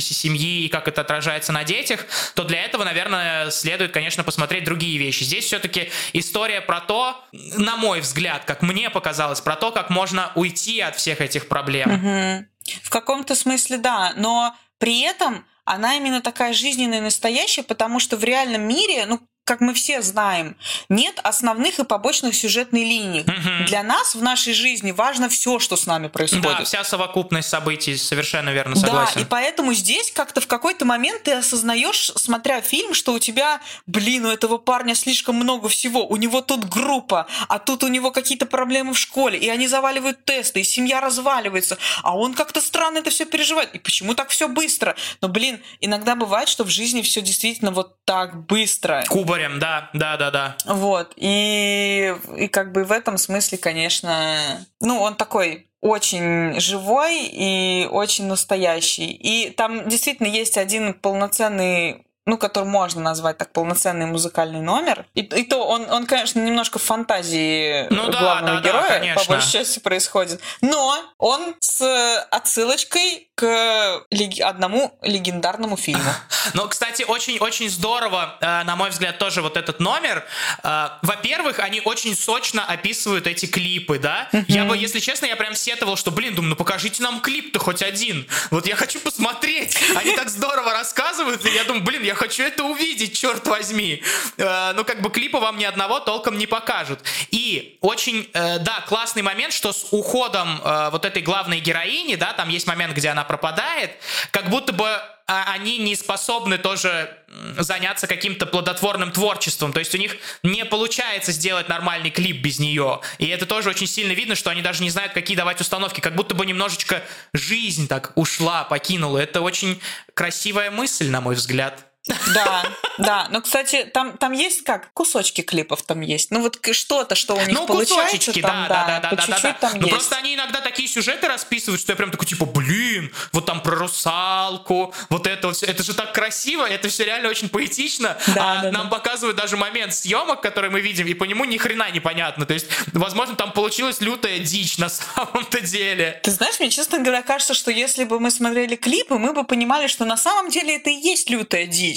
разваливающейся 0.00 0.14
семьи 0.14 0.64
и 0.64 0.68
как 0.68 0.88
это 0.88 1.02
отражается 1.02 1.52
на 1.52 1.64
детях, 1.64 2.06
то 2.34 2.44
для 2.44 2.64
этого, 2.64 2.84
наверное, 2.84 3.50
следует, 3.50 3.92
конечно, 3.92 4.24
посмотреть 4.24 4.64
другие 4.64 4.98
вещи. 4.98 5.24
Здесь 5.24 5.44
все-таки 5.44 5.90
история 6.12 6.60
про 6.60 6.80
то, 6.80 7.22
на 7.32 7.76
мой 7.76 8.00
взгляд, 8.00 8.44
как 8.44 8.62
мне 8.62 8.90
показалось, 8.90 9.40
про 9.40 9.56
то, 9.56 9.70
как 9.70 9.90
можно 9.90 10.32
уйти 10.34 10.80
от 10.80 10.96
всех 10.96 11.20
этих 11.20 11.48
проблем. 11.48 11.90
Мгм. 11.90 12.48
В 12.82 12.90
каком-то 12.90 13.34
смысле 13.34 13.78
да, 13.78 14.12
но 14.16 14.54
при 14.78 15.00
этом 15.00 15.44
она 15.64 15.96
именно 15.96 16.20
такая 16.20 16.52
жизненная 16.52 16.98
и 16.98 17.02
настоящая, 17.02 17.62
потому 17.62 18.00
что 18.00 18.16
в 18.16 18.24
реальном 18.24 18.62
мире, 18.62 19.06
ну, 19.06 19.20
как 19.44 19.60
мы 19.60 19.74
все 19.74 20.00
знаем, 20.00 20.56
нет 20.88 21.18
основных 21.24 21.78
и 21.80 21.84
побочных 21.84 22.36
сюжетных 22.36 22.82
линий. 22.82 23.24
Мгм. 23.26 23.64
Для 23.66 23.82
нас 23.82 24.14
в 24.14 24.22
нашей 24.22 24.52
жизни 24.52 24.92
важно 24.92 25.28
все, 25.28 25.58
что 25.58 25.76
с 25.76 25.86
нами 25.86 26.06
происходит. 26.08 26.44
Да, 26.44 26.64
вся 26.64 26.84
совокупность 26.84 27.48
событий, 27.48 27.96
совершенно 27.96 28.50
верно, 28.50 28.74
Да, 28.76 28.80
согласен. 28.80 29.20
и 29.22 29.24
поэтому 29.24 29.72
здесь 29.74 30.12
как-то 30.12 30.40
в 30.40 30.46
какой-то 30.46 30.84
момент 30.84 31.24
ты 31.24 31.32
осознаешь, 31.32 32.12
смотря 32.16 32.60
фильм, 32.60 32.94
что 32.94 33.12
у 33.12 33.18
тебя, 33.18 33.60
блин, 33.86 34.26
у 34.26 34.30
этого 34.30 34.58
парня 34.58 34.94
слишком 34.94 35.34
много 35.36 35.68
всего. 35.68 36.06
У 36.06 36.16
него 36.16 36.42
тут 36.42 36.68
группа, 36.68 37.26
а 37.48 37.58
тут 37.58 37.82
у 37.82 37.88
него 37.88 38.12
какие-то 38.12 38.46
проблемы 38.46 38.94
в 38.94 38.98
школе, 38.98 39.38
и 39.38 39.48
они 39.48 39.66
заваливают 39.66 40.24
тесты, 40.24 40.60
и 40.60 40.64
семья 40.64 41.00
разваливается, 41.00 41.76
а 42.02 42.16
он 42.16 42.34
как-то 42.34 42.60
странно 42.60 42.98
это 42.98 43.10
все 43.10 43.24
переживает. 43.24 43.74
И 43.74 43.78
почему 43.78 44.14
так 44.14 44.28
все 44.30 44.46
быстро? 44.48 44.94
Но, 45.20 45.28
блин, 45.28 45.60
иногда 45.80 46.14
бывает, 46.14 46.48
что 46.48 46.62
в 46.64 46.68
жизни 46.68 47.02
все 47.02 47.20
действительно 47.20 47.72
вот 47.72 47.96
так 48.04 48.46
быстро. 48.46 49.04
Кубарем, 49.30 49.60
да, 49.60 49.90
да, 49.92 50.16
да, 50.16 50.30
да. 50.32 50.56
Вот. 50.66 51.12
И, 51.14 52.12
и 52.36 52.48
как 52.48 52.72
бы 52.72 52.82
в 52.82 52.90
этом 52.90 53.16
смысле, 53.16 53.58
конечно, 53.58 54.66
ну, 54.80 55.00
он 55.00 55.14
такой 55.14 55.68
очень 55.80 56.58
живой 56.58 57.28
и 57.30 57.86
очень 57.88 58.26
настоящий. 58.26 59.12
И 59.12 59.50
там 59.50 59.88
действительно 59.88 60.26
есть 60.26 60.58
один 60.58 60.94
полноценный 60.94 62.04
ну, 62.30 62.38
который 62.38 62.64
можно 62.64 63.00
назвать 63.00 63.38
так 63.38 63.52
полноценный 63.52 64.06
музыкальный 64.06 64.60
номер. 64.60 65.04
И, 65.14 65.20
и 65.22 65.42
то 65.42 65.66
он, 65.66 65.90
он, 65.90 66.06
конечно, 66.06 66.38
немножко 66.38 66.78
в 66.78 66.82
фантазии 66.82 67.86
Ну 67.90 68.08
да, 68.08 68.20
главного 68.20 68.60
да, 68.60 68.62
да, 68.62 68.68
героя, 68.68 68.98
конечно. 69.00 69.22
по 69.24 69.28
большей 69.30 69.50
части, 69.50 69.80
происходит. 69.80 70.40
Но 70.60 70.96
он 71.18 71.56
с 71.58 71.82
отсылочкой 72.30 73.30
к 73.34 74.04
лег- 74.10 74.40
одному 74.42 74.96
легендарному 75.02 75.76
фильму. 75.76 76.12
Но, 76.54 76.68
кстати, 76.68 77.02
очень-очень 77.02 77.68
здорово, 77.68 78.36
э, 78.40 78.62
на 78.64 78.76
мой 78.76 78.90
взгляд, 78.90 79.18
тоже 79.18 79.42
вот 79.42 79.56
этот 79.56 79.80
номер. 79.80 80.24
Э, 80.62 80.90
Во-первых, 81.02 81.58
они 81.58 81.80
очень 81.84 82.14
сочно 82.14 82.64
описывают 82.64 83.26
эти 83.26 83.46
клипы, 83.46 83.98
да? 83.98 84.28
Я 84.46 84.64
бы, 84.64 84.76
если 84.76 85.00
честно, 85.00 85.26
я 85.26 85.34
прям 85.36 85.54
сетовал, 85.56 85.96
что, 85.96 86.10
блин, 86.10 86.34
думаю, 86.34 86.50
ну 86.50 86.56
покажите 86.56 87.02
нам 87.02 87.20
клип-то 87.20 87.58
хоть 87.58 87.82
один. 87.82 88.26
Вот 88.50 88.66
я 88.66 88.76
хочу 88.76 89.00
посмотреть. 89.00 89.76
Они 89.96 90.14
так 90.14 90.28
здорово 90.28 90.72
рассказывают, 90.72 91.44
и 91.44 91.50
я 91.50 91.64
думаю, 91.64 91.82
блин, 91.82 92.02
я 92.04 92.14
хочу 92.20 92.42
это 92.42 92.64
увидеть, 92.64 93.18
черт 93.18 93.46
возьми. 93.46 94.02
Э, 94.36 94.72
Ну, 94.74 94.84
как 94.84 95.00
бы 95.00 95.10
клипа 95.10 95.40
вам 95.40 95.58
ни 95.58 95.64
одного 95.64 96.00
толком 96.00 96.36
не 96.36 96.46
покажут. 96.46 97.00
И 97.30 97.78
очень, 97.80 98.28
э, 98.34 98.58
да, 98.58 98.84
классный 98.86 99.22
момент, 99.22 99.52
что 99.54 99.72
с 99.72 99.86
уходом 99.90 100.60
э, 100.62 100.90
вот 100.90 101.04
этой 101.04 101.22
главной 101.22 101.60
героини, 101.60 102.16
да, 102.16 102.32
там 102.32 102.50
есть 102.50 102.66
момент, 102.66 102.94
где 102.94 103.08
она 103.08 103.24
пропадает, 103.24 103.90
как 104.30 104.50
будто 104.50 104.72
бы 104.72 104.86
а, 105.26 105.52
они 105.52 105.78
не 105.78 105.94
способны 105.94 106.58
тоже 106.58 107.16
заняться 107.56 108.08
каким-то 108.08 108.46
плодотворным 108.46 109.12
творчеством. 109.12 109.72
То 109.72 109.78
есть 109.78 109.94
у 109.94 109.98
них 109.98 110.16
не 110.42 110.64
получается 110.64 111.30
сделать 111.30 111.68
нормальный 111.68 112.10
клип 112.10 112.42
без 112.42 112.58
нее. 112.58 113.00
И 113.18 113.28
это 113.28 113.46
тоже 113.46 113.70
очень 113.70 113.86
сильно 113.86 114.12
видно, 114.12 114.34
что 114.34 114.50
они 114.50 114.60
даже 114.60 114.82
не 114.82 114.90
знают, 114.90 115.12
какие 115.12 115.36
давать 115.36 115.60
установки. 115.60 116.00
Как 116.00 116.16
будто 116.16 116.34
бы 116.34 116.44
немножечко 116.44 117.02
жизнь 117.32 117.86
так 117.86 118.12
ушла, 118.16 118.64
покинула. 118.64 119.18
Это 119.18 119.40
очень 119.40 119.80
красивая 120.14 120.72
мысль, 120.72 121.08
на 121.08 121.20
мой 121.20 121.36
взгляд. 121.36 121.89
Да, 122.06 122.62
да. 122.98 123.28
Но, 123.30 123.42
кстати, 123.42 123.84
там, 123.92 124.16
там 124.16 124.32
есть 124.32 124.64
как? 124.64 124.90
Кусочки 124.94 125.42
клипов 125.42 125.82
там 125.82 126.00
есть. 126.00 126.30
Ну, 126.30 126.40
вот 126.40 126.58
что-то, 126.72 127.14
что 127.14 127.34
у 127.34 127.38
них 127.40 127.48
Ну, 127.50 127.66
получается 127.66 128.32
там, 128.40 128.66
да, 128.68 128.84
да, 128.86 129.00
да, 129.00 129.16
да, 129.16 129.26
да, 129.26 129.40
да, 129.42 129.52
там 129.52 129.72
Ну, 129.74 129.80
есть. 129.82 129.90
просто 129.90 130.16
они 130.16 130.34
иногда 130.34 130.60
такие 130.62 130.88
сюжеты 130.88 131.28
расписывают, 131.28 131.80
что 131.80 131.92
я 131.92 131.96
прям 131.96 132.10
такой, 132.10 132.26
типа, 132.26 132.46
блин, 132.46 133.12
вот 133.32 133.44
там 133.44 133.62
про 133.62 133.76
русалку, 133.76 134.94
вот 135.10 135.26
это 135.26 135.48
вот 135.48 135.56
все, 135.56 135.66
это 135.66 135.82
же 135.82 135.94
так 135.94 136.14
красиво, 136.14 136.64
это 136.66 136.88
все 136.88 137.04
реально 137.04 137.28
очень 137.28 137.48
поэтично, 137.50 138.16
Да, 138.28 138.52
а 138.52 138.62
да, 138.62 138.72
нам 138.72 138.88
да. 138.88 138.96
показывают 138.96 139.36
даже 139.36 139.56
момент 139.58 139.94
съемок, 139.94 140.40
который 140.40 140.70
мы 140.70 140.80
видим, 140.80 141.06
и 141.06 141.14
по 141.14 141.24
нему 141.24 141.44
ни 141.44 141.58
хрена 141.58 141.90
непонятно, 141.90 142.46
то 142.46 142.54
есть, 142.54 142.66
возможно, 142.92 143.36
там 143.36 143.52
получилась 143.52 144.00
лютая 144.00 144.38
дичь 144.38 144.78
на 144.78 144.88
самом-то 144.88 145.60
деле. 145.60 146.18
Ты 146.22 146.30
знаешь, 146.30 146.58
мне, 146.58 146.70
честно 146.70 146.98
говоря, 146.98 147.22
кажется, 147.22 147.52
что 147.52 147.70
если 147.70 148.04
бы 148.04 148.18
мы 148.20 148.30
смотрели 148.30 148.76
клипы, 148.76 149.18
мы 149.18 149.32
бы 149.34 149.44
понимали, 149.44 149.86
что 149.86 150.06
на 150.06 150.16
самом 150.16 150.50
деле 150.50 150.76
это 150.76 150.88
и 150.88 150.94
есть 150.94 151.28
лютая 151.28 151.66
дичь. 151.66 151.89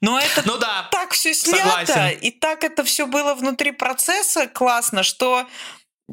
Но 0.00 0.18
это 0.18 0.42
Ну 0.44 0.58
да, 0.58 0.88
так 0.90 1.12
все 1.12 1.34
снято, 1.34 1.86
согласен. 1.86 2.18
и 2.18 2.30
так 2.30 2.64
это 2.64 2.84
все 2.84 3.06
было 3.06 3.34
внутри 3.34 3.72
процесса 3.72 4.46
классно, 4.46 5.02
что 5.02 5.46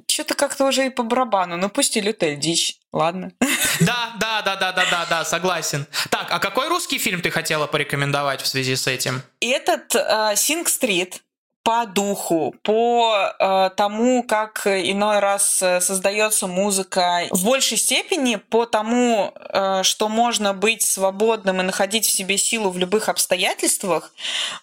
что-то 0.09 0.33
как-то 0.33 0.65
уже 0.65 0.87
и 0.87 0.89
по 0.89 1.03
барабану. 1.03 1.57
Ну 1.57 1.69
пусть 1.69 1.95
и 1.97 2.01
лютая 2.01 2.35
дичь, 2.35 2.77
ладно. 2.91 3.31
да, 3.79 4.13
да, 4.19 4.41
да, 4.41 4.55
да, 4.55 4.71
да, 4.71 4.85
да, 4.89 5.05
да, 5.09 5.25
согласен. 5.25 5.85
Так, 6.09 6.27
а 6.31 6.39
какой 6.39 6.67
русский 6.67 6.97
фильм 6.97 7.21
ты 7.21 7.29
хотела 7.29 7.67
порекомендовать 7.67 8.41
в 8.41 8.47
связи 8.47 8.75
с 8.75 8.87
этим? 8.87 9.21
Этот 9.39 9.93
Синг 10.37 10.69
Стрит 10.69 11.21
по 11.63 11.85
духу, 11.85 12.53
по 12.61 13.15
э, 13.39 13.69
тому, 13.77 14.21
как 14.23 14.67
иной 14.67 15.19
раз 15.19 15.61
э, 15.61 15.79
создается 15.79 16.45
музыка, 16.47 17.21
в 17.31 17.45
большей 17.45 17.77
степени 17.77 18.35
по 18.35 18.65
тому, 18.65 19.33
э, 19.33 19.83
что 19.83 20.09
можно 20.09 20.53
быть 20.53 20.81
свободным 20.81 21.61
и 21.61 21.63
находить 21.63 22.05
в 22.05 22.11
себе 22.11 22.37
силу 22.37 22.69
в 22.69 22.77
любых 22.77 23.07
обстоятельствах, 23.07 24.11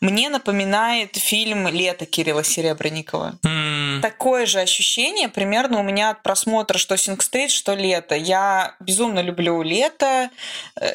мне 0.03 0.28
напоминает 0.28 1.16
фильм 1.16 1.68
«Лето» 1.68 2.05
Кирилла 2.05 2.44
Серебренникова. 2.44 3.38
М, 3.44 4.03
Такое 4.03 4.44
же 4.44 4.61
ощущение 4.61 5.30
примерно 5.30 5.80
у 5.80 5.82
меня 5.82 6.11
от 6.11 6.22
просмотра 6.22 6.76
что 6.76 6.96
Синг-стрит, 6.96 7.51
что 7.51 7.74
Лето. 7.74 8.14
Я 8.14 8.74
безумно 8.80 9.20
люблю 9.20 9.62
Лето, 9.62 10.28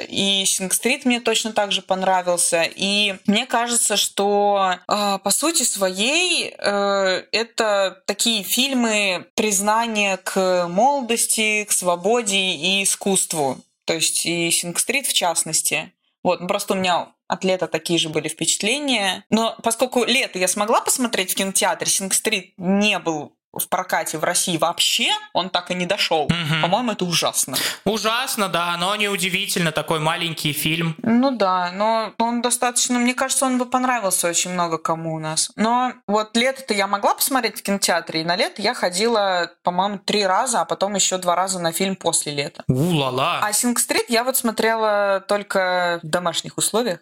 и 0.08 0.43
Синг-стрит 0.45 1.06
мне 1.06 1.20
точно 1.20 1.51
так 1.51 1.72
же 1.72 1.82
понравился. 1.82 2.64
И 2.64 3.16
мне 3.26 3.45
кажется, 3.45 3.97
что 3.97 4.76
по 4.88 5.30
сути 5.32 5.64
своей 5.64 5.95
э, 6.02 7.24
это 7.32 8.04
такие 8.06 8.43
фильмы 8.43 9.28
признания 9.36 10.18
к 10.18 10.68
молодости, 10.68 11.66
к 11.66 11.72
свободе 11.72 12.38
и 12.38 12.84
искусству. 12.84 13.58
То 13.86 13.93
есть 13.93 14.26
и 14.26 14.50
Синг-стрит 14.50 15.08
в 15.08 15.14
частности. 15.14 15.93
Вот, 16.24 16.41
ну 16.41 16.48
просто 16.48 16.74
у 16.74 16.78
меня 16.78 17.10
от 17.28 17.43
лета 17.43 17.68
такие 17.68 18.00
же 18.00 18.10
были 18.10 18.28
впечатления. 18.28 19.26
Но 19.30 19.56
поскольку 19.64 20.04
лето 20.04 20.39
я 20.39 20.48
смогла 20.48 20.82
посмотреть 20.82 21.32
в 21.32 21.36
кинотеатре, 21.36 21.88
Синг-стрит 21.88 22.54
не 22.58 23.00
был 23.00 23.34
в 23.56 23.68
прокате 23.70 24.18
в 24.18 24.24
России 24.24 24.58
вообще, 24.58 25.10
он 25.34 25.49
так 25.49 25.72
и 25.72 25.76
не 25.76 25.86
дошел. 25.86 26.30
Мгм. 26.30 26.62
По-моему, 26.62 26.91
это 26.91 27.06
ужасно. 27.06 27.58
Ужасно, 27.86 28.49
да, 28.49 28.76
но 28.78 28.95
неудивительно, 28.95 29.72
такой 29.72 29.99
маленький 29.99 30.53
фильм. 30.53 30.95
Ну 31.01 31.32
да, 31.32 31.72
но 31.74 32.14
он 32.20 32.41
достаточно, 32.41 32.99
мне 32.99 33.14
кажется, 33.14 33.45
он 33.45 33.58
бы 33.58 33.66
понравился 33.66 34.28
очень 34.28 34.51
много 34.51 34.78
кому 34.78 35.16
у 35.16 35.20
нас. 35.20 35.51
Но 35.56 35.93
вот 36.08 36.36
лето-то 36.38 36.74
я 36.74 36.88
могла 36.88 37.14
посмотреть 37.16 37.60
в 37.60 37.64
кинотеатре, 37.64 38.22
и 38.22 38.26
на 38.26 38.36
лето 38.36 38.62
я 38.62 38.74
ходила, 38.74 39.51
по-моему, 39.64 39.99
три 39.99 40.26
раза, 40.26 40.62
а 40.62 40.66
потом 40.66 40.95
еще 40.95 41.18
два 41.18 41.36
раза 41.36 41.60
на 41.60 41.72
фильм 41.72 41.95
после 41.95 42.34
лета. 42.34 42.64
У-ла-ла. 42.68 43.39
А 43.41 43.53
Синг-стрит 43.53 44.10
я 44.10 44.24
вот 44.24 44.38
смотрела 44.38 45.24
только 45.28 45.99
в 46.03 46.08
домашних 46.08 46.58
условиях. 46.58 46.99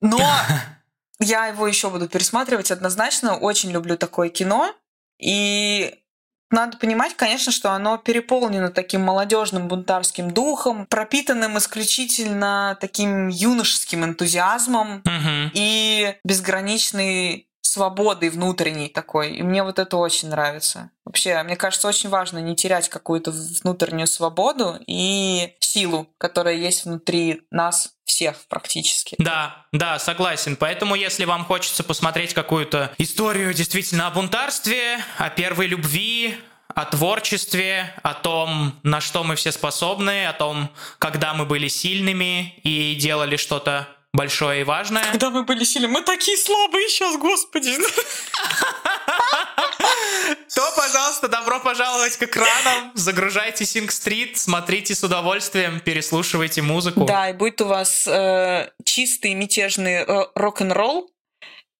Но 0.00 0.18
я 1.20 1.46
его 1.46 1.66
еще 1.66 1.90
буду 1.90 2.08
пересматривать 2.08 2.70
однозначно. 2.70 3.36
Очень 3.36 3.70
люблю 3.70 3.96
такое 3.96 4.28
кино. 4.28 4.74
И 5.20 5.94
надо 6.50 6.76
понимать, 6.78 7.14
конечно, 7.14 7.52
что 7.52 7.70
оно 7.70 7.96
переполнено 7.96 8.70
таким 8.70 9.02
молодежным 9.02 9.68
бунтарским 9.68 10.32
духом, 10.32 10.86
пропитанным 10.86 11.58
исключительно 11.58 12.76
таким 12.80 13.28
юношеским 13.28 14.04
энтузиазмом 14.04 15.02
Мгм. 15.04 15.50
и 15.54 16.16
безграничной 16.24 17.46
свободой 17.62 18.30
внутренней 18.30 18.88
такой. 18.88 19.36
И 19.36 19.42
мне 19.44 19.62
вот 19.62 19.78
это 19.78 19.96
очень 19.96 20.28
нравится. 20.30 20.90
Вообще, 21.04 21.40
мне 21.44 21.54
кажется, 21.54 21.86
очень 21.86 22.08
важно 22.08 22.38
не 22.38 22.56
терять 22.56 22.88
какую-то 22.88 23.30
внутреннюю 23.62 24.08
свободу 24.08 24.76
и 24.88 25.54
силу, 25.60 26.08
которая 26.18 26.54
есть 26.54 26.84
внутри 26.84 27.42
нас 27.52 27.92
всех 28.10 28.36
практически. 28.48 29.14
Да, 29.18 29.64
да, 29.72 29.98
согласен. 29.98 30.56
Поэтому, 30.56 30.96
если 30.96 31.24
вам 31.24 31.44
хочется 31.44 31.84
посмотреть 31.84 32.34
какую-то 32.34 32.92
историю 32.98 33.54
действительно 33.54 34.08
о 34.08 34.10
бунтарстве, 34.10 34.98
о 35.16 35.30
первой 35.30 35.68
любви, 35.68 36.36
о 36.74 36.84
творчестве, 36.84 37.94
о 38.02 38.14
том, 38.14 38.78
на 38.82 39.00
что 39.00 39.22
мы 39.22 39.36
все 39.36 39.52
способны, 39.52 40.26
о 40.26 40.32
том, 40.32 40.70
когда 40.98 41.34
мы 41.34 41.44
были 41.46 41.68
сильными 41.68 42.54
и 42.64 42.96
делали 42.96 43.36
что-то 43.36 43.88
большое 44.12 44.62
и 44.62 44.64
важное. 44.64 45.04
Когда 45.04 45.30
мы 45.30 45.44
были 45.44 45.64
сильны, 45.64 45.88
мы 45.88 46.02
такие 46.02 46.36
слабые 46.36 46.88
сейчас, 46.88 47.16
господи. 47.16 47.74
Пожалуйста, 51.10 51.28
добро 51.40 51.58
пожаловать 51.58 52.16
к 52.16 52.22
экранам. 52.22 52.92
Загружайте 52.94 53.64
Sing 53.64 53.88
Street, 53.88 54.36
смотрите 54.36 54.94
с 54.94 55.02
удовольствием, 55.02 55.80
переслушивайте 55.80 56.62
музыку. 56.62 57.04
Да, 57.04 57.30
и 57.30 57.32
будет 57.32 57.60
у 57.62 57.66
вас 57.66 58.06
э, 58.06 58.70
чистый 58.84 59.34
мятежный 59.34 60.04
э, 60.04 60.26
рок-н-ролл, 60.36 61.10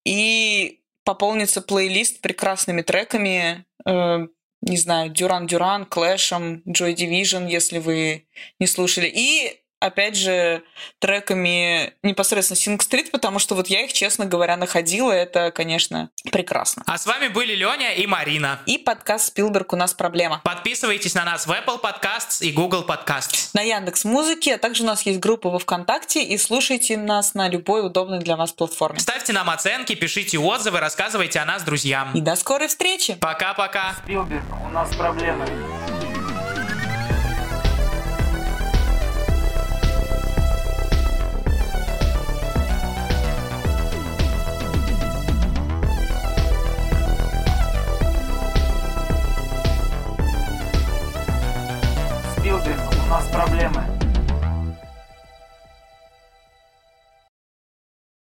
и 0.04 0.80
пополнится 1.04 1.62
плейлист 1.62 2.22
прекрасными 2.22 2.82
треками, 2.82 3.64
э, 3.86 4.18
не 4.62 4.76
знаю, 4.76 5.10
Дюран 5.10 5.46
Дюран, 5.46 5.86
Клэшем, 5.86 6.64
Joy 6.66 6.96
Division, 6.96 7.48
если 7.48 7.78
вы 7.78 8.26
не 8.58 8.66
слушали. 8.66 9.06
И 9.06 9.59
опять 9.80 10.16
же, 10.16 10.62
треками 10.98 11.94
непосредственно 12.02 12.56
Sing 12.56 12.78
Street, 12.78 13.10
потому 13.10 13.38
что 13.38 13.54
вот 13.54 13.66
я 13.68 13.82
их, 13.82 13.92
честно 13.92 14.26
говоря, 14.26 14.56
находила. 14.56 15.10
Это, 15.10 15.50
конечно, 15.50 16.10
прекрасно. 16.30 16.84
А 16.86 16.98
с 16.98 17.06
вами 17.06 17.28
были 17.28 17.54
Леня 17.54 17.94
и 17.94 18.06
Марина. 18.06 18.60
И 18.66 18.78
подкаст 18.78 19.28
Спилберг 19.28 19.72
«У 19.72 19.76
нас 19.76 19.94
проблема». 19.94 20.40
Подписывайтесь 20.44 21.14
на 21.14 21.24
нас 21.24 21.46
в 21.46 21.50
Apple 21.50 21.80
Podcasts 21.80 22.44
и 22.44 22.52
Google 22.52 22.84
Podcasts. 22.86 23.50
На 23.54 23.62
Яндекс 23.62 24.04
Музыке, 24.04 24.54
а 24.54 24.58
также 24.58 24.82
у 24.82 24.86
нас 24.86 25.02
есть 25.02 25.18
группа 25.18 25.50
во 25.50 25.58
Вконтакте, 25.58 26.22
и 26.22 26.36
слушайте 26.38 26.96
нас 26.96 27.34
на 27.34 27.48
любой 27.48 27.84
удобной 27.84 28.20
для 28.20 28.36
вас 28.36 28.52
платформе. 28.52 29.00
Ставьте 29.00 29.32
нам 29.32 29.48
оценки, 29.48 29.94
пишите 29.94 30.38
отзывы, 30.38 30.80
рассказывайте 30.80 31.40
о 31.40 31.44
нас 31.46 31.62
друзьям. 31.62 32.12
И 32.14 32.20
до 32.20 32.36
скорой 32.36 32.68
встречи! 32.68 33.14
Пока-пока! 33.14 33.94
Спилберг, 34.04 34.44
у 34.66 34.68
нас 34.68 34.94
проблемы. 34.94 35.46
Проблемы. 53.30 53.89